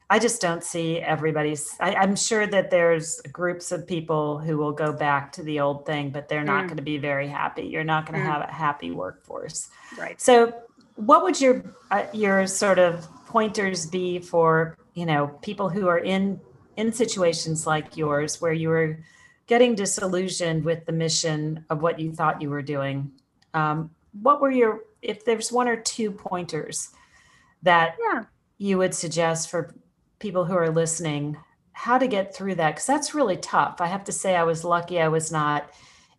I 0.09 0.17
just 0.19 0.41
don't 0.41 0.63
see 0.63 0.99
everybody's, 0.99 1.75
I, 1.79 1.93
I'm 1.95 2.15
sure 2.15 2.47
that 2.47 2.71
there's 2.71 3.21
groups 3.31 3.71
of 3.71 3.85
people 3.85 4.39
who 4.39 4.57
will 4.57 4.71
go 4.71 4.91
back 4.91 5.31
to 5.33 5.43
the 5.43 5.59
old 5.59 5.85
thing, 5.85 6.09
but 6.09 6.27
they're 6.27 6.43
not 6.43 6.65
Mm. 6.65 6.67
going 6.67 6.77
to 6.77 6.83
be 6.83 6.97
very 6.97 7.27
happy. 7.27 7.63
You're 7.63 7.83
not 7.83 8.05
going 8.05 8.19
to 8.19 8.25
Mm. 8.25 8.31
have 8.31 8.49
a 8.49 8.51
happy 8.51 8.91
workforce. 8.91 9.69
Right. 9.97 10.19
So, 10.19 10.53
what 10.95 11.23
would 11.23 11.39
your 11.39 11.63
uh, 11.91 12.05
your 12.11 12.45
sort 12.45 12.77
of 12.77 13.07
pointers 13.25 13.85
be 13.85 14.19
for 14.19 14.75
you 14.95 15.05
know 15.05 15.27
people 15.41 15.69
who 15.69 15.87
are 15.87 15.99
in 15.99 16.41
in 16.75 16.91
situations 16.91 17.65
like 17.65 17.95
yours 17.95 18.41
where 18.41 18.51
you 18.51 18.69
were 18.69 18.99
getting 19.47 19.75
disillusioned 19.75 20.63
with 20.63 20.85
the 20.85 20.91
mission 20.91 21.65
of 21.69 21.81
what 21.81 21.99
you 21.99 22.13
thought 22.13 22.41
you 22.41 22.49
were 22.49 22.61
doing? 22.61 23.11
Um, 23.53 23.91
what 24.21 24.41
were 24.41 24.51
your 24.51 24.81
if 25.01 25.25
there's 25.25 25.51
one 25.51 25.67
or 25.67 25.77
two 25.77 26.11
pointers 26.11 26.89
that 27.63 27.95
Yeah. 27.99 28.23
you 28.57 28.77
would 28.77 28.93
suggest 28.93 29.49
for 29.49 29.75
people 30.19 30.45
who 30.45 30.55
are 30.55 30.69
listening 30.69 31.37
how 31.71 31.97
to 31.97 32.07
get 32.07 32.35
through 32.35 32.55
that 32.55 32.71
because 32.71 32.85
that's 32.85 33.13
really 33.15 33.37
tough 33.37 33.79
i 33.79 33.87
have 33.87 34.03
to 34.03 34.11
say 34.11 34.35
i 34.35 34.43
was 34.43 34.65
lucky 34.65 34.99
i 34.99 35.07
was 35.07 35.31
not 35.31 35.69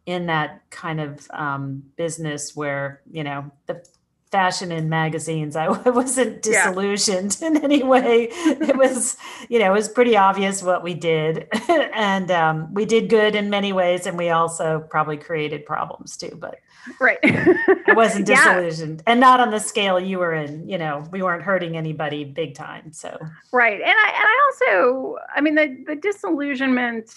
in 0.06 0.26
that 0.26 0.62
kind 0.70 1.00
of 1.00 1.26
um, 1.32 1.82
business 1.96 2.56
where 2.56 3.02
you 3.10 3.22
know 3.22 3.50
the 3.66 3.84
fashion 4.30 4.70
in 4.70 4.88
magazines 4.88 5.56
i 5.56 5.66
wasn't 5.90 6.46
Yeah. 6.46 6.66
disillusioned 6.68 7.36
in 7.42 7.56
any 7.64 7.82
way 7.82 8.28
it 8.30 8.76
was 8.84 9.16
you 9.48 9.58
know 9.58 9.66
it 9.72 9.74
was 9.74 9.88
pretty 9.88 10.16
obvious 10.16 10.62
what 10.62 10.82
we 10.84 10.94
did 10.94 11.48
and 11.68 12.30
um, 12.30 12.72
we 12.72 12.84
did 12.84 13.08
good 13.08 13.34
in 13.34 13.50
many 13.50 13.72
ways 13.72 14.06
and 14.06 14.16
we 14.16 14.30
also 14.30 14.80
probably 14.88 15.16
created 15.16 15.66
problems 15.66 16.16
too 16.16 16.36
but 16.38 16.60
Right. 16.98 17.18
i 17.22 17.92
wasn't 17.92 18.26
Yeah. 18.28 18.36
disillusioned 18.36 19.02
and 19.06 19.20
not 19.20 19.38
on 19.40 19.50
the 19.50 19.60
scale 19.60 20.00
you 20.00 20.18
were 20.18 20.32
in 20.32 20.66
you 20.68 20.78
know 20.78 21.04
we 21.12 21.22
weren't 21.22 21.42
hurting 21.42 21.76
anybody 21.76 22.24
big 22.24 22.54
time 22.54 22.92
so 22.92 23.18
Right. 23.52 23.80
And 23.80 23.90
I 24.06 24.08
and 24.08 24.26
I 24.26 24.36
also 24.46 25.16
I 25.34 25.40
mean 25.40 25.56
the 25.56 25.76
the 25.86 25.96
disillusionment, 25.96 27.14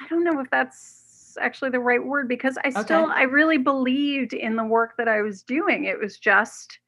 I 0.00 0.08
don't 0.08 0.24
know 0.24 0.40
if 0.40 0.50
that's 0.50 1.02
actually 1.40 1.70
the 1.70 1.80
right 1.80 2.04
word 2.04 2.28
because 2.28 2.58
I 2.64 2.70
still 2.70 3.06
I 3.06 3.22
really 3.22 3.58
believed 3.58 4.32
in 4.32 4.56
the 4.56 4.64
work 4.64 4.94
that 4.98 5.08
I 5.08 5.22
was 5.22 5.42
doing. 5.42 5.84
It 5.84 5.98
was 5.98 6.18
just 6.18 6.78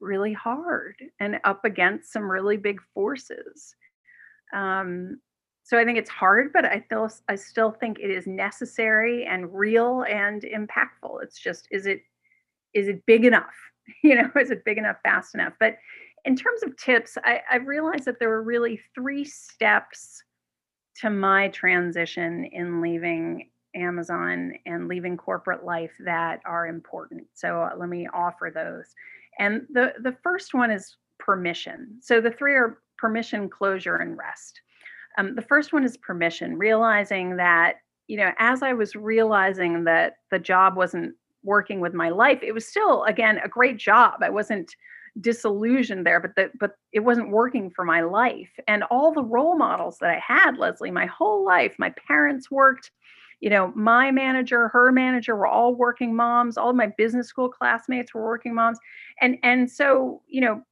really 0.00 0.32
hard 0.32 0.96
and 1.20 1.38
up 1.44 1.64
against 1.64 2.12
some 2.12 2.30
really 2.30 2.56
big 2.56 2.80
forces. 2.94 3.74
Um 4.54 5.18
so 5.64 5.76
I 5.76 5.84
think 5.84 5.98
it's 5.98 6.10
hard, 6.10 6.52
but 6.52 6.64
I 6.64 6.82
still 6.86 7.10
I 7.28 7.34
still 7.34 7.72
think 7.72 7.98
it 7.98 8.10
is 8.10 8.26
necessary 8.26 9.24
and 9.26 9.52
real 9.52 10.04
and 10.08 10.42
impactful. 10.42 11.22
It's 11.22 11.38
just 11.38 11.66
is 11.70 11.86
it 11.86 12.02
is 12.74 12.88
it 12.88 13.04
big 13.06 13.24
enough? 13.24 13.54
You 14.02 14.16
know, 14.16 14.28
is 14.40 14.50
it 14.50 14.64
big 14.64 14.78
enough, 14.78 14.96
fast 15.04 15.36
enough? 15.36 15.52
But 15.60 15.76
in 16.24 16.34
terms 16.34 16.64
of 16.64 16.76
tips, 16.76 17.16
I, 17.24 17.40
I 17.48 17.56
realized 17.58 18.04
that 18.06 18.18
there 18.18 18.28
were 18.28 18.42
really 18.42 18.80
three 18.96 19.24
steps 19.24 20.24
to 20.96 21.08
my 21.10 21.48
transition 21.48 22.44
in 22.46 22.80
leaving 22.80 23.48
Amazon 23.76 24.54
and 24.66 24.88
leaving 24.88 25.16
corporate 25.16 25.64
life 25.64 25.92
that 26.04 26.40
are 26.44 26.66
important. 26.66 27.24
So 27.34 27.62
uh, 27.62 27.76
let 27.76 27.88
me 27.88 28.08
offer 28.12 28.50
those. 28.52 28.94
And 29.38 29.66
the, 29.70 29.92
the 30.02 30.16
first 30.22 30.54
one 30.54 30.70
is 30.70 30.96
permission. 31.18 31.98
So 32.00 32.20
the 32.20 32.30
three 32.30 32.54
are 32.54 32.78
permission, 32.98 33.48
closure, 33.48 33.96
and 33.96 34.16
rest. 34.16 34.60
Um, 35.18 35.34
the 35.34 35.42
first 35.42 35.72
one 35.72 35.84
is 35.84 35.96
permission, 35.96 36.58
realizing 36.58 37.36
that, 37.36 37.76
you 38.06 38.16
know, 38.16 38.32
as 38.38 38.62
I 38.62 38.72
was 38.72 38.94
realizing 38.96 39.84
that 39.84 40.16
the 40.30 40.38
job 40.38 40.76
wasn't 40.76 41.14
working 41.42 41.80
with 41.80 41.94
my 41.94 42.08
life, 42.08 42.40
it 42.42 42.52
was 42.52 42.66
still, 42.66 43.04
again, 43.04 43.38
a 43.44 43.48
great 43.48 43.76
job. 43.78 44.22
I 44.22 44.30
wasn't 44.30 44.74
disillusioned 45.20 46.06
there, 46.06 46.20
but 46.20 46.34
that 46.36 46.50
but 46.58 46.72
it 46.92 47.00
wasn't 47.00 47.30
working 47.30 47.70
for 47.70 47.84
my 47.84 48.02
life. 48.02 48.50
And 48.68 48.82
all 48.84 49.12
the 49.12 49.24
role 49.24 49.56
models 49.56 49.96
that 50.00 50.10
I 50.10 50.20
had, 50.26 50.58
Leslie, 50.58 50.90
my 50.90 51.06
whole 51.06 51.44
life, 51.44 51.74
my 51.78 51.92
parents 52.06 52.50
worked, 52.50 52.90
you 53.40 53.50
know, 53.50 53.72
my 53.74 54.10
manager, 54.10 54.68
her 54.68 54.90
manager 54.92 55.36
were 55.36 55.46
all 55.46 55.74
working 55.74 56.14
moms, 56.14 56.56
all 56.56 56.70
of 56.70 56.76
my 56.76 56.90
business 56.96 57.28
school 57.28 57.48
classmates 57.48 58.14
were 58.14 58.24
working 58.24 58.54
moms. 58.54 58.78
And 59.20 59.38
and 59.42 59.70
so, 59.70 60.22
you 60.26 60.40
know, 60.40 60.62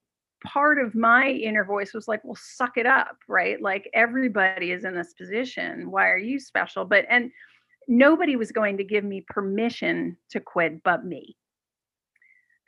part 0.45 0.79
of 0.79 0.95
my 0.95 1.29
inner 1.29 1.65
voice 1.65 1.93
was 1.93 2.07
like, 2.07 2.23
well, 2.23 2.39
suck 2.41 2.77
it 2.77 2.87
up, 2.87 3.17
right? 3.29 3.61
Like 3.61 3.91
everybody 3.95 4.71
is 4.71 4.85
in 4.85 4.95
this 4.95 5.15
position. 5.15 5.91
Why 5.91 6.09
are 6.11 6.19
you 6.19 6.39
special? 6.39 6.85
But, 6.85 7.07
and 7.09 7.33
nobody 7.89 8.37
was 8.37 8.53
going 8.53 8.77
to 8.77 8.85
give 8.85 9.05
me 9.05 9.25
permission 9.29 10.17
to 10.31 10.41
quit 10.41 10.83
but 10.83 11.05
me. 11.05 11.37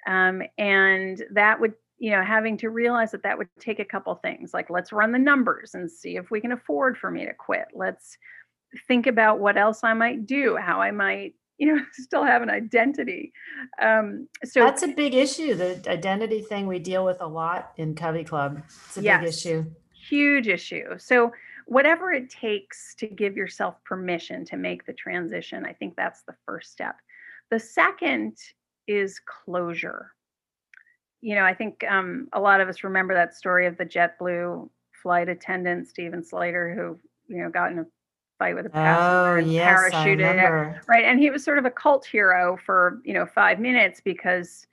Um, 0.08 0.42
and 0.58 1.22
that 1.32 1.60
would, 1.60 1.74
you 1.98 2.10
know, 2.10 2.22
having 2.22 2.56
to 2.58 2.70
realize 2.70 3.10
that 3.12 3.22
that 3.22 3.36
would 3.38 3.48
take 3.60 3.78
a 3.78 3.84
couple 3.84 4.14
things 4.16 4.52
like, 4.52 4.70
let's 4.70 4.92
run 4.92 5.12
the 5.12 5.18
numbers 5.18 5.74
and 5.74 5.90
see 5.90 6.16
if 6.16 6.30
we 6.30 6.40
can 6.40 6.52
afford 6.52 6.96
for 6.96 7.10
me 7.10 7.24
to 7.26 7.34
quit. 7.34 7.66
Let's 7.74 8.16
think 8.86 9.06
about 9.06 9.38
what 9.38 9.56
else 9.56 9.80
I 9.82 9.94
might 9.94 10.26
do, 10.26 10.56
how 10.56 10.80
I 10.80 10.90
might 10.90 11.34
you 11.58 11.74
know 11.74 11.82
still 11.92 12.22
have 12.22 12.42
an 12.42 12.50
identity 12.50 13.32
um 13.80 14.28
so 14.44 14.60
that's 14.60 14.82
a 14.82 14.88
big 14.88 15.14
issue 15.14 15.54
the 15.54 15.82
identity 15.90 16.42
thing 16.42 16.66
we 16.66 16.78
deal 16.78 17.02
with 17.04 17.20
a 17.20 17.26
lot 17.26 17.72
in 17.78 17.94
covey 17.94 18.24
club. 18.24 18.62
It's 18.86 18.98
a 18.98 19.02
yes, 19.02 19.20
big 19.20 19.28
issue. 19.28 19.64
Huge 20.08 20.48
issue. 20.48 20.98
So 20.98 21.32
whatever 21.64 22.12
it 22.12 22.30
takes 22.30 22.94
to 22.96 23.06
give 23.06 23.36
yourself 23.36 23.74
permission 23.84 24.44
to 24.44 24.56
make 24.56 24.86
the 24.86 24.92
transition 24.92 25.64
i 25.64 25.72
think 25.72 25.96
that's 25.96 26.22
the 26.22 26.34
first 26.44 26.72
step. 26.72 26.96
The 27.50 27.60
second 27.60 28.36
is 28.86 29.20
closure. 29.20 30.12
You 31.22 31.36
know 31.36 31.44
i 31.44 31.54
think 31.54 31.84
um, 31.88 32.28
a 32.34 32.40
lot 32.40 32.60
of 32.60 32.68
us 32.68 32.84
remember 32.84 33.14
that 33.14 33.34
story 33.34 33.66
of 33.66 33.78
the 33.78 33.86
jetblue 33.86 34.68
flight 35.02 35.30
attendant 35.30 35.88
steven 35.88 36.22
slater 36.22 36.74
who 36.74 37.34
you 37.34 37.42
know 37.42 37.48
got 37.48 37.72
in 37.72 37.78
a 37.78 37.86
fight 38.38 38.54
with 38.54 38.66
a 38.66 38.70
passenger 38.70 39.36
oh, 39.36 39.38
and 39.38 39.52
yes, 39.52 39.92
right? 40.88 41.04
And 41.04 41.18
he 41.18 41.30
was 41.30 41.44
sort 41.44 41.58
of 41.58 41.64
a 41.64 41.70
cult 41.70 42.04
hero 42.04 42.58
for 42.64 43.00
you 43.04 43.14
know 43.14 43.26
five 43.26 43.58
minutes 43.58 44.00
because 44.04 44.66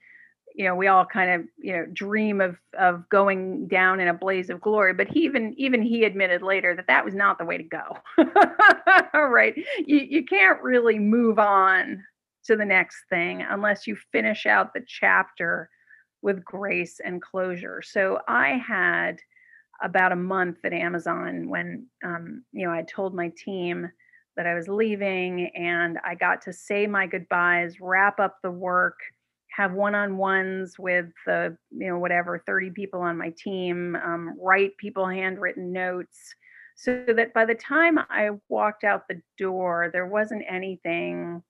you 0.56 0.66
know 0.66 0.76
we 0.76 0.88
all 0.88 1.06
kind 1.06 1.30
of 1.32 1.48
you 1.58 1.74
know 1.74 1.86
dream 1.94 2.42
of 2.42 2.58
of 2.78 3.08
going 3.10 3.68
down 3.68 4.00
in 4.00 4.08
a 4.08 4.14
blaze 4.14 4.50
of 4.50 4.62
glory. 4.62 4.94
But 4.94 5.08
he 5.08 5.22
even 5.22 5.54
even 5.58 5.82
he 5.82 6.04
admitted 6.04 6.42
later 6.42 6.76
that 6.76 6.88
that 6.88 7.06
was 7.06 7.16
not 7.16 7.38
the 7.38 7.46
way 7.46 7.58
to 7.58 7.64
go 7.64 7.98
right? 9.14 9.56
You, 9.86 9.98
you 9.98 10.26
can't 10.26 10.62
really 10.62 11.00
move 11.00 11.40
on 11.40 12.04
to 12.46 12.56
the 12.56 12.66
next 12.66 13.04
thing 13.10 13.46
unless 13.50 13.88
you 13.88 13.96
finish 14.12 14.46
out 14.46 14.74
the 14.74 14.84
chapter 14.88 15.70
with 16.22 16.44
grace 16.44 17.00
and 17.04 17.22
closure. 17.22 17.82
So 17.82 18.20
i 18.28 18.62
had 18.66 19.20
about 19.82 20.12
a 20.12 20.18
month 20.18 20.58
at 20.64 20.74
Amazon 20.74 21.50
when 21.50 21.88
um, 22.04 22.44
you 22.52 22.66
know 22.66 22.74
I 22.74 22.84
told 22.84 23.14
my 23.14 23.32
team 23.38 23.90
that 24.36 24.48
I 24.48 24.54
was 24.56 24.68
leaving 24.68 25.52
and 25.56 26.00
I 26.04 26.16
got 26.16 26.42
to 26.44 26.54
say 26.54 26.88
my 26.88 27.06
goodbyes, 27.06 27.80
wrap 27.80 28.20
up 28.20 28.38
the 28.42 28.52
work, 28.52 28.98
have 29.52 29.74
one-on-ones 29.74 30.80
with 30.80 31.08
the 31.26 31.56
you 31.72 31.88
know 31.88 32.00
whatever 32.00 32.44
30 32.46 32.72
people 32.72 33.02
on 33.02 33.18
my 33.18 33.34
team, 33.38 33.96
um, 33.96 34.36
write 34.40 34.78
people 34.78 35.08
handwritten 35.08 35.72
notes 35.72 36.36
so 36.76 37.04
that 37.08 37.34
by 37.34 37.46
the 37.46 37.56
time 37.56 38.00
I 38.10 38.32
walked 38.50 38.84
out 38.84 39.08
the 39.08 39.22
door, 39.38 39.90
there 39.94 40.08
wasn't 40.08 40.44
anything 40.50 41.44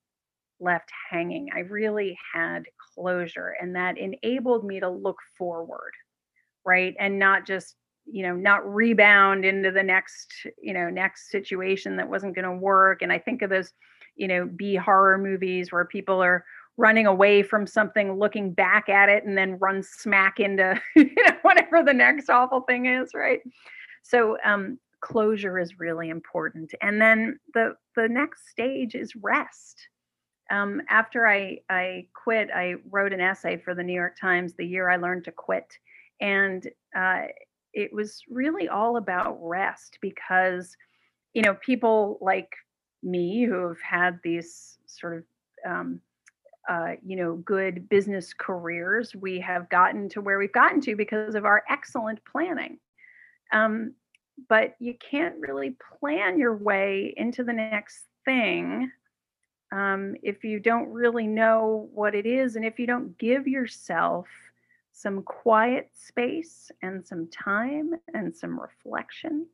left 0.60 0.90
hanging. 1.10 1.50
I 1.56 1.60
really 1.60 2.18
had 2.34 2.64
closure 2.94 3.56
and 3.62 3.76
that 3.76 3.98
enabled 3.98 4.66
me 4.66 4.80
to 4.80 4.90
look 4.90 5.18
forward, 5.38 5.94
right? 6.66 6.96
And 7.00 7.20
not 7.20 7.46
just 7.46 7.76
you 8.06 8.24
know 8.24 8.36
not 8.36 8.68
rebound 8.72 9.46
into 9.46 9.72
the 9.72 9.84
next 9.84 10.34
you 10.62 10.74
know 10.74 10.90
next 10.90 11.30
situation 11.30 11.96
that 11.98 12.10
wasn't 12.10 12.36
going 12.36 12.46
to 12.46 12.56
work. 12.56 13.02
And 13.02 13.12
i 13.12 13.20
think 13.20 13.42
of 13.42 13.50
those 13.50 13.74
you 14.16 14.28
know 14.28 14.46
b 14.46 14.76
horror 14.76 15.18
movies 15.18 15.72
where 15.72 15.86
people 15.86 16.22
are 16.22 16.46
running 16.78 17.06
away 17.06 17.44
from 17.44 17.68
something 17.68 18.18
looking 18.18 18.52
back 18.52 18.90
at 18.90 19.08
it 19.08 19.26
and 19.26 19.38
then 19.38 19.60
run 19.60 19.84
smack 19.84 20.40
into 20.40 20.80
you 20.96 21.14
know 21.28 21.38
whatever 21.44 21.84
the 21.84 21.94
next 21.94 22.30
awful 22.30 22.62
thing 22.62 22.86
is 22.86 23.14
right? 23.14 23.42
So 24.04 24.38
um 24.44 24.80
closure 25.04 25.60
is 25.60 25.80
really 25.80 26.10
important. 26.10 26.74
And 26.82 27.00
then 27.00 27.40
the 27.54 27.76
the 27.96 28.08
next 28.08 28.50
stage 28.50 28.96
is 28.96 29.16
rest. 29.16 29.88
Um, 30.50 30.82
after 30.90 31.28
I, 31.28 31.60
I 31.70 32.08
quit, 32.14 32.50
I 32.54 32.76
wrote 32.90 33.14
an 33.14 33.22
essay 33.22 33.58
for 33.58 33.74
the 33.76 33.84
New 33.84 33.94
York 33.94 34.18
Times, 34.20 34.54
The 34.54 34.66
Year 34.66 34.90
I 34.90 34.98
Learned 34.98 35.26
to 35.26 35.32
Quit. 35.32 35.78
And 36.22 36.68
uh, 36.96 37.24
it 37.74 37.94
was 37.94 38.22
really 38.30 38.68
all 38.68 38.98
about 38.98 39.38
rest 39.42 39.98
because 40.02 40.76
you 41.34 41.42
know 41.42 41.56
people 41.56 42.18
like 42.22 42.54
me 43.02 43.44
who 43.44 43.68
have 43.68 43.82
had 43.82 44.20
these 44.24 44.78
sort 44.86 45.18
of 45.18 45.24
um, 45.70 46.00
uh, 46.70 46.94
you 47.06 47.16
know 47.16 47.36
good 47.38 47.90
business 47.90 48.34
careers 48.34 49.16
we 49.16 49.40
have 49.40 49.70
gotten 49.70 50.08
to 50.10 50.22
where 50.22 50.38
we've 50.38 50.54
gotten 50.54 50.80
to 50.82 50.96
because 50.96 51.36
of 51.36 51.46
our 51.46 51.64
excellent 51.70 52.20
planning. 52.26 52.78
Um, 53.52 53.94
but 54.50 54.76
you 54.80 54.96
can't 54.96 55.36
really 55.40 55.76
plan 56.00 56.40
your 56.40 56.56
way 56.56 57.14
into 57.18 57.44
the 57.44 57.54
next 57.54 58.06
thing 58.26 58.92
um, 59.72 60.16
if 60.22 60.44
you 60.44 60.60
don't 60.60 60.90
really 60.90 61.28
know 61.28 61.90
what 61.94 62.16
it 62.16 62.26
is 62.26 62.56
and 62.56 62.66
if 62.66 62.80
you 62.80 62.88
don't 62.88 63.18
give 63.18 63.48
yourself 63.48 64.28
some 64.94 65.24
quiet 65.24 65.90
space 65.92 66.72
and 66.82 67.06
some 67.06 67.28
time 67.30 67.92
and 68.14 68.36
some 68.36 68.60
reflection 68.60 69.48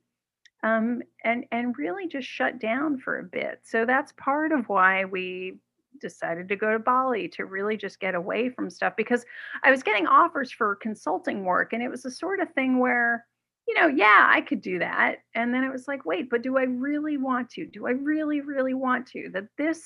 um, 0.63 1.01
and 1.23 1.45
and 1.51 1.77
really 1.77 2.07
just 2.07 2.27
shut 2.27 2.59
down 2.59 2.99
for 2.99 3.19
a 3.19 3.23
bit. 3.23 3.61
So 3.63 3.85
that's 3.85 4.11
part 4.13 4.51
of 4.51 4.67
why 4.67 5.05
we 5.05 5.59
decided 5.99 6.47
to 6.47 6.55
go 6.55 6.71
to 6.71 6.79
bali 6.79 7.27
to 7.27 7.45
really 7.45 7.75
just 7.75 7.99
get 7.99 8.15
away 8.15 8.47
from 8.47 8.69
stuff 8.69 8.93
because 8.95 9.25
i 9.63 9.71
was 9.71 9.83
getting 9.83 10.05
offers 10.07 10.51
for 10.51 10.75
consulting 10.75 11.43
work 11.43 11.73
and 11.73 11.81
it 11.81 11.89
was 11.89 12.03
the 12.03 12.11
sort 12.11 12.39
of 12.39 12.49
thing 12.53 12.79
where 12.79 13.25
you 13.67 13.73
know 13.73 13.87
yeah 13.87 14.27
i 14.29 14.39
could 14.39 14.61
do 14.61 14.79
that. 14.79 15.17
And 15.35 15.53
then 15.53 15.63
it 15.63 15.71
was 15.71 15.87
like 15.87 16.05
wait 16.05 16.29
but 16.29 16.41
do 16.41 16.57
i 16.57 16.63
really 16.63 17.17
want 17.17 17.49
to? 17.51 17.65
Do 17.65 17.87
i 17.87 17.91
really 17.91 18.41
really 18.41 18.73
want 18.73 19.07
to? 19.07 19.29
That 19.33 19.47
this 19.57 19.83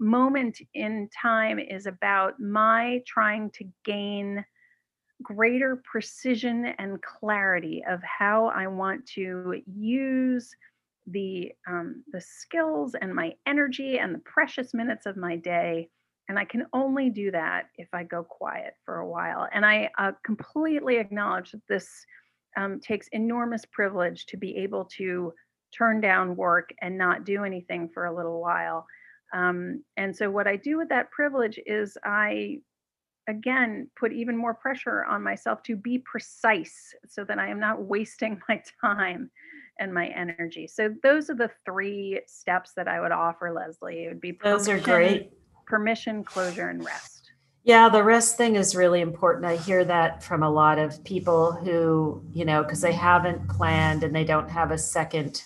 moment 0.00 0.58
in 0.74 1.08
time 1.10 1.58
is 1.58 1.86
about 1.86 2.38
my 2.40 3.02
trying 3.06 3.50
to 3.50 3.64
gain 3.84 4.44
greater 5.22 5.82
precision 5.84 6.66
and 6.78 7.02
clarity 7.02 7.82
of 7.88 8.00
how 8.02 8.46
I 8.46 8.66
want 8.66 9.06
to 9.14 9.62
use 9.66 10.54
the 11.10 11.52
um, 11.66 12.04
the 12.12 12.20
skills 12.20 12.94
and 13.00 13.14
my 13.14 13.32
energy 13.46 13.98
and 13.98 14.14
the 14.14 14.20
precious 14.20 14.74
minutes 14.74 15.06
of 15.06 15.16
my 15.16 15.36
day 15.36 15.88
and 16.28 16.38
i 16.38 16.44
can 16.44 16.66
only 16.72 17.08
do 17.10 17.30
that 17.30 17.66
if 17.76 17.88
i 17.92 18.02
go 18.02 18.22
quiet 18.22 18.74
for 18.84 18.98
a 18.98 19.08
while. 19.08 19.48
And 19.52 19.64
i 19.64 19.90
uh, 19.98 20.12
completely 20.24 20.96
acknowledge 20.96 21.52
that 21.52 21.66
this 21.68 21.88
um, 22.56 22.80
takes 22.80 23.08
enormous 23.08 23.64
privilege 23.72 24.26
to 24.26 24.36
be 24.36 24.56
able 24.56 24.84
to 24.96 25.32
turn 25.76 26.00
down 26.00 26.36
work 26.36 26.70
and 26.80 26.96
not 26.96 27.24
do 27.24 27.44
anything 27.44 27.88
for 27.92 28.06
a 28.06 28.16
little 28.16 28.40
while. 28.40 28.86
Um, 29.34 29.84
and 29.96 30.14
so 30.14 30.30
what 30.30 30.46
i 30.46 30.56
do 30.56 30.76
with 30.78 30.88
that 30.90 31.10
privilege 31.10 31.58
is 31.66 31.96
i 32.04 32.58
again 33.28 33.88
put 33.94 34.12
even 34.12 34.36
more 34.36 34.54
pressure 34.54 35.04
on 35.04 35.22
myself 35.22 35.62
to 35.62 35.76
be 35.76 35.98
precise 35.98 36.94
so 37.06 37.22
that 37.24 37.38
I 37.38 37.48
am 37.48 37.60
not 37.60 37.84
wasting 37.84 38.40
my 38.48 38.62
time 38.80 39.30
and 39.78 39.94
my 39.94 40.08
energy. 40.08 40.66
So 40.66 40.92
those 41.02 41.30
are 41.30 41.36
the 41.36 41.50
three 41.64 42.20
steps 42.26 42.72
that 42.74 42.88
I 42.88 43.00
would 43.00 43.12
offer, 43.12 43.52
Leslie. 43.52 44.04
It 44.04 44.08
would 44.08 44.20
be 44.20 44.36
those 44.42 44.68
are 44.68 44.80
great. 44.80 45.30
Permission, 45.66 46.24
closure, 46.24 46.70
and 46.70 46.84
rest. 46.84 47.30
Yeah, 47.62 47.90
the 47.90 48.02
rest 48.02 48.36
thing 48.36 48.56
is 48.56 48.74
really 48.74 49.02
important. 49.02 49.44
I 49.44 49.56
hear 49.56 49.84
that 49.84 50.22
from 50.22 50.42
a 50.42 50.50
lot 50.50 50.78
of 50.78 51.04
people 51.04 51.52
who, 51.52 52.22
you 52.32 52.46
know, 52.46 52.62
because 52.62 52.80
they 52.80 52.92
haven't 52.92 53.46
planned 53.48 54.02
and 54.02 54.16
they 54.16 54.24
don't 54.24 54.48
have 54.48 54.70
a 54.70 54.78
second, 54.78 55.42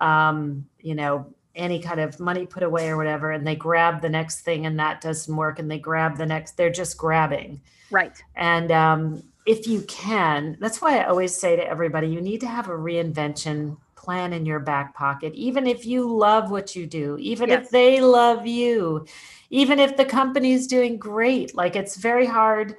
um, 0.00 0.66
you 0.78 0.94
know, 0.94 1.34
any 1.56 1.80
kind 1.80 2.00
of 2.00 2.20
money 2.20 2.46
put 2.46 2.62
away 2.62 2.88
or 2.88 2.96
whatever 2.96 3.32
and 3.32 3.46
they 3.46 3.56
grab 3.56 4.02
the 4.02 4.08
next 4.08 4.40
thing 4.40 4.66
and 4.66 4.78
that 4.78 5.00
doesn't 5.00 5.34
work 5.34 5.58
and 5.58 5.70
they 5.70 5.78
grab 5.78 6.16
the 6.16 6.26
next 6.26 6.56
they're 6.56 6.70
just 6.70 6.96
grabbing. 6.96 7.60
Right. 7.90 8.22
And 8.34 8.70
um, 8.70 9.22
if 9.46 9.66
you 9.66 9.80
can 9.82 10.56
that's 10.60 10.82
why 10.82 10.98
i 10.98 11.04
always 11.04 11.34
say 11.34 11.56
to 11.56 11.66
everybody 11.66 12.08
you 12.08 12.20
need 12.20 12.40
to 12.40 12.48
have 12.48 12.68
a 12.68 12.72
reinvention 12.72 13.76
plan 13.94 14.32
in 14.32 14.46
your 14.46 14.60
back 14.60 14.94
pocket. 14.94 15.34
Even 15.34 15.66
if 15.66 15.84
you 15.84 16.08
love 16.08 16.50
what 16.50 16.76
you 16.76 16.86
do 16.86 17.16
even 17.18 17.48
yes. 17.48 17.64
if 17.64 17.70
they 17.70 18.00
love 18.00 18.46
you 18.46 19.06
even 19.50 19.78
if 19.78 19.96
the 19.96 20.04
company's 20.04 20.66
doing 20.66 20.98
great 20.98 21.54
like 21.54 21.76
it's 21.76 21.96
very 21.96 22.26
hard 22.26 22.76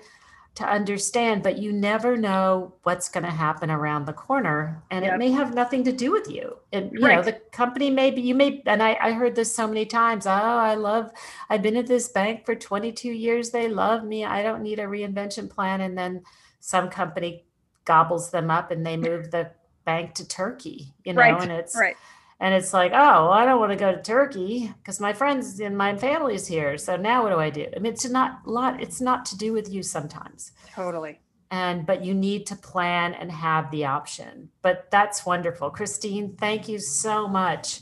to 0.57 0.65
understand, 0.65 1.43
but 1.43 1.59
you 1.59 1.71
never 1.71 2.17
know 2.17 2.73
what's 2.81 3.09
going 3.09 3.23
to 3.23 3.29
happen 3.29 3.69
around 3.69 4.05
the 4.05 4.13
corner. 4.13 4.83
And 4.89 5.05
yep. 5.05 5.13
it 5.13 5.17
may 5.19 5.29
have 5.29 5.53
nothing 5.53 5.83
to 5.83 5.91
do 5.91 6.11
with 6.11 6.31
you. 6.31 6.57
And, 6.73 6.91
you 6.91 7.05
right. 7.05 7.17
know, 7.17 7.21
the 7.21 7.33
company 7.51 7.91
may 7.91 8.09
be, 8.09 8.21
you 8.21 8.33
may, 8.33 8.63
and 8.65 8.81
I, 8.81 8.97
I 8.99 9.11
heard 9.11 9.35
this 9.35 9.53
so 9.53 9.67
many 9.67 9.85
times. 9.85 10.25
Oh, 10.25 10.31
I 10.31 10.73
love, 10.73 11.11
I've 11.51 11.61
been 11.61 11.77
at 11.77 11.85
this 11.85 12.09
bank 12.09 12.43
for 12.43 12.55
22 12.55 13.11
years. 13.11 13.51
They 13.51 13.69
love 13.69 14.03
me. 14.03 14.25
I 14.25 14.41
don't 14.41 14.63
need 14.63 14.79
a 14.79 14.85
reinvention 14.85 15.47
plan. 15.47 15.81
And 15.81 15.95
then 15.95 16.23
some 16.59 16.89
company 16.89 17.45
gobbles 17.85 18.31
them 18.31 18.49
up 18.49 18.71
and 18.71 18.83
they 18.83 18.97
move 18.97 19.29
the 19.29 19.51
bank 19.85 20.15
to 20.15 20.27
Turkey, 20.27 20.91
you 21.05 21.13
know, 21.13 21.21
right. 21.21 21.39
and 21.39 21.51
it's, 21.51 21.75
right 21.75 21.95
and 22.39 22.53
it's 22.53 22.73
like 22.73 22.91
oh 22.93 22.95
well, 22.95 23.31
i 23.31 23.45
don't 23.45 23.59
want 23.59 23.71
to 23.71 23.77
go 23.77 23.91
to 23.91 24.01
turkey 24.01 24.73
because 24.77 24.99
my 24.99 25.13
friends 25.13 25.59
and 25.59 25.77
my 25.77 25.95
family's 25.95 26.47
here 26.47 26.77
so 26.77 26.95
now 26.95 27.23
what 27.23 27.29
do 27.29 27.39
i 27.39 27.49
do? 27.49 27.67
I 27.75 27.79
mean 27.79 27.93
it's 27.93 28.09
not 28.09 28.47
lot 28.47 28.81
it's 28.81 29.01
not 29.01 29.25
to 29.27 29.37
do 29.37 29.53
with 29.53 29.71
you 29.71 29.83
sometimes. 29.83 30.51
Totally. 30.73 31.19
And 31.49 31.85
but 31.85 32.03
you 32.03 32.13
need 32.13 32.45
to 32.47 32.55
plan 32.55 33.13
and 33.13 33.31
have 33.31 33.71
the 33.71 33.85
option. 33.85 34.49
But 34.61 34.91
that's 34.91 35.25
wonderful. 35.25 35.69
Christine 35.69 36.35
thank 36.37 36.67
you 36.67 36.79
so 36.79 37.27
much. 37.27 37.81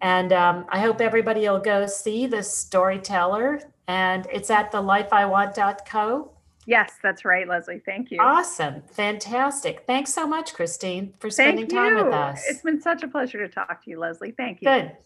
And 0.00 0.32
um, 0.32 0.66
i 0.68 0.80
hope 0.80 1.00
everybody 1.00 1.42
will 1.48 1.60
go 1.60 1.86
see 1.86 2.26
the 2.26 2.42
storyteller. 2.42 3.60
And 3.86 4.26
it's 4.32 4.50
at 4.50 4.72
the 4.72 4.82
lifeiwant.co 4.82 6.33
Yes, 6.66 6.92
that's 7.02 7.24
right, 7.24 7.46
Leslie. 7.46 7.82
Thank 7.84 8.10
you. 8.10 8.18
Awesome. 8.20 8.82
Fantastic. 8.92 9.84
Thanks 9.86 10.14
so 10.14 10.26
much, 10.26 10.54
Christine, 10.54 11.12
for 11.18 11.30
spending 11.30 11.68
time 11.68 11.94
with 11.94 12.12
us. 12.14 12.42
It's 12.48 12.62
been 12.62 12.80
such 12.80 13.02
a 13.02 13.08
pleasure 13.08 13.46
to 13.46 13.52
talk 13.52 13.84
to 13.84 13.90
you, 13.90 13.98
Leslie. 13.98 14.32
Thank 14.32 14.62
you. 14.62 14.68
Good. 14.68 14.96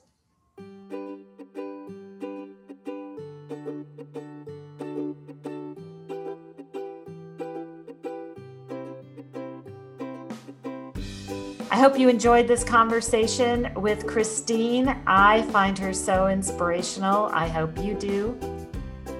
I 11.70 11.80
hope 11.80 11.98
you 11.98 12.08
enjoyed 12.08 12.48
this 12.48 12.64
conversation 12.64 13.72
with 13.76 14.06
Christine. 14.06 14.88
I 15.06 15.42
find 15.52 15.78
her 15.78 15.92
so 15.92 16.26
inspirational. 16.26 17.26
I 17.26 17.46
hope 17.46 17.78
you 17.78 17.94
do. 17.94 18.57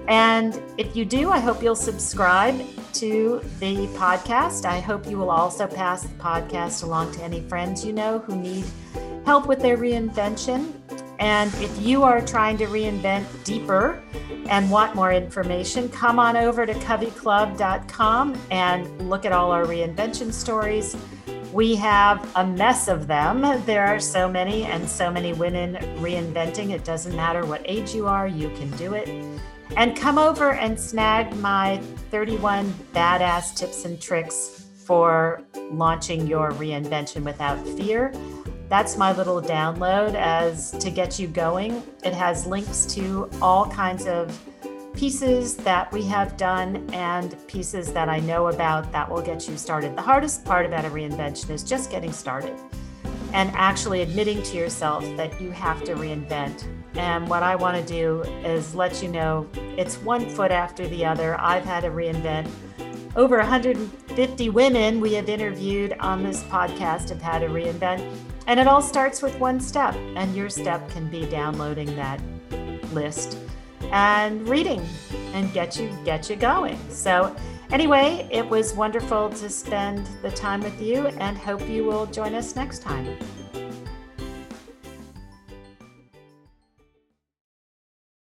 And 0.09 0.61
if 0.79 0.97
you 0.97 1.05
do, 1.05 1.31
I 1.31 1.39
hope 1.39 1.63
you'll 1.63 1.77
subscribe 1.77 2.59
to 2.95 3.41
the 3.61 3.87
podcast. 3.89 4.65
I 4.65 4.81
hope 4.81 5.07
you 5.07 5.19
will 5.19 5.31
also 5.31 5.67
pass 5.67 6.03
the 6.03 6.15
podcast 6.15 6.83
along 6.83 7.13
to 7.13 7.23
any 7.23 7.43
friends 7.43 7.85
you 7.85 7.93
know 7.93 8.19
who 8.21 8.35
need 8.35 8.65
help 9.27 9.47
with 9.47 9.61
their 9.61 9.77
reinvention. 9.77 10.73
And 11.19 11.53
if 11.57 11.79
you 11.83 12.05
are 12.05 12.23
trying 12.23 12.57
to 12.59 12.67
reinvent 12.67 13.27
deeper 13.45 14.03
and 14.49 14.71
want 14.71 14.95
more 14.95 15.13
information, 15.13 15.91
come 15.91 16.19
on 16.19 16.37
over 16.37 16.65
to 16.65 16.73
coveyclub.com 16.73 18.41
and 18.51 19.11
look 19.11 19.27
at 19.27 19.33
all 19.33 19.51
our 19.51 19.67
reinvention 19.67 20.33
stories. 20.33 20.97
We 21.53 21.75
have 21.77 22.31
a 22.37 22.47
mess 22.47 22.89
of 22.89 23.07
them. 23.09 23.43
There 23.67 23.85
are 23.85 24.01
so 24.01 24.29
many 24.29 24.65
and 24.65 24.89
so 24.89 25.11
many 25.11 25.35
women 25.35 25.75
reinventing. 26.01 26.71
It 26.71 26.85
doesn't 26.85 27.15
matter 27.15 27.45
what 27.45 27.61
age 27.67 27.95
you 27.95 28.07
are, 28.07 28.27
you 28.27 28.49
can 28.51 28.71
do 28.79 28.95
it. 28.95 29.09
And 29.77 29.97
come 29.97 30.19
over 30.19 30.53
and 30.53 30.79
snag 30.79 31.35
my 31.37 31.79
31 32.11 32.73
badass 32.95 33.55
tips 33.57 33.85
and 33.85 34.01
tricks 34.01 34.67
for 34.85 35.43
launching 35.71 36.27
your 36.27 36.53
reinvention 36.53 37.23
without 37.23 37.59
fear. 37.77 38.13
That's 38.69 38.97
my 38.97 39.13
little 39.13 39.41
download 39.41 40.15
as 40.15 40.73
to 40.73 40.91
get 40.91 41.19
you 41.19 41.27
going. 41.27 41.83
It 42.05 42.13
has 42.13 42.47
links 42.47 42.87
to 42.95 43.31
all 43.41 43.71
kinds 43.71 44.07
of 44.07 44.39
pieces 44.95 45.57
that 45.57 45.93
we 45.93 46.03
have 46.03 46.37
done 46.37 46.89
and 46.93 47.37
pieces 47.47 47.93
that 47.93 48.09
I 48.09 48.19
know 48.21 48.49
about 48.49 48.91
that 48.93 49.09
will 49.09 49.23
get 49.23 49.49
you 49.49 49.57
started. 49.57 49.95
The 49.95 50.03
hardest 50.03 50.45
part 50.45 50.67
about 50.67 50.85
a 50.85 50.91
reinvention 50.91 51.51
is 51.51 51.63
just 51.63 51.91
getting 51.91 52.13
started 52.13 52.57
and 53.33 53.51
actually 53.55 54.03
admitting 54.03 54.43
to 54.43 54.57
yourself 54.57 55.05
that 55.17 55.41
you 55.41 55.51
have 55.51 55.85
to 55.85 55.95
reinvent. 55.95 56.67
And 56.95 57.29
what 57.29 57.43
I 57.43 57.55
want 57.55 57.77
to 57.77 57.85
do 57.85 58.23
is 58.45 58.75
let 58.75 59.03
you 59.03 59.09
know 59.09 59.49
it's 59.55 59.97
one 59.99 60.29
foot 60.29 60.51
after 60.51 60.87
the 60.89 61.05
other. 61.05 61.41
I've 61.41 61.65
had 61.65 61.81
to 61.81 61.91
reinvent. 61.91 62.51
Over 63.17 63.39
150 63.39 64.49
women 64.51 65.01
we 65.01 65.15
have 65.15 65.29
interviewed 65.29 65.95
on 66.01 66.23
this 66.23 66.43
podcast 66.45 67.09
have 67.11 67.23
had 67.23 67.41
to 67.41 67.49
reinvent. 67.49 68.09
And 68.47 68.59
it 68.59 68.67
all 68.67 68.83
starts 68.83 69.23
with 69.23 69.39
one 69.39 69.61
step. 69.61 69.95
And 70.17 70.35
your 70.35 70.49
step 70.49 70.89
can 70.91 71.09
be 71.09 71.27
downloading 71.27 71.95
that 71.97 72.21
list 72.93 73.39
and 73.93 74.47
reading 74.49 74.87
and 75.35 75.53
get 75.53 75.79
you 75.79 75.91
get 76.05 76.29
you 76.29 76.37
going. 76.37 76.79
So 76.91 77.35
Anyway, 77.71 78.27
it 78.31 78.49
was 78.49 78.73
wonderful 78.73 79.29
to 79.29 79.51
spend 79.51 80.09
the 80.23 80.31
time 80.31 80.63
with 80.63 80.81
you 80.81 81.09
and 81.19 81.37
hope 81.37 81.69
you 81.69 81.85
will 81.85 82.07
join 82.07 82.35
us 82.35 82.57
next 82.57 82.81
time. 82.81 83.19